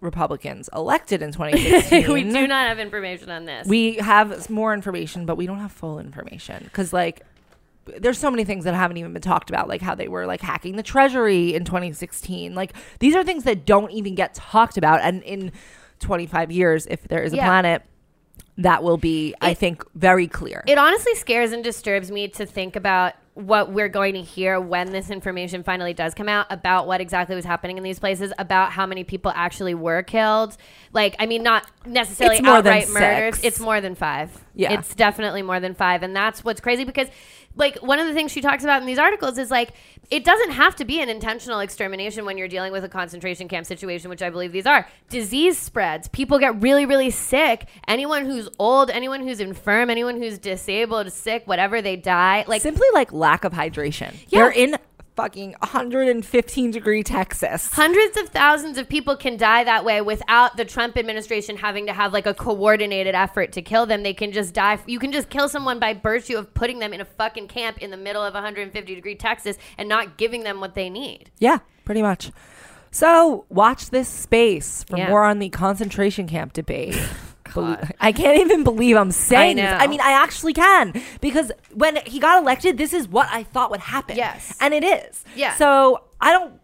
Republicans 0.00 0.68
elected 0.74 1.22
in 1.22 1.30
2016. 1.32 2.12
we 2.12 2.24
do 2.24 2.46
not 2.48 2.66
have 2.66 2.80
information 2.80 3.30
on 3.30 3.44
this. 3.44 3.68
We 3.68 3.94
have 3.96 4.50
more 4.50 4.74
information, 4.74 5.26
but 5.26 5.36
we 5.36 5.46
don't 5.46 5.60
have 5.60 5.70
full 5.70 6.00
information 6.00 6.64
because, 6.64 6.92
like, 6.92 7.22
there's 7.98 8.18
so 8.18 8.30
many 8.30 8.44
things 8.44 8.64
that 8.64 8.74
haven't 8.74 8.96
even 8.96 9.12
been 9.12 9.22
talked 9.22 9.50
about, 9.50 9.68
like 9.68 9.80
how 9.82 9.94
they 9.94 10.08
were 10.08 10.26
like 10.26 10.40
hacking 10.40 10.76
the 10.76 10.82
treasury 10.82 11.54
in 11.54 11.64
2016. 11.64 12.54
Like, 12.54 12.72
these 13.00 13.14
are 13.14 13.24
things 13.24 13.44
that 13.44 13.64
don't 13.66 13.90
even 13.90 14.14
get 14.14 14.34
talked 14.34 14.76
about. 14.76 15.00
And 15.02 15.22
in 15.22 15.52
25 16.00 16.50
years, 16.50 16.86
if 16.86 17.08
there 17.08 17.22
is 17.22 17.32
a 17.32 17.36
Yeah. 17.36 17.46
planet, 17.46 17.82
that 18.58 18.82
will 18.82 18.98
be, 18.98 19.34
I 19.40 19.54
think, 19.54 19.84
very 19.94 20.28
clear. 20.28 20.62
It 20.66 20.78
honestly 20.78 21.14
scares 21.14 21.52
and 21.52 21.64
disturbs 21.64 22.10
me 22.10 22.28
to 22.28 22.44
think 22.46 22.76
about 22.76 23.14
what 23.34 23.72
we're 23.72 23.88
going 23.88 24.12
to 24.12 24.20
hear 24.20 24.60
when 24.60 24.92
this 24.92 25.08
information 25.08 25.62
finally 25.62 25.94
does 25.94 26.12
come 26.12 26.28
out 26.28 26.44
about 26.50 26.86
what 26.86 27.00
exactly 27.00 27.34
was 27.34 27.46
happening 27.46 27.78
in 27.78 27.82
these 27.82 27.98
places, 27.98 28.30
about 28.38 28.72
how 28.72 28.84
many 28.84 29.04
people 29.04 29.32
actually 29.34 29.74
were 29.74 30.02
killed. 30.02 30.54
Like, 30.92 31.16
I 31.18 31.24
mean, 31.24 31.42
not 31.42 31.66
necessarily 31.86 32.36
It's 32.36 32.44
more 32.44 32.60
than 32.60 32.74
outright 32.74 32.88
murders. 32.90 33.42
It's 33.42 33.58
more 33.58 33.80
than 33.80 33.94
five. 33.94 34.44
Yeah. 34.54 34.74
It's 34.74 34.94
definitely 34.94 35.40
more 35.40 35.60
than 35.60 35.74
five. 35.74 36.02
And 36.02 36.14
that's 36.14 36.44
what's 36.44 36.60
crazy 36.60 36.84
because, 36.84 37.08
like, 37.54 37.76
one 37.78 37.98
of 37.98 38.06
the 38.06 38.14
things 38.14 38.32
she 38.32 38.40
talks 38.40 38.64
about 38.64 38.80
in 38.80 38.86
these 38.86 38.98
articles 38.98 39.38
is 39.38 39.50
like, 39.50 39.72
it 40.10 40.24
doesn't 40.24 40.50
have 40.50 40.76
to 40.76 40.84
be 40.84 41.00
an 41.00 41.08
intentional 41.08 41.60
extermination 41.60 42.24
when 42.24 42.36
you're 42.36 42.48
dealing 42.48 42.72
with 42.72 42.84
a 42.84 42.88
concentration 42.88 43.48
camp 43.48 43.66
situation, 43.66 44.10
which 44.10 44.22
I 44.22 44.30
believe 44.30 44.52
these 44.52 44.66
are. 44.66 44.86
Disease 45.08 45.58
spreads. 45.58 46.08
People 46.08 46.38
get 46.38 46.60
really, 46.60 46.86
really 46.86 47.10
sick. 47.10 47.66
Anyone 47.88 48.26
who's 48.26 48.48
old, 48.58 48.90
anyone 48.90 49.22
who's 49.22 49.40
infirm, 49.40 49.90
anyone 49.90 50.16
who's 50.16 50.38
disabled, 50.38 51.12
sick, 51.12 51.46
whatever, 51.46 51.80
they 51.80 51.96
die. 51.96 52.44
Like, 52.46 52.62
Simply 52.62 52.88
like 52.92 53.12
lack 53.12 53.44
of 53.44 53.52
hydration. 53.52 54.14
Yeah. 54.28 54.40
They're 54.40 54.50
in 54.50 54.76
fucking 55.16 55.54
115 55.60 56.70
degree 56.70 57.02
Texas. 57.02 57.70
Hundreds 57.72 58.16
of 58.16 58.28
thousands 58.30 58.78
of 58.78 58.88
people 58.88 59.16
can 59.16 59.36
die 59.36 59.64
that 59.64 59.84
way 59.84 60.00
without 60.00 60.56
the 60.56 60.64
Trump 60.64 60.96
administration 60.96 61.56
having 61.56 61.86
to 61.86 61.92
have 61.92 62.12
like 62.12 62.26
a 62.26 62.34
coordinated 62.34 63.14
effort 63.14 63.52
to 63.52 63.62
kill 63.62 63.86
them. 63.86 64.02
They 64.02 64.14
can 64.14 64.32
just 64.32 64.54
die. 64.54 64.78
You 64.86 64.98
can 64.98 65.12
just 65.12 65.28
kill 65.30 65.48
someone 65.48 65.78
by 65.78 65.94
virtue 65.94 66.36
of 66.36 66.52
putting 66.54 66.78
them 66.78 66.92
in 66.92 67.00
a 67.00 67.04
fucking 67.04 67.48
camp 67.48 67.78
in 67.78 67.90
the 67.90 67.96
middle 67.96 68.22
of 68.22 68.34
150 68.34 68.94
degree 68.94 69.14
Texas 69.14 69.56
and 69.78 69.88
not 69.88 70.16
giving 70.16 70.44
them 70.44 70.60
what 70.60 70.74
they 70.74 70.88
need. 70.88 71.30
Yeah, 71.38 71.58
pretty 71.84 72.02
much. 72.02 72.30
So 72.90 73.46
watch 73.48 73.90
this 73.90 74.08
space 74.08 74.84
for 74.84 74.98
Yeah. 74.98 75.08
more 75.08 75.24
on 75.24 75.38
the 75.38 75.48
concentration 75.48 76.26
camp 76.26 76.52
debate. 76.52 76.98
I 78.00 78.12
can't 78.12 78.40
even 78.40 78.64
believe 78.64 78.96
I'm 78.96 79.12
saying 79.12 79.58
I 79.58 79.62
this. 79.62 79.82
I 79.82 79.86
mean, 79.86 80.00
I 80.00 80.12
actually 80.12 80.52
can 80.52 81.00
because 81.20 81.52
when 81.72 81.96
he 82.06 82.18
got 82.18 82.42
elected, 82.42 82.78
this 82.78 82.92
is 82.92 83.08
what 83.08 83.28
I 83.30 83.42
thought 83.42 83.70
would 83.70 83.80
happen. 83.80 84.16
Yes. 84.16 84.56
and 84.60 84.74
it 84.74 84.84
is. 84.84 85.24
Yeah. 85.36 85.54
So 85.56 86.04
I 86.20 86.32
don't 86.32 86.60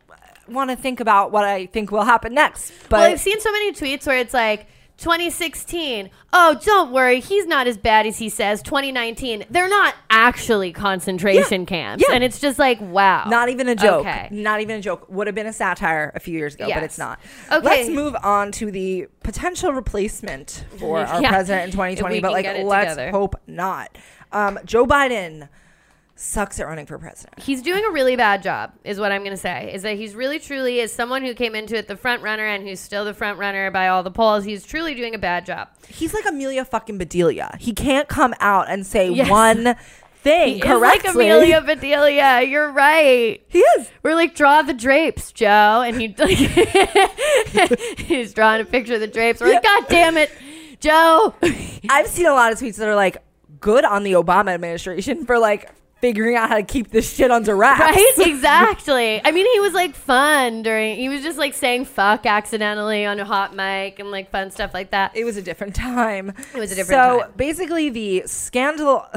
want 0.48 0.70
to 0.70 0.76
think 0.76 1.00
about 1.00 1.30
what 1.32 1.44
I 1.44 1.66
think 1.66 1.90
will 1.90 2.04
happen 2.04 2.34
next. 2.34 2.72
But 2.88 3.00
well, 3.00 3.10
I've 3.10 3.20
seen 3.20 3.40
so 3.40 3.52
many 3.52 3.72
tweets 3.72 4.06
where 4.06 4.18
it's 4.18 4.34
like 4.34 4.66
2016. 4.98 6.10
Oh, 6.32 6.60
don't 6.64 6.92
worry, 6.92 7.20
he's 7.20 7.46
not 7.46 7.66
as 7.66 7.76
bad 7.78 8.04
as 8.06 8.18
he 8.18 8.28
says. 8.28 8.62
2019, 8.62 9.44
they're 9.48 9.68
not 9.68 9.94
actually 10.10 10.72
concentration 10.72 11.60
Yeah. 11.62 11.66
camps, 11.66 12.04
Yeah. 12.06 12.14
and 12.14 12.24
it's 12.24 12.38
just 12.40 12.58
like 12.58 12.80
wow, 12.80 13.24
Not 13.28 13.48
even 13.48 13.68
a 13.68 13.74
joke. 13.74 14.00
Okay. 14.06 14.28
Not 14.30 14.60
even 14.60 14.76
a 14.78 14.82
joke. 14.82 15.06
Would 15.08 15.26
have 15.28 15.34
been 15.34 15.46
a 15.46 15.52
satire 15.52 16.12
a 16.14 16.20
few 16.20 16.36
years 16.36 16.54
ago, 16.54 16.68
but 16.72 16.82
it's 16.82 16.98
not. 16.98 17.18
Okay. 17.50 17.64
Let's 17.64 17.88
move 17.88 18.16
on 18.22 18.52
to 18.52 18.70
the 18.70 19.06
potential 19.22 19.72
replacement 19.72 20.64
for 20.78 20.98
our 20.98 21.22
Yeah. 21.22 21.30
president 21.30 21.64
in 21.66 21.70
2020, 21.72 22.20
but 22.20 22.32
like 22.32 22.46
let's 22.64 22.92
together. 22.92 23.10
hope 23.10 23.36
not. 23.46 23.96
Um, 24.32 24.58
Joe 24.64 24.84
Biden 24.86 25.48
sucks 26.20 26.58
at 26.58 26.66
running 26.66 26.84
for 26.84 26.98
president. 26.98 27.38
he's 27.38 27.62
doing 27.62 27.84
a 27.84 27.90
really 27.90 28.16
bad 28.16 28.42
job 28.42 28.72
is 28.84 28.98
what 28.98 29.12
i'm 29.12 29.20
going 29.22 29.30
to 29.30 29.36
say 29.36 29.72
is 29.72 29.82
that 29.82 29.96
he's 29.96 30.14
really 30.16 30.38
truly 30.40 30.80
as 30.80 30.90
someone 30.92 31.22
who 31.22 31.32
came 31.32 31.54
into 31.54 31.76
it 31.76 31.86
the 31.86 31.96
front 31.96 32.22
runner 32.22 32.44
and 32.44 32.66
who's 32.66 32.80
still 32.80 33.04
the 33.04 33.14
front 33.14 33.38
runner 33.38 33.70
by 33.70 33.86
all 33.88 34.02
the 34.02 34.10
polls 34.10 34.42
he's 34.44 34.64
truly 34.64 34.94
doing 34.94 35.14
a 35.14 35.18
bad 35.18 35.46
job 35.46 35.68
He's 35.88 36.12
like 36.12 36.26
Amelia 36.26 36.64
fucking 36.64 36.98
Bedelia. 36.98 37.56
He 37.58 37.72
can't 37.72 38.08
come 38.08 38.34
out 38.40 38.68
and 38.68 38.84
say 38.86 39.08
Yes. 39.10 39.30
one 39.30 39.76
thing 40.22 40.54
He 40.54 40.60
correctly. 40.60 41.08
is 41.08 41.14
like 41.14 41.14
amelia 41.14 41.60
bedelia 41.62 42.42
you're 42.42 42.72
right 42.72 43.40
He 43.48 43.60
is. 43.60 43.88
we're 44.02 44.16
like 44.16 44.34
draw 44.34 44.62
the 44.62 44.74
drapes 44.74 45.30
joe 45.32 45.82
and 45.86 46.00
he 46.00 46.08
he's 48.04 48.34
drawing 48.34 48.60
a 48.60 48.64
picture 48.64 48.94
of 48.94 49.00
the 49.00 49.06
drapes 49.06 49.40
we're 49.40 49.52
like 49.54 49.62
god 49.62 49.84
damn 49.88 50.16
it 50.16 50.30
joe 50.80 51.34
I've 51.88 52.08
seen 52.08 52.26
a 52.26 52.32
lot 52.32 52.52
of 52.52 52.58
tweets 52.58 52.76
that 52.76 52.88
are 52.88 52.94
like 52.96 53.18
good 53.60 53.84
on 53.84 54.02
the 54.02 54.12
Obama 54.12 54.48
administration 54.54 55.24
for 55.26 55.38
like 55.38 55.70
figuring 56.00 56.36
out 56.36 56.48
how 56.48 56.56
to 56.56 56.62
keep 56.62 56.90
this 56.90 57.12
shit 57.12 57.30
under 57.30 57.56
wraps. 57.56 57.80
Right? 57.80 58.14
Exactly. 58.38 59.20
I 59.24 59.30
mean, 59.32 59.46
he 59.52 59.60
was 59.60 59.72
like 59.72 59.94
fun 59.94 60.62
during. 60.62 60.96
He 60.96 61.08
was 61.08 61.22
just 61.22 61.38
like 61.38 61.54
saying 61.54 61.84
"fuck" 61.86 62.24
accidentally 62.26 63.04
on 63.04 63.18
a 63.20 63.24
hot 63.24 63.54
mic 63.54 63.98
and 63.98 64.10
like 64.10 64.30
fun 64.30 64.50
stuff 64.50 64.72
like 64.74 64.90
that. 64.92 65.16
It 65.16 65.24
was 65.24 65.36
a 65.36 65.42
different 65.42 65.74
time. 65.74 66.30
It 66.54 66.58
was 66.58 66.72
a 66.72 66.76
different 66.76 67.00
so 67.02 67.20
time. 67.20 67.32
basically, 67.36 67.90
the 67.90 68.22
scandal. 68.26 69.06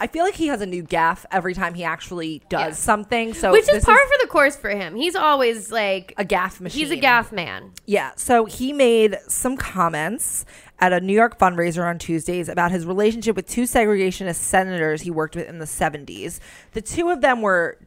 I 0.00 0.06
feel 0.06 0.22
like 0.24 0.34
he 0.36 0.46
has 0.46 0.60
a 0.60 0.66
new 0.66 0.84
gaffe 0.84 1.24
every 1.32 1.54
time 1.54 1.74
he 1.74 1.82
actually 1.82 2.40
does 2.48 2.60
Yeah. 2.60 2.70
something. 2.72 3.34
So 3.34 3.50
Which 3.50 3.68
is 3.68 3.84
par 3.84 3.96
for 3.96 4.14
the 4.20 4.28
course 4.28 4.54
for 4.54 4.70
him. 4.70 4.94
He's 4.94 5.16
always 5.16 5.72
like 5.72 6.14
a 6.16 6.24
gaffe 6.24 6.60
machine. 6.60 6.78
he's 6.86 6.92
a 6.92 6.96
gaffe 7.00 7.32
man. 7.32 7.72
Yeah. 7.84 8.12
So 8.14 8.44
he 8.44 8.72
made 8.72 9.18
some 9.26 9.56
comments 9.56 10.44
at 10.80 10.92
a 10.92 11.00
New 11.00 11.12
York 11.12 11.38
fundraiser 11.38 11.84
on 11.88 11.98
Tuesdays 11.98 12.48
about 12.48 12.70
his 12.70 12.86
relationship 12.86 13.36
with 13.36 13.48
two 13.48 13.62
segregationist 13.62 14.36
senators 14.36 15.02
he 15.02 15.10
worked 15.10 15.36
with 15.36 15.48
in 15.48 15.58
the 15.58 15.64
70s. 15.64 16.40
The 16.72 16.82
two 16.82 17.10
of 17.10 17.20
them 17.20 17.42
were 17.42 17.78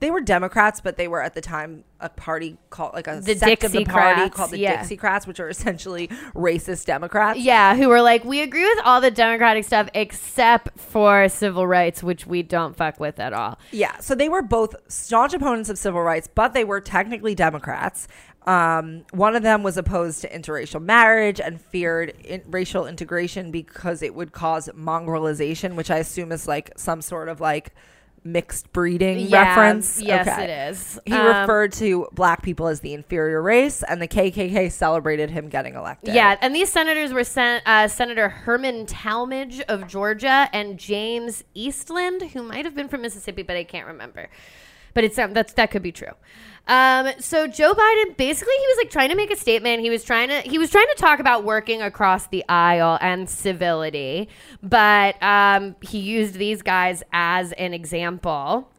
they 0.00 0.10
were 0.10 0.22
Democrats, 0.22 0.80
but 0.80 0.96
they 0.96 1.08
were 1.08 1.22
at 1.22 1.34
the 1.34 1.42
time 1.42 1.84
a 2.00 2.08
party 2.08 2.56
called 2.70 2.94
like 2.94 3.06
a 3.06 3.20
The 3.20 3.36
sect 3.36 3.64
of 3.64 3.72
the 3.72 3.84
party 3.84 4.30
called 4.30 4.50
the 4.50 4.58
yeah. 4.58 4.82
Dixiecrats, 4.82 5.26
which 5.26 5.38
are 5.38 5.48
essentially 5.50 6.08
racist 6.34 6.86
Democrats. 6.86 7.38
Yeah, 7.38 7.76
who 7.76 7.88
were 7.88 8.00
like, 8.00 8.24
we 8.24 8.40
agree 8.40 8.64
with 8.64 8.78
all 8.84 9.02
the 9.02 9.10
Democratic 9.10 9.64
stuff 9.64 9.90
except 9.94 10.78
for 10.80 11.28
civil 11.28 11.66
rights, 11.66 12.02
which 12.02 12.26
we 12.26 12.42
don't 12.42 12.74
fuck 12.74 12.98
with 12.98 13.20
at 13.20 13.34
all. 13.34 13.58
Yeah, 13.72 13.98
so 13.98 14.14
they 14.14 14.30
were 14.30 14.42
both 14.42 14.74
staunch 14.88 15.34
opponents 15.34 15.68
of 15.68 15.76
civil 15.76 16.02
rights, 16.02 16.28
but 16.34 16.54
they 16.54 16.64
were 16.64 16.80
technically 16.80 17.34
Democrats. 17.34 18.08
Um, 18.46 19.04
one 19.12 19.36
of 19.36 19.42
them 19.42 19.62
was 19.62 19.76
opposed 19.76 20.22
to 20.22 20.28
interracial 20.30 20.82
marriage 20.82 21.40
and 21.40 21.60
feared 21.60 22.10
in- 22.24 22.42
racial 22.46 22.86
integration 22.86 23.50
because 23.50 24.02
it 24.02 24.14
would 24.14 24.32
cause 24.32 24.68
mongrelization, 24.76 25.74
which 25.74 25.90
I 25.90 25.98
assume 25.98 26.32
is 26.32 26.48
like 26.48 26.70
some 26.76 27.02
sort 27.02 27.28
of 27.28 27.40
like 27.40 27.74
mixed 28.22 28.70
breeding 28.74 29.18
Yeah, 29.20 29.48
reference. 29.48 30.00
yes, 30.00 30.28
Okay. 30.28 30.44
it 30.44 30.70
is. 30.70 30.98
He 31.06 31.12
Um, 31.14 31.26
referred 31.26 31.72
to 31.74 32.06
black 32.12 32.42
people 32.42 32.66
as 32.66 32.80
the 32.80 32.92
inferior 32.92 33.40
race, 33.40 33.82
and 33.82 34.00
the 34.00 34.08
KKK 34.08 34.68
celebrated 34.70 35.30
him 35.30 35.48
getting 35.48 35.74
elected. 35.74 36.14
Yeah, 36.14 36.36
and 36.42 36.54
these 36.54 36.70
senators 36.70 37.14
were 37.14 37.24
sen- 37.24 37.62
uh, 37.64 37.88
Senator 37.88 38.28
Herman 38.28 38.84
Talmadge 38.84 39.62
of 39.62 39.86
Georgia 39.86 40.50
and 40.52 40.78
James 40.78 41.44
Eastland, 41.54 42.22
who 42.32 42.42
might 42.42 42.66
have 42.66 42.74
been 42.74 42.88
from 42.88 43.00
Mississippi, 43.02 43.42
but 43.42 43.56
I 43.56 43.64
can't 43.64 43.86
remember. 43.86 44.28
But 44.94 45.04
it's 45.04 45.18
um, 45.18 45.32
that's 45.32 45.52
that 45.54 45.70
could 45.70 45.82
be 45.82 45.92
true. 45.92 46.12
Um, 46.66 47.08
so 47.18 47.46
Joe 47.46 47.74
Biden 47.74 48.16
basically 48.16 48.54
he 48.54 48.66
was 48.68 48.76
like 48.76 48.90
trying 48.90 49.08
to 49.08 49.16
make 49.16 49.30
a 49.30 49.36
statement. 49.36 49.80
He 49.82 49.90
was 49.90 50.04
trying 50.04 50.28
to 50.28 50.40
he 50.42 50.58
was 50.58 50.70
trying 50.70 50.86
to 50.86 50.94
talk 50.96 51.18
about 51.18 51.44
working 51.44 51.82
across 51.82 52.26
the 52.28 52.44
aisle 52.48 52.98
and 53.00 53.28
civility, 53.28 54.28
but 54.62 55.20
um, 55.22 55.74
he 55.80 55.98
used 55.98 56.34
these 56.34 56.62
guys 56.62 57.02
as 57.12 57.52
an 57.52 57.74
example 57.74 58.70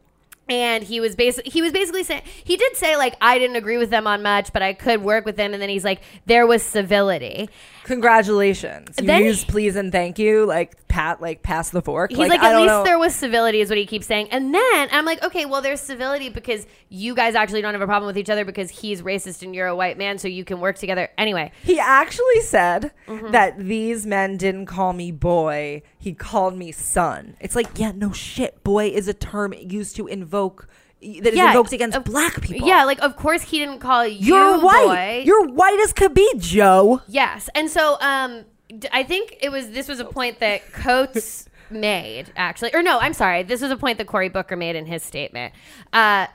and 0.51 0.83
he 0.83 0.99
was 0.99 1.15
basically 1.15 1.49
he 1.49 1.61
was 1.61 1.71
basically 1.71 2.03
saying 2.03 2.23
he 2.43 2.57
did 2.57 2.75
say 2.75 2.97
like 2.97 3.15
I 3.21 3.39
didn't 3.39 3.55
agree 3.55 3.77
with 3.77 3.89
them 3.89 4.05
on 4.05 4.21
much, 4.21 4.51
but 4.51 4.61
I 4.61 4.73
could 4.73 5.01
work 5.01 5.25
with 5.25 5.37
them. 5.37 5.53
And 5.53 5.61
then 5.61 5.69
he's 5.69 5.85
like, 5.85 6.01
there 6.25 6.45
was 6.45 6.61
civility. 6.61 7.49
Congratulations. 7.83 8.95
You 8.99 9.05
Then 9.07 9.23
use 9.23 9.43
he- 9.43 9.51
please 9.51 9.75
and 9.75 9.91
thank 9.91 10.19
you, 10.19 10.45
like 10.45 10.87
pat, 10.87 11.21
like 11.21 11.41
pass 11.43 11.69
the 11.69 11.81
fork. 11.81 12.11
He's 12.11 12.19
like, 12.29 12.41
I 12.41 12.51
at 12.53 12.57
least 12.57 12.67
know. 12.67 12.83
there 12.83 12.99
was 12.99 13.15
civility, 13.15 13.61
is 13.61 13.69
what 13.69 13.77
he 13.77 13.85
keeps 13.85 14.05
saying. 14.05 14.29
And 14.31 14.53
then 14.53 14.89
I'm 14.91 15.05
like, 15.05 15.23
okay, 15.23 15.45
well, 15.45 15.61
there's 15.61 15.79
civility 15.81 16.29
because 16.29 16.67
you 16.89 17.15
guys 17.15 17.35
actually 17.35 17.61
don't 17.61 17.73
have 17.73 17.81
a 17.81 17.85
problem 17.85 18.07
with 18.07 18.17
each 18.17 18.29
other 18.29 18.43
because 18.43 18.69
he's 18.69 19.01
racist 19.01 19.41
and 19.43 19.55
you're 19.55 19.67
a 19.67 19.75
white 19.75 19.97
man, 19.97 20.17
so 20.17 20.27
you 20.27 20.43
can 20.43 20.59
work 20.59 20.77
together. 20.77 21.09
Anyway, 21.17 21.51
He 21.63 21.79
actually 21.79 22.41
said 22.41 22.91
Mm-hmm. 23.07 23.31
that 23.31 23.57
these 23.59 24.05
men 24.05 24.37
didn't 24.37 24.65
call 24.67 24.93
me 24.93 25.11
boy. 25.11 25.81
He 25.99 26.13
called 26.13 26.57
me 26.57 26.71
son. 26.71 27.35
It's 27.39 27.55
like, 27.55 27.77
yeah, 27.77 27.91
no 27.93 28.11
shit. 28.13 28.63
Boy 28.63 28.87
is 28.87 29.07
a 29.07 29.13
term 29.13 29.53
used 29.53 29.95
to 29.97 30.07
invoke 30.07 30.67
that 31.01 31.27
is 31.33 31.35
Yeah, 31.35 31.47
invoked 31.47 31.73
against 31.73 31.97
of- 31.97 32.03
black 32.03 32.41
people. 32.41 32.67
yeah, 32.67 32.83
like 32.83 33.01
of 33.01 33.15
course 33.15 33.41
he 33.41 33.59
didn't 33.59 33.79
call 33.79 34.05
you 34.05 34.35
you're 34.35 34.59
white. 34.61 34.85
boy. 34.85 35.23
You're 35.25 35.47
white 35.47 35.79
as 35.83 35.93
could 35.93 36.13
be, 36.13 36.31
Joe. 36.37 37.01
Yes, 37.07 37.49
and 37.55 37.69
so 37.69 37.97
um, 38.01 38.45
I 38.91 39.03
think 39.03 39.37
it 39.41 39.49
was 39.51 39.71
this 39.71 39.87
was 39.87 39.99
a 39.99 40.05
point 40.05 40.39
that 40.39 40.71
Coates 40.73 41.47
made 41.69 42.31
actually, 42.35 42.73
or 42.75 42.83
no, 42.83 42.99
I'm 42.99 43.13
sorry, 43.13 43.43
this 43.43 43.61
was 43.61 43.71
a 43.71 43.77
point 43.77 43.97
that 43.97 44.07
Cory 44.07 44.29
Booker 44.29 44.55
made 44.55 44.75
in 44.75 44.85
his 44.85 45.03
statement. 45.03 45.53
Uh, 45.93 46.27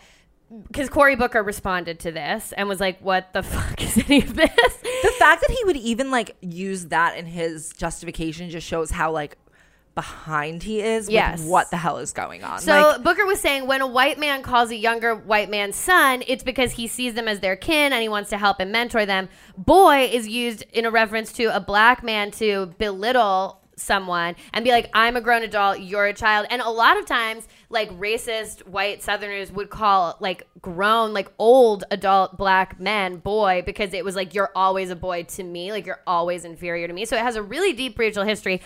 because 0.69 0.89
Cory 0.89 1.17
Booker 1.17 1.43
responded 1.43 1.99
to 2.01 2.13
this 2.13 2.53
and 2.57 2.69
was 2.69 2.79
like, 2.79 3.01
"What 3.01 3.33
the 3.33 3.43
fuck 3.55 3.83
is 3.83 3.99
any 3.99 4.19
of 4.23 4.35
this?" 4.37 4.49
The 5.03 5.13
fact 5.19 5.41
that 5.43 5.51
he 5.51 5.65
would 5.65 5.77
even 5.77 6.11
like 6.13 6.37
use 6.41 6.87
that 6.87 7.17
in 7.19 7.27
his 7.27 7.73
justification 7.73 8.49
just 8.51 8.65
shows 8.67 8.91
how 8.93 9.11
like 9.11 9.37
behind 9.97 10.63
he 10.63 10.81
is 10.81 11.11
Yes. 11.11 11.43
what 11.43 11.73
the 11.73 11.77
hell 11.77 11.97
is 11.99 12.13
going 12.13 12.45
on. 12.45 12.61
So 12.61 12.91
like, 12.93 13.03
Booker 13.03 13.27
was 13.27 13.41
saying 13.41 13.67
when 13.67 13.81
a 13.81 13.87
white 13.89 14.19
man 14.19 14.43
calls 14.43 14.71
a 14.71 14.77
younger 14.77 15.17
white 15.17 15.51
man 15.51 15.73
son, 15.73 16.23
it's 16.29 16.45
because 16.45 16.73
he 16.73 16.87
sees 16.87 17.15
them 17.15 17.27
as 17.27 17.41
their 17.41 17.57
kin 17.57 17.93
and 17.93 18.01
he 18.01 18.09
wants 18.09 18.31
to 18.31 18.39
help 18.39 18.61
and 18.61 18.71
mentor 18.71 19.05
them. 19.05 19.29
Boy 19.59 20.09
is 20.13 20.29
used 20.29 20.63
in 20.73 20.85
a 20.85 20.91
reference 20.93 21.33
to 21.33 21.47
a 21.47 21.59
black 21.59 22.05
man 22.05 22.31
to 22.33 22.67
belittle 22.79 23.61
someone 23.79 24.35
and 24.55 24.65
be 24.65 24.71
like, 24.71 24.89
I'm 24.95 25.17
a 25.17 25.21
grown 25.21 25.43
adult, 25.43 25.81
you're 25.81 26.07
a 26.07 26.15
child. 26.15 26.47
And 26.51 26.63
a 26.63 26.71
lot 26.71 26.99
of 26.99 27.05
times, 27.07 27.47
like 27.69 27.91
racist 27.99 28.67
white 28.67 29.03
Southerners 29.03 29.53
would 29.53 29.71
call 29.71 30.17
like 30.21 30.47
grown, 30.63 31.13
like 31.13 31.31
old 31.39 31.85
adult 31.91 32.39
black 32.39 32.81
men 32.81 33.17
boy 33.17 33.63
because 33.67 33.93
it 33.93 34.05
was 34.05 34.15
like, 34.17 34.35
you're 34.35 34.51
always 34.55 34.91
a 34.91 34.97
boy 34.97 35.25
to 35.25 35.43
me, 35.43 35.73
like 35.73 35.85
you're 35.85 36.01
always 36.07 36.45
inferior 36.45 36.87
to 36.87 36.93
me. 36.95 37.05
So 37.05 37.17
it 37.17 37.23
has 37.23 37.37
a 37.37 37.43
really 37.43 37.73
deep 37.73 37.99
racial 37.99 38.25
history. 38.25 38.63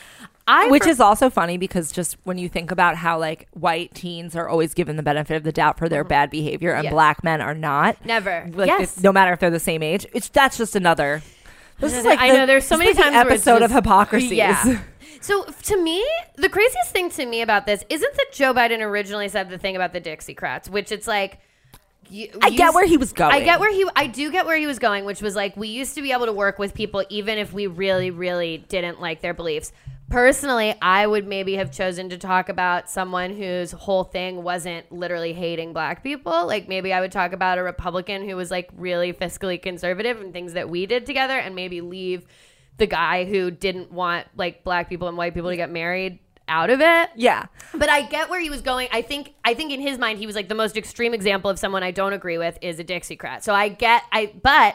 I 0.51 0.67
which 0.69 0.87
is 0.87 1.01
also 1.01 1.31
funny 1.31 1.57
because 1.59 1.93
just 1.93 2.17
when 2.25 2.39
you 2.39 2.49
think 2.49 2.71
about 2.71 2.97
how 2.97 3.19
like 3.19 3.47
white 3.53 3.95
teens 3.95 4.35
are 4.35 4.49
always 4.49 4.75
given 4.75 4.97
the 4.97 5.03
benefit 5.03 5.37
of 5.37 5.43
the 5.45 5.53
doubt 5.53 5.79
for 5.79 5.89
their 5.89 6.03
bad 6.05 6.31
behavior 6.31 6.71
and 6.73 6.79
Mm-hmm. 6.81 6.85
Yes. 6.87 6.93
black 6.93 7.25
men 7.25 7.41
are 7.41 7.55
not 7.55 8.05
Never. 8.05 8.51
like 8.55 8.67
Yes. 8.67 8.97
if- 8.97 9.03
no 9.05 9.13
matter 9.13 9.33
if 9.33 9.39
they're 9.41 9.51
the 9.51 9.61
same 9.61 9.83
age 9.83 10.07
it's 10.13 10.29
that's 10.29 10.57
just 10.59 10.75
another 10.75 11.23
this 11.79 11.95
is 11.97 12.05
like 12.05 12.19
I 12.19 12.31
the- 12.33 12.37
know 12.39 12.47
there's 12.47 12.67
so 12.67 12.77
many 12.77 12.91
like 12.93 12.97
times 12.99 13.13
the 13.13 13.19
where 13.25 13.35
it's 13.35 13.47
episode 13.47 13.63
of 13.63 13.71
just- 13.71 13.75
hypocrisy 13.75 14.37
Yeah. 14.37 14.81
So 15.23 15.45
to 15.45 15.83
me, 15.83 16.03
the 16.37 16.49
craziest 16.49 16.93
thing 16.93 17.11
to 17.11 17.27
me 17.27 17.43
about 17.43 17.67
this 17.67 17.85
isn't 17.91 18.15
that 18.17 18.27
Joe 18.33 18.55
Biden 18.55 18.81
originally 18.81 19.29
said 19.29 19.51
the 19.51 19.59
thing 19.59 19.77
about 19.77 19.93
the 19.93 20.01
Dixiecrats, 20.01 20.71
which 20.71 20.91
it's 20.91 21.07
like. 21.07 21.41
You, 22.09 22.29
I 22.41 22.49
get 22.49 22.73
where 22.73 22.87
he 22.87 22.97
was 22.97 23.13
going. 23.13 23.31
I 23.33 23.41
get 23.41 23.61
where 23.61 23.71
he. 23.71 23.85
I 23.95 24.07
do 24.07 24.33
get 24.33 24.47
where 24.47 24.57
he 24.57 24.67
was 24.67 24.79
going, 24.79 25.05
which 25.05 25.21
was 25.21 25.37
like 25.37 25.57
we 25.59 25.69
used 25.69 25.95
to 25.97 26.03
be 26.03 26.11
able 26.13 26.25
to 26.25 26.33
work 26.33 26.59
with 26.59 26.73
people 26.73 27.05
even 27.11 27.37
if 27.37 27.53
we 27.53 27.67
really, 27.67 28.11
really 28.11 28.65
didn't 28.69 29.01
like 29.03 29.21
their 29.21 29.35
beliefs. 29.35 29.73
Personally, 30.11 30.75
I 30.83 31.07
would 31.07 31.27
maybe 31.27 31.55
have 31.55 31.70
chosen 31.70 32.09
to 32.09 32.18
talk 32.18 32.49
about 32.49 32.90
someone 32.90 33.33
whose 33.33 33.70
whole 33.70 34.03
thing 34.03 34.42
wasn't 34.42 34.90
literally 34.90 35.33
hating 35.33 35.73
black 35.73 36.03
people. 36.03 36.49
Like 36.49 36.68
maybe 36.68 36.92
I 36.92 37.01
would 37.01 37.12
talk 37.12 37.33
about 37.33 37.59
a 37.59 37.62
Republican 37.62 38.29
who 38.29 38.35
was 38.35 38.51
like 38.51 38.68
really 38.77 39.12
fiscally 39.12 39.62
conservative 39.62 40.20
and 40.20 40.33
things 40.33 40.55
that 40.55 40.68
we 40.68 40.85
did 40.85 41.07
together, 41.07 41.38
and 41.38 41.55
maybe 41.55 41.81
leave 41.81 42.27
the 42.77 42.88
guy 42.88 43.25
who 43.25 43.53
didn't 43.53 43.92
want 43.92 44.27
like 44.37 44.64
black 44.64 44.88
people 44.88 45.07
and 45.07 45.16
white 45.16 45.33
people 45.33 45.51
to 45.51 45.57
get 45.57 45.70
married 45.70 46.18
out 46.49 46.70
of 46.70 46.81
it. 46.81 47.11
yeah 47.14 47.46
But 47.73 47.88
I 47.88 48.03
get 48.03 48.29
where 48.29 48.40
he 48.40 48.51
was 48.51 48.62
going. 48.62 48.88
I 48.90 49.03
think 49.03 49.35
I 49.44 49.55
think 49.55 49.73
in 49.73 49.81
his 49.81 49.96
mind 49.96 50.18
he 50.18 50.27
was 50.27 50.35
like 50.35 50.49
the 50.49 50.57
most 50.57 50.77
extreme 50.77 51.14
example 51.14 51.49
of 51.49 51.59
someone 51.61 51.85
I 51.85 51.92
don't 51.92 52.14
agree 52.14 52.38
with 52.38 52.59
is 52.61 52.81
a 52.81 52.85
Dixiecrat. 52.85 53.44
So 53.44 53.55
I 53.55 53.68
get 53.68 54.03
I 54.11 54.33
but 54.42 54.75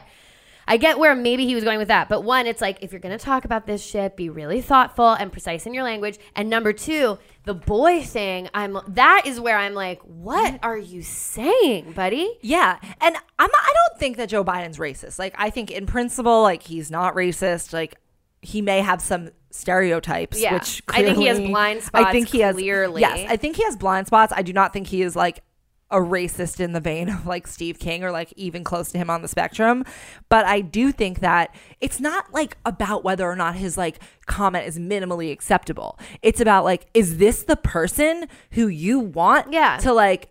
I 0.68 0.78
get 0.78 0.98
where 0.98 1.14
maybe 1.16 1.46
he 1.46 1.54
was 1.56 1.64
going 1.64 1.78
with 1.78 1.90
that. 1.90 2.10
But 2.10 2.22
one, 2.24 2.48
it's 2.48 2.62
like 2.62 2.80
if 2.82 2.92
you're 2.92 3.00
gonna 3.00 3.18
talk 3.20 3.46
about 3.46 3.68
this 3.68 3.84
shit, 3.84 4.16
be 4.18 4.30
really 4.30 4.62
thoughtful 4.62 5.10
and 5.14 5.32
precise 5.32 5.66
in 5.66 5.74
your 5.74 5.84
language. 5.84 6.18
And 6.36 6.50
number 6.50 6.74
two, 6.74 7.18
the 7.44 7.54
boy 7.54 8.02
thing, 8.02 8.50
I'm 8.54 8.78
that 8.88 9.24
is 9.26 9.40
where 9.40 9.58
I'm 9.58 9.74
like, 9.76 10.02
what 10.02 10.60
are 10.64 10.78
you 10.78 11.02
saying, 11.04 11.92
buddy? 11.94 12.32
yeah 12.42 12.78
and 13.02 13.16
i'm 13.40 13.50
i 13.54 13.74
don't 13.90 14.00
think 14.00 14.18
that 14.18 14.30
joe 14.30 14.44
biden's 14.44 14.78
racist 14.78 15.18
like 15.20 15.34
i 15.38 15.50
think 15.50 15.72
in 15.72 15.86
principle 15.86 16.42
like 16.42 16.64
he's 16.64 16.90
not 16.92 17.16
racist 17.16 17.74
like 17.74 17.96
he 18.42 18.62
may 18.62 18.80
have 18.82 19.02
some 19.02 19.30
stereotypes 19.52 20.40
Yeah. 20.40 20.54
which 20.54 20.82
I 20.88 21.04
think 21.04 21.18
he 21.18 21.26
has 21.26 21.38
clearly- 21.38 21.52
blind 21.52 21.82
i 21.94 22.12
think 22.12 22.28
he 22.30 22.40
has 22.42 22.56
clearly. 22.56 23.02
yes 23.02 23.30
i 23.30 23.36
think 23.38 23.56
he 23.56 23.64
has 23.64 23.76
blind 23.76 24.08
spots 24.08 24.32
i 24.36 24.42
do 24.42 24.54
not 24.54 24.74
think 24.74 24.88
he 24.88 25.02
is 25.02 25.16
like 25.16 25.44
a 25.92 25.98
racist 25.98 26.60
in 26.60 26.74
the 26.74 26.80
vein 26.80 27.10
of 27.10 27.28
like 27.28 27.46
Steve 27.48 27.78
King 27.80 28.04
or 28.04 28.12
like 28.12 28.34
even 28.36 28.64
close 28.64 28.92
to 28.92 28.98
him 28.98 29.10
on 29.10 29.22
the 29.22 29.28
spectrum. 29.28 29.86
But 30.30 30.46
I 30.46 30.62
do 30.62 30.92
think 30.92 31.20
that 31.20 31.54
it's 31.80 32.00
not 32.00 32.34
like 32.34 32.58
about 32.66 33.04
whether 33.04 33.30
or 33.30 33.36
not 33.36 33.56
his 33.56 33.78
like 33.78 34.00
comment 34.26 34.66
is 34.66 34.80
minimally 34.80 35.32
acceptable. 35.32 36.00
It's 36.22 36.42
about 36.42 36.64
like, 36.66 36.88
is 36.94 37.18
this 37.18 37.44
the 37.44 37.56
person 37.56 38.28
who 38.52 38.68
you 38.68 39.00
want 39.00 39.54
Yeah. 39.54 39.78
to 39.78 39.94
like 39.94 40.30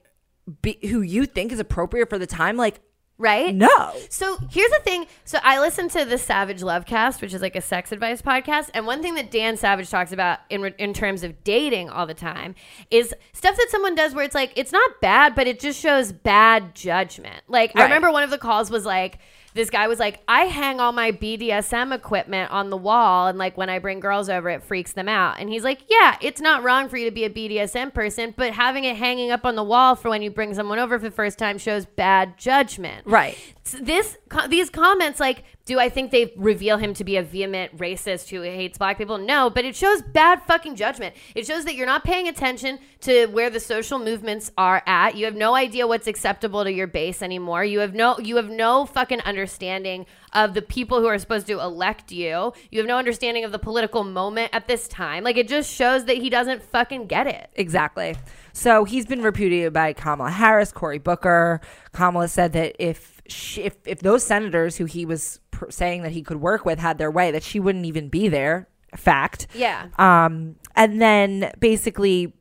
be 0.60 0.78
who 0.88 1.00
you 1.00 1.24
think 1.24 1.52
is 1.52 1.60
appropriate 1.60 2.10
for 2.10 2.18
the 2.18 2.26
time? 2.26 2.56
Like, 2.56 2.80
Right? 3.24 3.54
no. 3.54 3.92
So 4.10 4.36
here's 4.50 4.70
the 4.70 4.80
thing. 4.84 5.06
So 5.24 5.38
I 5.42 5.58
listen 5.58 5.88
to 5.90 6.04
the 6.04 6.18
Savage 6.18 6.60
Lovecast, 6.60 7.22
which 7.22 7.32
is 7.32 7.40
like 7.40 7.56
a 7.56 7.62
sex 7.62 7.90
advice 7.90 8.20
podcast, 8.20 8.68
and 8.74 8.86
one 8.86 9.00
thing 9.00 9.14
that 9.14 9.30
Dan 9.30 9.56
Savage 9.56 9.88
talks 9.88 10.12
about 10.12 10.40
in 10.50 10.60
re- 10.60 10.74
in 10.78 10.92
terms 10.92 11.22
of 11.22 11.42
dating 11.42 11.88
all 11.88 12.06
the 12.06 12.12
time 12.14 12.54
is 12.90 13.14
stuff 13.32 13.56
that 13.56 13.68
someone 13.70 13.94
does 13.94 14.14
where 14.14 14.24
it's 14.24 14.34
like 14.34 14.52
it's 14.56 14.72
not 14.72 15.00
bad, 15.00 15.34
but 15.34 15.46
it 15.46 15.58
just 15.58 15.80
shows 15.80 16.12
bad 16.12 16.74
judgment. 16.74 17.42
Like 17.48 17.72
I 17.74 17.84
remember 17.84 18.10
one 18.12 18.24
of 18.24 18.30
the 18.30 18.38
calls 18.38 18.70
was 18.70 18.84
like 18.84 19.18
this 19.54 19.70
guy 19.70 19.86
was 19.88 19.98
like, 20.00 20.20
I 20.28 20.42
hang 20.46 20.80
all 20.80 20.92
my 20.92 21.12
BDSM 21.12 21.94
equipment 21.94 22.50
on 22.50 22.70
the 22.70 22.76
wall, 22.76 23.28
and 23.28 23.38
like 23.38 23.56
when 23.56 23.70
I 23.70 23.78
bring 23.78 24.00
girls 24.00 24.28
over, 24.28 24.50
it 24.50 24.62
freaks 24.64 24.92
them 24.92 25.08
out. 25.08 25.38
And 25.38 25.48
he's 25.48 25.64
like, 25.64 25.82
Yeah, 25.88 26.16
it's 26.20 26.40
not 26.40 26.62
wrong 26.62 26.88
for 26.88 26.96
you 26.96 27.04
to 27.04 27.14
be 27.14 27.24
a 27.24 27.30
BDSM 27.30 27.94
person, 27.94 28.34
but 28.36 28.52
having 28.52 28.84
it 28.84 28.96
hanging 28.96 29.30
up 29.30 29.44
on 29.44 29.54
the 29.54 29.64
wall 29.64 29.94
for 29.96 30.08
when 30.10 30.22
you 30.22 30.30
bring 30.30 30.54
someone 30.54 30.78
over 30.78 30.98
for 30.98 31.04
the 31.04 31.14
first 31.14 31.38
time 31.38 31.56
shows 31.58 31.86
bad 31.86 32.36
judgment. 32.36 33.06
Right. 33.06 33.38
S- 33.64 33.76
This 33.80 34.16
these 34.48 34.70
comments, 34.70 35.20
like, 35.20 35.44
do 35.66 35.78
I 35.78 35.88
think 35.88 36.10
they 36.10 36.32
reveal 36.36 36.76
him 36.76 36.92
to 36.94 37.04
be 37.04 37.16
a 37.16 37.22
vehement 37.22 37.76
racist 37.78 38.28
who 38.28 38.42
hates 38.42 38.76
black 38.76 38.98
people? 38.98 39.16
No, 39.16 39.48
but 39.48 39.64
it 39.64 39.74
shows 39.74 40.02
bad 40.02 40.42
fucking 40.42 40.76
judgment. 40.76 41.14
It 41.34 41.46
shows 41.46 41.64
that 41.64 41.74
you're 41.74 41.86
not 41.86 42.04
paying 42.04 42.28
attention 42.28 42.78
to 43.02 43.26
where 43.26 43.48
the 43.48 43.60
social 43.60 43.98
movements 43.98 44.52
are 44.58 44.82
at. 44.86 45.16
You 45.16 45.24
have 45.24 45.34
no 45.34 45.54
idea 45.54 45.86
what's 45.86 46.06
acceptable 46.06 46.64
to 46.64 46.72
your 46.72 46.86
base 46.86 47.22
anymore. 47.22 47.64
You 47.64 47.78
have 47.78 47.94
no 47.94 48.18
you 48.18 48.36
have 48.36 48.50
no 48.50 48.84
fucking 48.84 49.20
understanding 49.22 50.04
of 50.34 50.52
the 50.52 50.62
people 50.62 51.00
who 51.00 51.06
are 51.06 51.18
supposed 51.18 51.46
to 51.46 51.58
elect 51.60 52.12
you. 52.12 52.52
You 52.70 52.80
have 52.80 52.86
no 52.86 52.98
understanding 52.98 53.44
of 53.44 53.52
the 53.52 53.58
political 53.58 54.04
moment 54.04 54.50
at 54.52 54.68
this 54.68 54.86
time. 54.86 55.24
Like 55.24 55.38
it 55.38 55.48
just 55.48 55.72
shows 55.72 56.04
that 56.04 56.18
he 56.18 56.28
doesn't 56.28 56.62
fucking 56.62 57.06
get 57.06 57.26
it. 57.26 57.48
Exactly. 57.54 58.16
So 58.52 58.84
he's 58.84 59.06
been 59.06 59.22
repudiated 59.22 59.72
by 59.72 59.94
Kamala 59.94 60.30
Harris, 60.30 60.72
Cory 60.72 60.98
Booker. 60.98 61.62
Kamala 61.92 62.28
said 62.28 62.52
that 62.52 62.76
if 62.78 63.14
she, 63.26 63.62
if 63.62 63.76
if 63.86 64.00
those 64.00 64.22
senators 64.22 64.76
who 64.76 64.84
he 64.84 65.06
was 65.06 65.40
pr- 65.54 65.70
saying 65.70 66.02
that 66.02 66.12
he 66.12 66.22
could 66.22 66.40
work 66.40 66.64
with 66.64 66.78
had 66.78 66.98
their 66.98 67.10
way, 67.10 67.30
that 67.30 67.42
she 67.42 67.60
wouldn't 67.60 67.86
even 67.86 68.08
be 68.08 68.28
there. 68.28 68.68
Fact. 68.96 69.46
Yeah. 69.54 69.88
Um, 69.98 70.56
and 70.76 71.00
then 71.00 71.52
basically. 71.58 72.34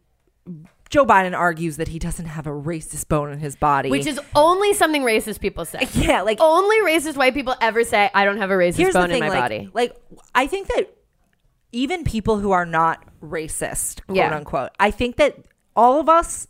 Joe 0.90 1.08
Biden 1.08 1.36
argues 1.36 1.78
that 1.78 1.88
he 1.88 1.98
doesn't 1.98 2.28
have 2.28 2.46
a 2.46 2.52
racist 2.52 3.08
bone 3.08 3.32
in 3.32 3.40
his 3.40 3.56
body, 3.56 3.90
Which 3.90 4.06
is 4.06 4.20
only 4.36 4.74
something 4.76 5.02
racist 5.02 5.40
people 5.40 5.66
say. 5.66 5.88
yeah, 5.94 6.22
like 6.22 6.38
only 6.40 6.80
racist 6.82 7.18
white 7.18 7.34
people 7.34 7.56
ever 7.62 7.84
say, 7.84 8.12
I 8.14 8.26
don't 8.26 8.38
have 8.38 8.52
a 8.52 8.54
racist 8.54 8.94
bone 8.94 9.08
thing, 9.08 9.16
in 9.16 9.20
my 9.22 9.30
like, 9.30 9.40
body. 9.40 9.70
Like 9.74 9.96
I 10.36 10.46
think 10.46 10.68
that 10.68 10.96
even 11.72 12.04
people 12.04 12.38
who 12.38 12.52
are 12.52 12.68
not 12.68 13.04
racist, 13.24 14.06
quote 14.06 14.18
Yeah. 14.18 14.36
unquote, 14.36 14.70
I 14.80 14.92
think 14.92 15.16
that 15.16 15.40
all 15.76 16.00
of 16.00 16.10
us 16.10 16.46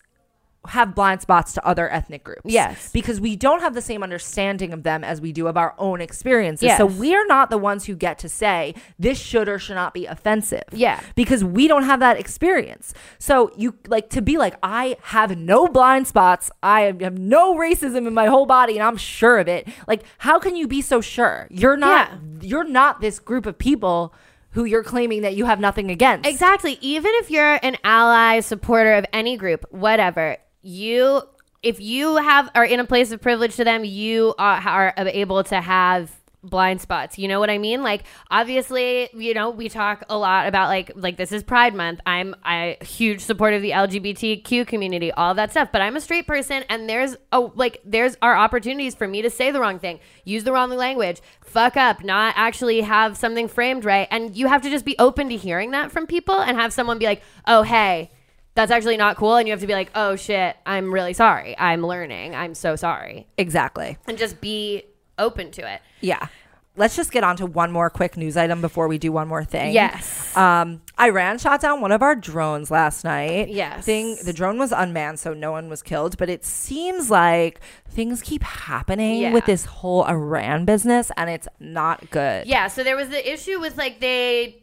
have 0.68 0.96
blind 0.96 1.22
spots 1.22 1.54
to 1.54 1.66
other 1.66 1.92
ethnic 1.92 2.24
groups. 2.24 2.42
Yes. 2.46 2.92
Because 2.92 3.20
we 3.20 3.36
don't 3.36 3.60
have 3.60 3.74
the 3.74 3.82
same 3.82 4.02
understanding 4.04 4.72
of 4.74 4.84
them 4.84 5.04
as 5.04 5.20
we 5.20 5.32
do 5.32 5.48
of 5.48 5.58
our 5.58 5.76
own 5.78 6.00
experiences. 6.02 6.72
So 6.78 6.86
we're 6.86 7.26
not 7.26 7.50
the 7.50 7.58
ones 7.58 7.86
who 7.86 7.96
get 7.96 8.18
to 8.20 8.30
say 8.30 8.74
this 8.98 9.20
should 9.20 9.50
or 9.50 9.60
should 9.60 9.76
not 9.76 9.94
be 9.94 10.06
offensive. 10.06 10.64
Yeah. 10.72 11.02
Because 11.16 11.44
we 11.44 11.68
don't 11.68 11.84
have 11.84 12.00
that 12.00 12.18
experience. 12.20 12.94
So 13.20 13.52
you 13.58 13.76
like 13.88 14.10
to 14.12 14.22
be 14.22 14.38
like, 14.38 14.56
I 14.64 14.98
have 15.04 15.38
no 15.38 15.68
blind 15.68 16.08
spots. 16.08 16.50
I 16.62 16.82
have 16.82 17.18
no 17.18 17.56
racism 17.56 18.08
in 18.08 18.14
my 18.14 18.28
whole 18.28 18.46
body 18.46 18.74
and 18.78 18.84
I'm 18.84 18.98
sure 18.98 19.40
of 19.40 19.48
it. 19.48 19.68
Like, 19.88 20.04
how 20.20 20.40
can 20.40 20.56
you 20.56 20.68
be 20.68 20.82
so 20.82 21.02
sure? 21.02 21.48
You're 21.50 21.78
not 21.78 22.10
Yeah. 22.12 22.18
you're 22.42 22.64
not 22.64 23.02
this 23.02 23.20
group 23.20 23.46
of 23.46 23.58
people 23.58 24.14
who 24.52 24.66
you're 24.66 24.84
claiming 24.84 25.24
that 25.24 25.36
you 25.36 25.46
have 25.46 25.60
nothing 25.60 25.90
against. 25.90 26.30
Exactly. 26.30 26.78
Even 26.80 27.12
if 27.16 27.32
you're 27.32 27.60
an 27.64 27.76
ally, 27.84 28.40
supporter 28.40 28.94
of 28.94 29.06
any 29.12 29.36
group, 29.36 29.66
whatever, 29.72 30.38
you, 30.64 31.22
if 31.62 31.80
you 31.80 32.16
have 32.18 32.50
are 32.56 32.66
in 32.66 32.80
a 32.80 32.86
place 32.86 33.12
of 33.12 33.22
privilege 33.22 33.56
to 33.58 33.64
them, 33.64 33.86
you 33.86 34.34
are, 34.40 34.58
are 34.58 34.94
able 34.98 35.44
to 35.46 35.62
have 35.62 36.12
blind 36.44 36.82
spots. 36.82 37.18
You 37.18 37.28
know 37.28 37.40
what 37.40 37.50
I 37.50 37.58
mean? 37.58 37.84
Like 37.84 38.04
obviously, 38.30 39.10
you 39.14 39.34
know, 39.34 39.50
we 39.50 39.70
talk 39.70 40.04
a 40.10 40.18
lot 40.18 40.48
about 40.48 40.68
like 40.68 40.92
like 40.96 41.18
this 41.18 41.32
is 41.32 41.42
Pride 41.42 41.74
Month. 41.74 42.02
I'm 42.06 42.36
a 42.46 42.78
huge 42.84 43.22
supporter 43.22 43.56
of 43.56 43.62
the 43.62 43.72
LGBTQ 43.72 44.68
community, 44.68 45.12
all 45.12 45.34
that 45.36 45.52
stuff. 45.52 45.70
But 45.72 45.82
I'm 45.82 45.96
a 45.96 46.02
straight 46.02 46.28
person, 46.28 46.64
and 46.70 46.90
there's 46.90 47.16
oh 47.32 47.54
like 47.56 47.82
there's 47.86 48.18
our 48.22 48.36
opportunities 48.36 48.94
for 48.94 49.08
me 49.08 49.22
to 49.22 49.30
say 49.30 49.52
the 49.52 49.60
wrong 49.60 49.80
thing, 49.80 50.00
use 50.26 50.44
the 50.44 50.52
wrong 50.52 50.70
language, 50.70 51.22
fuck 51.42 51.78
up, 51.78 52.04
not 52.04 52.34
actually 52.38 52.82
have 52.82 53.18
something 53.18 53.48
framed 53.48 53.86
right, 53.86 54.08
and 54.12 54.36
you 54.36 54.48
have 54.48 54.62
to 54.64 54.70
just 54.70 54.86
be 54.86 54.96
open 55.00 55.30
to 55.30 55.38
hearing 55.38 55.72
that 55.72 55.92
from 55.92 56.06
people 56.06 56.40
and 56.40 56.58
have 56.58 56.74
someone 56.74 57.00
be 57.00 57.06
like, 57.06 57.24
oh 57.48 57.64
hey. 57.64 58.12
That's 58.56 58.72
actually 58.72 58.98
not 58.98 59.16
cool, 59.18 59.36
and 59.36 59.48
you 59.48 59.52
have 59.54 59.62
to 59.62 59.68
be 59.68 59.74
like, 59.74 59.90
"Oh 59.96 60.16
shit, 60.16 60.56
I'm 60.66 60.94
really 60.94 61.14
sorry. 61.14 61.56
I'm 61.58 61.86
learning. 61.86 62.36
I'm 62.36 62.54
so 62.54 62.76
sorry," 62.76 63.28
Exactly. 63.38 63.98
and 64.08 64.18
just 64.18 64.42
be 64.42 64.84
open 65.18 65.52
to 65.52 65.74
it. 65.74 65.82
Yeah. 66.02 66.28
Let's 66.76 66.96
just 66.96 67.12
get 67.12 67.24
on 67.24 67.36
to 67.36 67.46
one 67.46 67.72
more 67.72 67.92
quick 67.92 68.18
news 68.18 68.36
item 68.36 68.60
before 68.60 68.88
we 68.88 68.98
do 68.98 69.12
one 69.12 69.28
more 69.28 69.44
thing. 69.44 69.74
Yes. 69.74 70.36
Um, 70.36 70.82
Iran 71.00 71.38
shot 71.38 71.62
down 71.62 71.82
one 71.82 71.92
of 71.92 72.02
our 72.02 72.16
drones 72.16 72.72
last 72.72 73.04
night. 73.04 73.50
Yes. 73.50 73.86
Thing 73.86 74.18
the 74.26 74.34
drone 74.34 74.58
was 74.58 74.72
unmanned, 74.72 75.20
so 75.20 75.36
no 75.36 75.52
one 75.52 75.70
was 75.70 75.84
killed. 75.84 76.18
But 76.18 76.30
it 76.32 76.44
seems 76.44 77.12
like 77.12 77.60
things 77.88 78.24
keep 78.24 78.42
happening 78.42 79.22
Yeah. 79.22 79.34
with 79.34 79.46
this 79.46 79.66
whole 79.66 80.04
Iran 80.06 80.66
business, 80.66 81.12
and 81.16 81.30
it's 81.30 81.48
not 81.60 82.10
good. 82.10 82.48
Yeah, 82.48 82.68
so 82.70 82.84
there 82.84 82.96
was 82.96 83.10
the 83.10 83.32
issue 83.34 83.60
with 83.60 83.78
like 83.78 84.00
they 84.00 84.63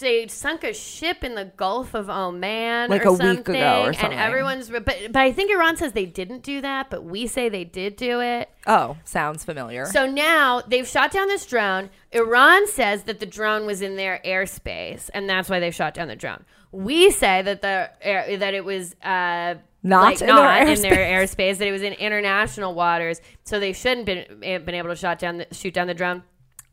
they 0.00 0.26
sunk 0.28 0.64
a 0.64 0.72
ship 0.72 1.22
in 1.24 1.34
the 1.34 1.46
Gulf 1.56 1.94
of 1.94 2.08
Oman 2.10 2.90
Like 2.90 3.04
or 3.04 3.08
a 3.08 3.12
week 3.12 3.20
something, 3.22 3.56
ago 3.56 3.82
or 3.82 3.92
something. 3.92 4.12
and 4.12 4.20
everyone's 4.20 4.70
but 4.70 4.84
but 4.84 5.16
I 5.16 5.32
think 5.32 5.50
Iran 5.50 5.76
says 5.76 5.92
they 5.92 6.06
didn't 6.06 6.42
do 6.42 6.60
that, 6.60 6.90
but 6.90 7.04
we 7.04 7.26
say 7.26 7.48
they 7.48 7.64
did 7.64 7.96
do 7.96 8.20
it. 8.20 8.50
Oh, 8.66 8.96
sounds 9.04 9.44
familiar. 9.44 9.86
So 9.86 10.06
now 10.06 10.60
they've 10.60 10.86
shot 10.86 11.10
down 11.12 11.28
this 11.28 11.46
drone. 11.46 11.90
Iran 12.12 12.66
says 12.68 13.04
that 13.04 13.20
the 13.20 13.26
drone 13.26 13.66
was 13.66 13.82
in 13.82 13.96
their 13.96 14.20
airspace, 14.24 15.10
and 15.14 15.28
that's 15.28 15.48
why 15.48 15.60
they 15.60 15.70
shot 15.70 15.94
down 15.94 16.08
the 16.08 16.16
drone. 16.16 16.44
We 16.70 17.10
say 17.10 17.42
that 17.42 17.60
the 17.62 17.90
air, 18.00 18.36
that 18.38 18.54
it 18.54 18.64
was 18.64 18.94
uh, 19.02 19.56
Not 19.82 20.04
like 20.04 20.20
in 20.20 20.26
their 20.28 20.36
not 20.36 20.68
in 20.68 20.80
their 20.82 20.92
airspace. 20.92 21.36
airspace, 21.36 21.58
that 21.58 21.68
it 21.68 21.72
was 21.72 21.82
in 21.82 21.92
international 21.94 22.74
waters, 22.74 23.20
so 23.44 23.60
they 23.60 23.72
shouldn't 23.74 24.06
been 24.06 24.24
been 24.40 24.74
able 24.74 24.88
to 24.88 24.96
shot 24.96 25.18
down 25.18 25.38
the, 25.38 25.46
shoot 25.52 25.74
down 25.74 25.86
the 25.86 25.94
drone. 25.94 26.22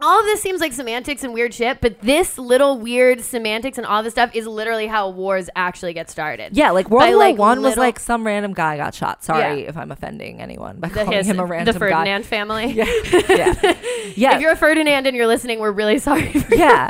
All 0.02 0.20
of 0.20 0.26
this 0.26 0.42
seems 0.42 0.62
like 0.62 0.72
semantics 0.72 1.24
and 1.26 1.34
weird 1.34 1.54
shit, 1.54 1.82
but 1.82 2.00
this 2.00 2.38
little 2.38 2.80
weird 2.80 3.20
semantics 3.22 3.78
and 3.78 3.86
all 3.86 4.02
this 4.02 4.14
stuff 4.14 4.34
is 4.34 4.48
literally 4.48 4.88
how 4.88 5.10
wars 5.10 5.50
actually 5.58 5.94
get 5.94 6.10
started. 6.10 6.56
yeah, 6.56 6.72
like 6.72 6.90
World 6.90 7.02
By, 7.02 7.10
War 7.10 7.18
like, 7.18 7.38
One 7.38 7.58
was 7.58 7.72
little- 7.72 7.84
like 7.84 8.00
some 8.00 8.26
random 8.26 8.54
guy 8.54 8.78
got 8.78 8.94
shot. 8.96 9.24
Sorry 9.24 9.64
if 9.68 9.76
I'm 9.76 9.92
offending 9.92 10.40
anyone 10.42 10.80
by 10.80 10.88
the, 10.88 11.04
calling 11.04 11.12
his, 11.18 11.28
him 11.28 11.40
a 11.40 11.46
random 11.46 11.74
the 11.74 11.80
Ferdinand 11.80 12.22
guy. 12.22 12.28
family. 12.28 12.66
Yeah, 12.74 12.86
yeah, 13.30 13.78
yeah. 14.16 14.36
If 14.36 14.42
you're 14.42 14.52
a 14.54 14.56
Ferdinand 14.56 15.06
and 15.06 15.16
you're 15.18 15.28
listening, 15.28 15.60
we're 15.60 15.72
really 15.72 15.98
sorry 16.00 16.32
for 16.32 16.56
your 16.56 16.60
yeah 16.66 16.88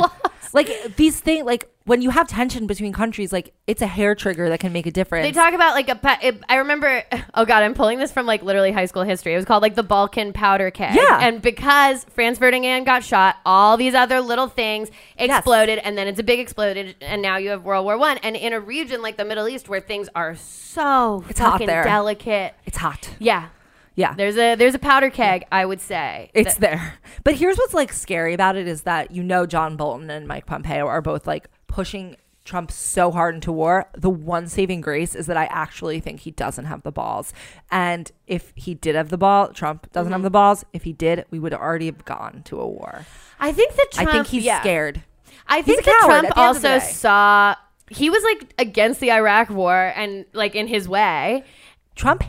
like 0.53 0.95
these 0.95 1.19
things 1.19 1.45
like 1.45 1.69
when 1.85 2.01
you 2.01 2.09
have 2.11 2.27
tension 2.27 2.67
between 2.67 2.93
countries 2.93 3.33
like 3.33 3.51
it's 3.65 3.81
a 3.81 3.87
hair 3.87 4.13
trigger 4.13 4.47
that 4.49 4.59
can 4.59 4.71
make 4.71 4.85
a 4.85 4.91
difference 4.91 5.25
They 5.25 5.31
talk 5.31 5.53
about 5.53 5.73
like 5.73 5.89
a. 5.89 5.95
Pa- 5.95 6.19
it, 6.21 6.41
I 6.47 6.55
remember. 6.57 7.03
Oh 7.33 7.45
God, 7.45 7.63
I'm 7.63 7.73
pulling 7.73 7.99
this 7.99 8.11
from 8.11 8.25
like 8.25 8.43
literally 8.43 8.71
high 8.71 8.85
school 8.85 9.03
history. 9.03 9.33
It 9.33 9.37
was 9.37 9.45
called 9.45 9.61
like 9.61 9.75
the 9.75 9.83
Balkan 9.83 10.33
powder 10.33 10.69
keg. 10.71 10.95
Yeah. 10.95 11.19
And 11.21 11.41
because 11.41 12.03
Franz 12.05 12.37
Ferdinand 12.37 12.83
got 12.83 13.03
shot, 13.03 13.37
all 13.45 13.77
these 13.77 13.93
other 13.95 14.19
little 14.21 14.47
things 14.47 14.89
exploded, 15.17 15.79
and 15.79 15.97
then 15.97 16.07
it's 16.07 16.19
a 16.19 16.23
big 16.23 16.39
exploded, 16.39 16.95
and 17.01 17.21
now 17.21 17.37
you 17.37 17.49
have 17.51 17.63
World 17.63 17.85
War 17.85 17.97
One. 17.97 18.17
And 18.19 18.35
in 18.35 18.53
a 18.53 18.59
region 18.59 19.01
like 19.01 19.17
the 19.17 19.25
Middle 19.25 19.47
East 19.47 19.67
where 19.69 19.79
things 19.81 20.09
are 20.15 20.35
so 20.35 21.23
It's 21.29 21.39
hot 21.39 21.59
there. 21.65 21.83
delicate. 21.83 22.53
it's 22.65 22.77
hot 22.77 23.09
Yeah. 23.19 23.49
Yeah 23.95 24.13
There's 24.13 24.37
a 24.37 24.55
there's 24.55 24.75
a 24.75 24.79
powder 24.79 25.09
keg. 25.09 25.45
I 25.51 25.65
would 25.65 25.81
say 25.81 26.31
it's 26.33 26.55
That- 26.55 26.61
there 26.61 26.93
but 27.23 27.35
here's 27.35 27.57
what's 27.57 27.73
like 27.73 27.91
scary 27.93 28.33
about 28.33 28.55
it 28.55 28.67
is 28.67 28.83
that 28.83 29.11
you 29.11 29.23
know 29.23 29.45
john 29.45 29.75
bolton 29.77 30.09
and 30.09 30.27
mike 30.27 30.45
pompeo 30.45 30.85
are 30.87 31.01
both 31.01 31.27
like 31.27 31.47
pushing 31.67 32.15
Trump 32.45 32.71
so 32.71 33.11
hard 33.11 33.35
into 33.35 33.51
war. 33.51 33.87
The 33.95 34.09
one 34.09 34.47
saving 34.47 34.81
grace 34.81 35.13
is 35.13 35.27
that 35.27 35.37
I 35.37 35.45
actually 35.51 35.99
think 35.99 36.21
he 36.21 36.31
doesn't 36.31 36.65
have 36.65 36.81
the 36.81 36.91
balls. 36.91 37.31
And 37.69 38.11
if 38.25 38.53
he 38.55 38.73
did 38.73 38.95
have 38.95 39.09
the 39.09 39.19
ball, 39.19 39.49
Trump 39.49 39.91
doesn't 39.91 40.07
Mm-hmm. 40.07 40.13
have 40.13 40.23
the 40.23 40.29
balls. 40.31 40.65
If 40.73 40.81
he 40.83 40.91
did, 40.91 41.25
we 41.29 41.37
would 41.37 41.53
already 41.53 41.85
have 41.85 42.03
gone 42.05 42.41
to 42.45 42.59
a 42.59 42.67
war. 42.67 43.05
I 43.39 43.51
think 43.51 43.75
that 43.75 43.87
Trump. 43.91 44.09
I 44.09 44.11
think 44.13 44.27
he's 44.27 44.45
yeah. 44.45 44.61
scared. 44.61 45.03
I 45.47 45.61
think 45.61 45.83
that 45.85 46.01
Trump 46.05 46.11
at 46.11 46.33
the 46.33 46.39
end 46.41 46.55
of 46.55 46.61
the 46.63 46.69
also 46.71 46.87
saw 46.91 47.55
he 47.91 48.09
was 48.09 48.23
like 48.23 48.51
against 48.57 48.99
the 48.99 49.11
Iraq 49.11 49.51
war 49.51 49.93
and 49.95 50.25
like 50.33 50.55
in 50.55 50.65
his 50.65 50.89
way. 50.89 51.43
Trump, 51.95 52.23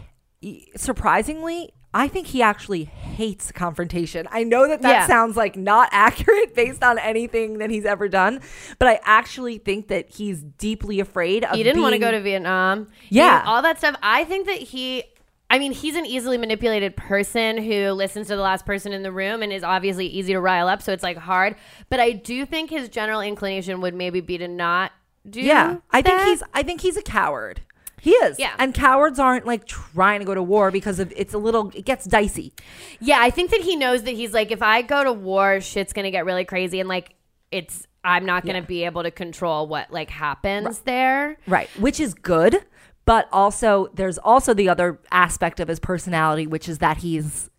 surprisingly, 0.76 1.72
I 1.92 2.06
think 2.08 2.28
he 2.28 2.40
actually 2.40 2.84
hates 2.84 3.50
confrontation. 3.50 4.28
I 4.30 4.44
know 4.44 4.68
that 4.68 4.80
that 4.82 4.90
Yeah. 4.90 5.06
sounds 5.06 5.36
like 5.36 5.56
not 5.56 5.88
accurate 5.92 6.54
based 6.54 6.82
on 6.84 6.98
anything 6.98 7.58
that 7.58 7.70
he's 7.70 7.84
ever 7.84 8.08
done, 8.08 8.40
but 8.78 8.88
I 8.88 9.00
actually 9.04 9.58
think 9.58 9.88
that 9.88 10.08
he's 10.08 10.42
deeply 10.42 11.00
afraid 11.00 11.44
of 11.44 11.56
He 11.56 11.62
didn't 11.62 11.82
want 11.82 11.94
to 11.94 11.98
go 11.98 12.10
to 12.10 12.20
Vietnam. 12.20 12.88
Yeah. 13.08 13.42
All 13.44 13.62
that 13.62 13.78
stuff. 13.78 13.96
I 14.02 14.24
think 14.24 14.46
that 14.46 14.58
he. 14.58 15.04
I 15.52 15.58
mean, 15.58 15.72
he's 15.72 15.96
an 15.96 16.06
easily 16.06 16.38
manipulated 16.38 16.96
person 16.96 17.58
who 17.58 17.90
listens 17.90 18.28
to 18.28 18.36
the 18.36 18.42
last 18.42 18.64
person 18.64 18.92
in 18.92 19.02
the 19.02 19.10
room 19.10 19.42
and 19.42 19.52
is 19.52 19.64
obviously 19.64 20.06
easy 20.06 20.32
to 20.32 20.38
rile 20.40 20.68
up. 20.68 20.80
So 20.80 20.92
it's 20.92 21.02
like 21.02 21.16
hard. 21.16 21.56
But 21.88 21.98
I 21.98 22.12
do 22.12 22.46
think 22.46 22.70
his 22.70 22.88
general 22.88 23.20
inclination 23.20 23.80
would 23.80 23.92
maybe 23.92 24.20
be 24.20 24.38
to 24.38 24.46
not 24.46 24.92
do. 25.28 25.40
Yeah, 25.40 25.78
I 25.90 26.02
think 26.02 26.22
he's. 26.22 26.42
I 26.54 26.62
think 26.62 26.82
he's 26.82 26.96
a 26.96 27.02
coward. 27.02 27.62
He 28.00 28.10
is. 28.12 28.38
Yeah. 28.38 28.54
and 28.58 28.74
cowards 28.74 29.18
aren't 29.18 29.46
like 29.46 29.66
trying 29.66 30.20
to 30.20 30.26
go 30.26 30.34
to 30.34 30.42
war 30.42 30.70
because 30.70 30.98
of 30.98 31.12
it's 31.16 31.34
a 31.34 31.38
little. 31.38 31.70
It 31.74 31.84
gets 31.84 32.06
dicey. 32.06 32.52
Yeah, 33.00 33.18
I 33.20 33.30
think 33.30 33.50
that 33.50 33.60
he 33.60 33.76
knows 33.76 34.04
that 34.04 34.12
he's 34.14 34.32
like, 34.32 34.50
if 34.50 34.62
I 34.62 34.82
go 34.82 35.04
to 35.04 35.12
war, 35.12 35.60
shit's 35.60 35.92
gonna 35.92 36.10
get 36.10 36.24
really 36.24 36.44
crazy, 36.44 36.80
and 36.80 36.88
like, 36.88 37.14
it's 37.50 37.86
I'm 38.02 38.24
not 38.24 38.46
gonna 38.46 38.62
be 38.62 38.84
able 38.84 39.02
to 39.02 39.10
control 39.10 39.66
what 39.66 39.92
like 39.92 40.08
happens 40.10 40.80
there. 40.80 41.36
Right, 41.46 41.68
which 41.78 42.00
is 42.00 42.14
good, 42.14 42.64
but 43.04 43.28
also 43.32 43.90
there's 43.94 44.16
also 44.18 44.54
the 44.54 44.68
other 44.68 44.98
aspect 45.12 45.60
of 45.60 45.68
his 45.68 45.78
personality, 45.80 46.46
which 46.46 46.68
is 46.68 46.78
that 46.78 46.98
he's 46.98 47.49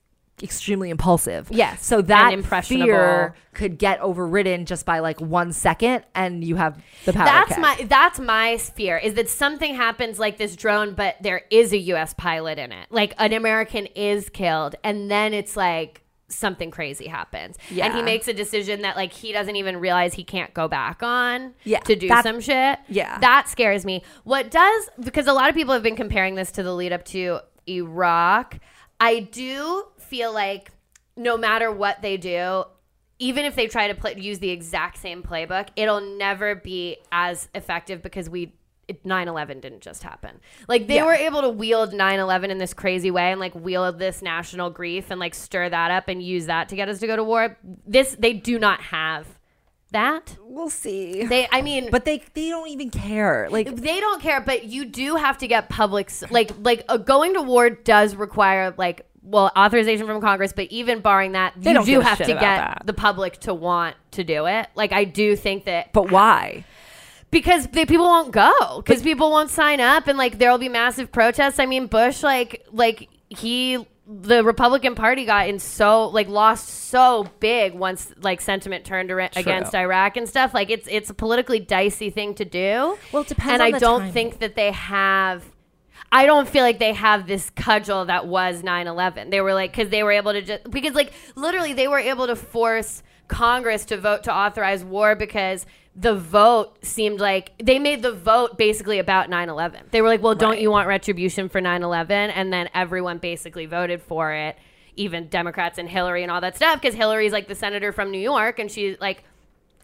extremely 0.44 0.90
impulsive. 0.90 1.48
Yes, 1.52 1.86
so 1.86 2.02
that 2.04 2.34
fear 2.66 3.36
could 3.54 3.78
get 3.78 4.00
overridden 4.02 4.66
just 4.66 4.86
by 4.86 5.00
like 5.00 5.20
one 5.22 5.54
second, 5.54 6.04
and 6.16 6.44
you 6.44 6.56
have 6.56 6.82
the 7.06 7.14
power. 7.14 7.26
That's 7.26 7.50
keg. 7.54 7.60
my 7.60 7.86
that's 7.90 8.20
my 8.20 8.58
fear 8.58 8.98
is 8.98 9.14
that 9.16 9.30
something 9.30 9.76
happens 9.76 10.20
like 10.20 10.38
this 10.38 10.56
drone, 10.56 10.94
but 10.94 11.16
there 11.22 11.44
is 11.52 11.74
a 11.74 11.78
U.S. 11.78 12.14
pilot 12.14 12.58
in 12.60 12.72
it, 12.72 12.88
like 12.92 13.14
an 13.18 13.34
American 13.34 13.86
is 13.88 14.30
killed, 14.30 14.76
and 14.84 15.10
then 15.12 15.34
it's 15.34 15.56
like 15.58 16.02
something 16.30 16.72
crazy 16.72 17.08
happens, 17.08 17.58
and 17.70 17.94
he 17.94 18.02
makes 18.02 18.26
a 18.30 18.34
decision 18.34 18.84
that 18.84 18.96
like 18.96 19.12
he 19.12 19.34
doesn't 19.34 19.58
even 19.58 19.76
realize 19.78 20.14
he 20.14 20.24
can't 20.24 20.54
go 20.54 20.68
back 20.70 21.04
on, 21.04 21.54
Yeah, 21.66 21.80
to 21.82 21.96
do 21.96 22.08
that- 22.08 22.24
some 22.24 22.40
shit. 22.40 22.80
yeah. 22.88 23.20
that 23.20 23.50
scares 23.50 23.84
me. 23.84 24.02
What 24.24 24.50
does 24.50 24.90
because 25.04 25.28
a 25.28 25.34
lot 25.34 25.50
of 25.50 25.56
people 25.56 25.74
have 25.74 25.84
been 25.84 25.98
comparing 25.98 26.36
this 26.36 26.52
to 26.54 26.64
the 26.64 26.74
lead 26.74 26.94
up 26.94 27.04
to 27.06 27.40
Iraq. 27.68 28.60
I 29.00 29.20
do 29.22 29.86
feel 30.12 30.34
like 30.34 30.70
no 31.16 31.38
matter 31.38 31.72
what 31.72 32.02
they 32.02 32.18
do, 32.18 32.66
even 33.18 33.46
if 33.46 33.56
they 33.56 33.68
try 33.68 33.88
to 33.88 33.96
play, 33.96 34.16
use 34.18 34.40
the 34.40 34.50
exact 34.50 34.98
same 34.98 35.24
playbook, 35.24 35.70
it'll 35.76 36.02
never 36.18 36.54
be 36.56 36.98
as 37.12 37.50
effective 37.56 38.04
because 38.04 38.30
we. 38.30 38.54
9-11 39.06 39.62
didn't 39.62 39.80
just 39.80 40.04
happen 40.04 40.42
like 40.68 40.88
they 40.88 40.96
Yeah. 40.96 41.06
were 41.06 41.14
able 41.14 41.40
to 41.44 41.50
wield 41.50 41.94
9-11 41.94 42.50
in 42.50 42.58
this 42.58 42.74
crazy 42.74 43.10
way 43.10 43.32
and 43.32 43.40
like 43.40 43.56
wield 43.56 44.00
this 44.00 44.22
national 44.22 44.70
grief 44.70 45.10
and 45.12 45.18
like 45.18 45.34
stir 45.34 45.70
that 45.70 45.92
up 45.92 46.10
and 46.10 46.22
use 46.22 46.48
that 46.48 46.68
to 46.68 46.76
get 46.76 46.90
us 46.90 47.00
to 47.00 47.08
go 47.08 47.16
to 47.16 47.24
war 47.24 47.58
this 47.88 48.18
they 48.20 48.34
do 48.34 48.60
not 48.60 48.82
have 48.82 49.40
that. 49.92 50.36
We'll 50.42 50.70
see. 50.70 51.26
They, 51.26 51.48
I 51.52 51.62
mean, 51.62 51.90
but 51.90 52.04
they 52.06 52.22
they 52.34 52.50
don't 52.50 52.68
even 52.70 52.90
care. 52.90 53.48
Like 53.50 53.76
they 53.76 54.00
don't 54.02 54.22
care. 54.22 54.42
But 54.42 54.66
you 54.66 54.84
do 54.86 55.16
have 55.16 55.38
to 55.40 55.48
get 55.48 55.68
public, 55.70 56.12
like, 56.30 56.52
like 56.60 56.84
uh, 56.90 56.98
going 56.98 57.34
to 57.36 57.42
war 57.42 57.70
does 57.70 58.16
require 58.16 58.74
like. 58.78 59.06
Well, 59.24 59.52
authorization 59.56 60.08
from 60.08 60.20
Congress, 60.22 60.52
but 60.52 60.68
even 60.72 61.00
barring 61.02 61.34
that, 61.34 61.54
They 61.56 61.74
you 61.74 61.84
do 61.86 62.00
have 62.00 62.18
to 62.18 62.26
get 62.26 62.40
that. 62.40 62.84
the 62.86 62.94
public 62.94 63.40
to 63.42 63.54
want 63.54 63.96
to 64.12 64.24
do 64.24 64.48
it. 64.48 64.68
Like, 64.76 64.92
I 64.94 65.04
do 65.04 65.36
think 65.36 65.66
that 65.66 65.94
but 65.94 66.10
why? 66.12 66.66
because 67.30 67.68
the 67.68 67.86
people 67.86 68.06
won't 68.06 68.32
go 68.32 68.82
because 68.84 69.02
people 69.02 69.32
won't 69.32 69.50
sign 69.50 69.80
up 69.80 70.08
and 70.08 70.18
like 70.18 70.38
there 70.38 70.52
will 70.52 70.58
be 70.58 70.68
massive 70.68 71.10
protests 71.14 71.60
i 71.60 71.66
mean 71.66 71.88
bush 71.88 72.24
like 72.24 72.66
like 72.74 73.08
he 73.30 73.88
the 74.06 74.44
republican 74.44 74.96
party 74.96 75.24
got 75.24 75.48
in 75.48 75.58
so 75.58 76.08
like 76.10 76.28
lost 76.28 76.68
so 76.68 77.26
big 77.40 77.74
once 77.74 78.12
like 78.22 78.42
sentiment 78.42 78.84
turned 78.84 79.10
ar- 79.12 79.30
against 79.38 79.74
iraq 79.74 80.18
and 80.18 80.28
stuff 80.28 80.54
like 80.54 80.70
it's 80.70 80.90
it's 80.92 81.10
a 81.10 81.14
politically 81.14 81.60
dicey 81.62 82.10
thing 82.10 82.34
to 82.36 82.44
do 82.44 82.98
Well, 83.14 83.22
it 83.22 83.30
depends 83.30 83.54
and 83.54 83.64
i 83.64 83.72
don't 83.80 84.00
timing. 84.00 84.14
think 84.14 84.40
that 84.40 84.56
they 84.56 84.72
have 84.74 85.46
I 86.12 86.26
don't 86.26 86.48
feel 86.48 86.64
like 86.64 86.80
they 86.80 86.94
have 86.94 87.26
this 87.26 87.50
cudgel 87.52 88.06
that 88.06 88.28
was 88.28 88.64
9/11. 88.64 89.32
They 89.32 89.42
were 89.42 89.54
like 89.54 89.74
cuz 89.74 89.90
they 89.90 90.04
were 90.04 90.12
able 90.12 90.34
to 90.34 90.42
just 90.42 90.70
because 90.70 90.94
like 90.94 91.14
literally 91.36 91.74
they 91.74 91.88
were 91.88 92.00
able 92.00 92.28
to 92.28 92.36
force 92.36 93.02
Congress 93.28 93.86
to 93.86 93.98
vote 93.98 94.24
to 94.24 94.34
authorize 94.34 94.84
war 94.84 95.16
because 95.16 95.66
the 95.96 96.14
vote 96.16 96.84
seemed 96.86 97.20
like 97.20 97.54
they 97.64 97.80
made 97.80 98.02
the 98.02 98.12
vote 98.12 98.58
basically 98.58 99.00
about 99.00 99.30
9/11. 99.30 99.90
They 99.92 100.02
were 100.02 100.10
like, 100.10 100.22
"Well, 100.22 100.36
don't 100.36 100.60
you 100.60 100.70
want 100.70 100.88
retribution 100.88 101.48
for 101.50 101.62
9/11?" 101.62 102.32
And 102.34 102.52
then 102.52 102.70
everyone 102.74 103.18
basically 103.18 103.66
voted 103.66 104.02
for 104.02 104.34
it, 104.34 104.58
even 104.96 105.28
Democrats 105.28 105.78
and 105.78 105.90
Hillary 105.90 106.24
and 106.24 106.32
all 106.32 106.42
that 106.42 106.56
stuff 106.56 106.82
because 106.82 106.96
Hillary's 106.96 107.32
like 107.32 107.48
the 107.48 107.56
senator 107.56 107.92
from 107.92 108.12
New 108.12 108.20
York 108.20 108.60
and 108.60 108.70
she's 108.70 108.98
like 109.00 109.24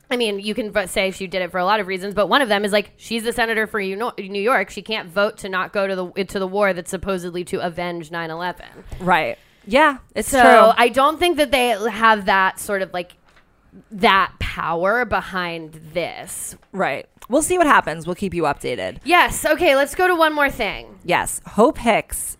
I 0.09 0.15
mean, 0.17 0.39
you 0.39 0.53
can 0.55 0.73
say 0.87 1.11
she 1.11 1.27
did 1.27 1.41
it 1.41 1.51
for 1.51 1.57
a 1.57 1.65
lot 1.65 1.79
of 1.79 1.87
reasons, 1.87 2.13
but 2.13 2.27
one 2.27 2.41
of 2.41 2.47
them 2.49 2.63
is 2.63 2.71
like 2.71 2.91
she's 2.97 3.23
the 3.23 3.33
senator 3.33 3.67
for 3.67 3.79
New 3.81 4.11
New 4.17 4.41
York. 4.41 4.69
She 4.69 4.81
can't 4.81 5.09
vote 5.09 5.37
to 5.39 5.49
not 5.49 5.73
go 5.73 5.85
to 5.87 5.95
the 5.95 6.05
into 6.15 6.39
the 6.39 6.47
war 6.47 6.71
that's 6.73 6.89
supposedly 6.89 7.43
to 7.45 7.59
avenge 7.59 8.09
9/11. 8.09 8.63
Right. 8.99 9.37
Yeah, 9.65 9.97
it's 10.15 10.29
So 10.29 10.41
true. 10.41 10.71
I 10.77 10.87
don't 10.87 11.19
think 11.19 11.35
that 11.37 11.51
they 11.51 11.69
have 11.91 12.25
that 12.27 12.57
sort 12.57 12.81
of 12.81 12.93
like 12.93 13.15
that 13.91 14.31
power 14.39 15.03
behind 15.03 15.73
this. 15.93 16.55
right. 16.71 17.05
We'll 17.29 17.41
see 17.41 17.57
what 17.57 17.67
happens. 17.67 18.07
We'll 18.07 18.15
keep 18.15 18.33
you 18.33 18.43
updated. 18.43 18.99
Yes. 19.03 19.43
Okay. 19.45 19.75
Let's 19.75 19.93
go 19.95 20.07
to 20.07 20.15
one 20.15 20.33
more 20.33 20.49
thing. 20.49 20.97
Yes, 21.03 21.41
Hope 21.45 21.77
Hicks, 21.79 22.37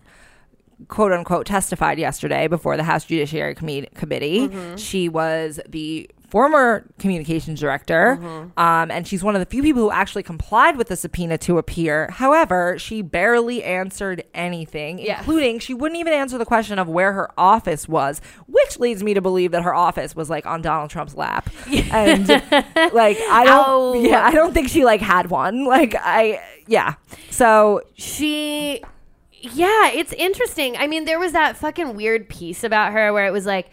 quote 0.88 1.12
unquote, 1.12 1.44
testified 1.44 1.98
yesterday 1.98 2.48
before 2.48 2.78
the 2.78 2.84
House 2.84 3.04
Judiciary 3.04 3.54
Commi- 3.54 3.92
Committee. 3.92 4.48
Mm-hmm. 4.48 4.76
She 4.76 5.10
was 5.10 5.60
the 5.68 6.08
former 6.28 6.84
communications 6.98 7.58
director, 7.58 8.18
um, 8.58 8.90
and 8.90 9.06
she's 9.08 9.24
one 9.24 9.34
of 9.34 9.40
the 9.40 9.46
few 9.46 9.62
people 9.62 9.80
who 9.82 9.90
actually 9.90 10.22
complied 10.22 10.76
with 10.76 10.88
the 10.88 10.96
subpoena 10.96 11.38
to 11.38 11.56
appear. 11.58 12.08
However, 12.10 12.78
she 12.78 13.00
barely 13.02 13.64
answered 13.64 14.22
anything, 14.34 14.98
Yes. 14.98 15.20
including 15.20 15.58
she 15.58 15.72
wouldn't 15.74 15.98
even 15.98 16.12
answer 16.12 16.36
the 16.36 16.44
question 16.44 16.78
of 16.78 16.86
where 16.88 17.12
her 17.14 17.30
office 17.38 17.88
was, 17.88 18.20
which 18.46 18.78
leads 18.78 19.02
me 19.02 19.14
to 19.14 19.22
believe 19.22 19.52
that 19.52 19.62
her 19.62 19.74
office 19.74 20.14
was 20.14 20.28
like 20.28 20.44
on 20.44 20.60
Donald 20.62 20.90
Trump's 20.90 21.14
lap. 21.14 21.48
And 21.90 22.28
like 22.28 23.16
I 23.30 23.44
don't, 23.44 23.66
Ow. 23.68 23.94
yeah, 23.94 24.22
I 24.24 24.32
don't 24.32 24.52
think 24.52 24.68
she 24.68 24.84
like 24.84 25.00
had 25.00 25.30
one. 25.30 25.64
Like 25.64 25.94
I, 25.98 26.40
yeah. 26.66 26.94
So 27.30 27.82
She, 27.94 28.82
yeah, 29.32 29.88
it's 29.90 30.12
interesting. 30.12 30.76
I 30.76 30.86
mean, 30.86 31.04
there 31.06 31.18
was 31.18 31.32
that 31.32 31.56
fucking 31.56 31.94
weird 31.96 32.28
piece 32.28 32.64
about 32.64 32.92
her 32.92 33.12
where 33.12 33.26
it 33.26 33.32
was 33.32 33.46
like. 33.46 33.70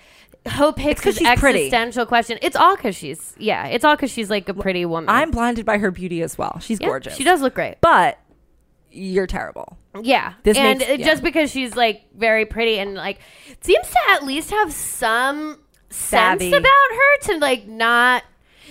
Hope 0.47 0.77
Hicks' 0.79 1.01
'cause 1.01 1.15
she's 1.17 1.39
pretty. 1.39 1.65
existential 1.67 2.05
question. 2.05 2.37
It's 2.41 2.55
all 2.55 2.75
because 2.75 2.95
she's 2.95 3.33
yeah. 3.37 3.67
It's 3.67 3.83
all 3.83 3.95
because 3.95 4.11
she's 4.11 4.29
like 4.29 4.47
a 4.49 4.53
pretty 4.53 4.85
woman. 4.85 5.09
I'm 5.09 5.31
blinded 5.31 5.65
by 5.65 5.77
her 5.79 5.91
beauty 5.91 6.21
as 6.21 6.37
well. 6.37 6.59
She's 6.59 6.79
Yeah, 6.79 6.87
gorgeous. 6.87 7.15
She 7.15 7.23
does 7.23 7.41
look 7.41 7.55
great. 7.55 7.77
But 7.81 8.19
you're 8.91 9.27
terrible. 9.27 9.77
Yeah. 10.01 10.33
This 10.43 10.57
and 10.57 10.79
makes- 10.79 10.99
yeah. 10.99 11.05
just 11.05 11.23
because 11.23 11.51
she's 11.51 11.75
like 11.75 12.03
very 12.15 12.45
pretty 12.45 12.79
and 12.79 12.95
like 12.95 13.19
seems 13.61 13.87
to 13.89 13.97
at 14.11 14.23
least 14.23 14.51
have 14.51 14.71
some 14.71 15.59
Savvy. 15.89 16.49
sense 16.51 16.55
about 16.59 16.65
her 16.91 17.17
to 17.33 17.37
like 17.39 17.67
not 17.67 18.23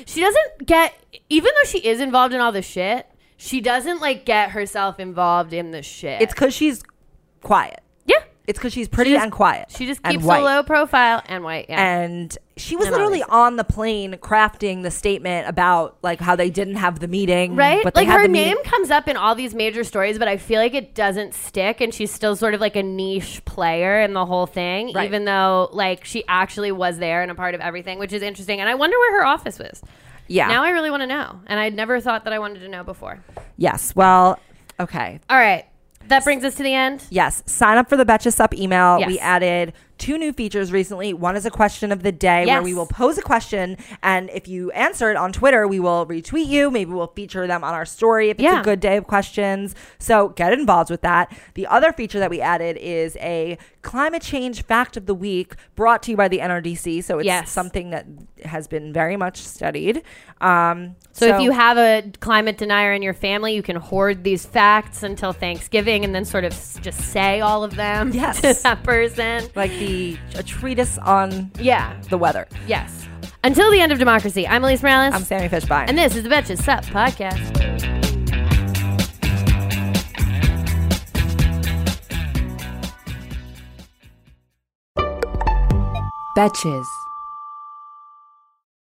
she 0.07 0.21
doesn't 0.21 0.67
get 0.67 0.95
even 1.29 1.51
though 1.55 1.69
she 1.69 1.79
is 1.79 2.01
involved 2.01 2.35
in 2.35 2.41
all 2.41 2.53
the 2.53 2.63
shit, 2.63 3.07
she 3.37 3.61
doesn't 3.61 4.01
like 4.01 4.25
get 4.25 4.51
herself 4.51 4.99
involved 5.01 5.53
in 5.53 5.71
the 5.71 5.83
shit. 5.83 6.21
It's 6.23 6.33
because 6.35 6.55
she's 6.55 6.83
quiet. 7.43 7.81
It's 8.47 8.59
because 8.59 8.75
she's 8.75 8.89
pretty 8.89 9.17
and 9.17 9.33
quiet. 9.33 9.71
She 9.71 9.87
just 9.87 10.01
and 10.05 10.13
keeps 10.13 10.25
white. 10.25 10.41
a 10.43 10.45
low 10.45 10.63
profile 10.63 11.23
and 11.27 11.43
white. 11.45 11.67
Yeah. 11.71 11.83
And 11.83 12.37
she 12.59 12.77
was 12.77 12.87
And 12.89 12.95
literally 12.95 13.23
on 13.23 13.57
the 13.57 13.65
plane 13.65 14.13
crafting 14.21 14.83
the 14.83 14.91
statement 14.91 15.49
about 15.49 15.97
like 16.03 16.21
how 16.21 16.37
they 16.37 16.51
didn't 16.51 16.77
have 16.77 17.01
the 17.01 17.09
meeting, 17.09 17.57
Right? 17.57 17.83
But 17.83 17.95
they 17.95 18.03
Like 18.03 18.09
had 18.09 18.17
her 18.19 18.23
the 18.25 18.29
meeting. 18.29 18.55
name 18.57 18.63
comes 18.65 18.91
up 18.91 19.09
in 19.09 19.17
all 19.17 19.35
these 19.35 19.55
major 19.55 19.83
stories, 19.83 20.19
but 20.19 20.29
I 20.29 20.37
feel 20.37 20.61
like 20.61 20.75
it 20.75 20.95
doesn't 20.95 21.33
stick 21.33 21.81
and 21.81 21.95
she's 21.95 22.11
still 22.13 22.37
sort 22.37 22.53
of 22.53 22.61
like 22.61 22.77
a 22.77 22.83
niche 22.83 23.43
player 23.47 24.03
in 24.03 24.13
the 24.13 24.27
whole 24.27 24.45
thing, 24.47 24.93
Right. 24.93 25.07
even 25.07 25.25
though 25.25 25.71
like 25.73 26.05
she 26.05 26.23
actually 26.29 26.71
was 26.71 26.99
there 26.99 27.23
and 27.23 27.31
a 27.31 27.35
part 27.35 27.55
of 27.55 27.63
everything, 27.63 27.99
which 27.99 28.13
is 28.13 28.21
interesting. 28.21 28.61
And 28.61 28.69
I 28.69 28.75
wonder 28.75 28.99
where 28.99 29.21
her 29.21 29.27
office 29.27 29.59
was. 29.59 29.83
Yeah. 30.29 30.49
Now 30.49 30.65
I 30.65 30.69
really 30.71 30.91
want 30.91 31.01
to 31.03 31.07
know. 31.07 31.41
And 31.47 31.59
I'd 31.59 31.75
never 31.75 31.99
thought 31.99 32.25
that 32.25 32.33
I 32.35 32.39
wanted 32.39 32.61
to 32.61 32.69
know 32.69 32.85
before. 32.85 33.25
yes. 33.57 33.97
Well, 33.97 34.39
okay. 34.79 35.19
All 35.31 35.39
right. 35.39 35.65
That 36.09 36.25
brings 36.25 36.45
us 36.45 36.55
to 36.57 36.63
the 36.63 36.75
end. 36.75 37.05
Yes. 37.11 37.43
Sign 37.47 37.79
up 37.79 37.89
for 37.89 37.97
the 37.97 38.05
Betches 38.05 38.35
Sup 38.35 38.55
email. 38.55 38.99
Yes. 38.99 39.09
We 39.09 39.19
added 39.19 39.73
two 40.05 40.19
new 40.19 40.35
features 40.35 40.71
recently. 40.71 41.15
One 41.15 41.35
is 41.35 41.47
a 41.47 41.51
question 41.51 41.91
of 41.91 42.03
the 42.03 42.13
day 42.13 42.45
where 42.45 42.61
we 42.63 42.75
will 42.75 42.85
pose 42.87 43.17
a 43.17 43.23
question. 43.23 43.79
And 44.03 44.29
if 44.35 44.47
you 44.47 44.71
answer 44.73 45.11
it 45.11 45.17
on 45.17 45.33
Twitter, 45.33 45.67
we 45.67 45.81
will 45.81 46.05
retweet 46.05 46.47
you. 46.47 46.71
Maybe 46.71 46.93
we'll 46.93 47.07
feature 47.07 47.47
them 47.47 47.65
on 47.65 47.73
our 47.73 47.87
story 47.87 48.29
if 48.29 48.37
it's 48.37 48.43
Yeah. 48.45 48.61
a 48.61 48.63
good 48.63 48.81
day 48.81 48.99
of 48.99 49.07
questions. 49.07 49.75
So 49.99 50.29
get 50.29 50.53
involved 50.53 50.91
with 50.91 51.01
that. 51.01 51.33
The 51.55 51.67
other 51.69 51.91
feature 51.91 52.19
that 52.19 52.29
we 52.29 52.43
added 52.43 52.77
is 52.77 53.17
a 53.17 53.57
climate 53.81 54.21
change 54.23 54.63
fact 54.65 54.99
of 54.99 55.07
the 55.07 55.15
week 55.15 55.55
brought 55.75 56.03
to 56.03 56.11
you 56.11 56.19
by 56.19 56.29
the 56.29 56.41
NRDC. 56.41 57.01
So 57.03 57.19
it's 57.19 57.27
Yes. 57.27 57.51
something 57.51 57.89
that 57.91 58.05
has 58.45 58.67
been 58.67 58.93
very 58.93 59.17
much 59.17 59.39
studied. 59.39 60.03
Um, 60.43 60.97
So, 61.13 61.27
if 61.37 61.41
you 61.41 61.53
have 61.53 61.79
a 61.79 62.03
climate 62.21 62.59
denier 62.59 62.93
in 62.93 63.01
your 63.01 63.15
family, 63.15 63.55
you 63.55 63.63
can 63.63 63.77
hoard 63.77 64.25
these 64.25 64.45
facts 64.45 65.03
until 65.05 65.33
Thanksgiving 65.33 66.05
and 66.05 66.13
then 66.15 66.25
sort 66.25 66.45
of 66.45 66.53
just 66.83 67.01
say 67.13 67.41
all 67.41 67.63
of 67.63 67.77
them 67.77 68.11
Yes. 68.23 68.41
to 68.41 68.53
that 68.65 68.83
person. 68.83 69.45
like 69.55 69.71
the 69.71 69.94
a 70.37 70.43
treatise 70.43 70.99
on 70.99 71.51
Yeah. 71.59 71.93
the 72.11 72.19
weather. 72.19 72.47
Yes. 72.67 73.07
Until 73.43 73.71
the 73.71 73.81
end 73.81 73.93
of 73.93 73.99
democracy, 73.99 74.47
I'm 74.49 74.63
Alise 74.63 74.83
Morales. 74.83 75.15
I'm 75.15 75.23
Sami 75.23 75.49
Fishbein. 75.49 75.87
and 75.89 75.99
this 75.99 76.17
is 76.17 76.23
the 76.23 76.29
Betches 76.31 76.63
Sup 76.63 76.85
podcast. 76.87 77.53
Betches. 86.37 86.87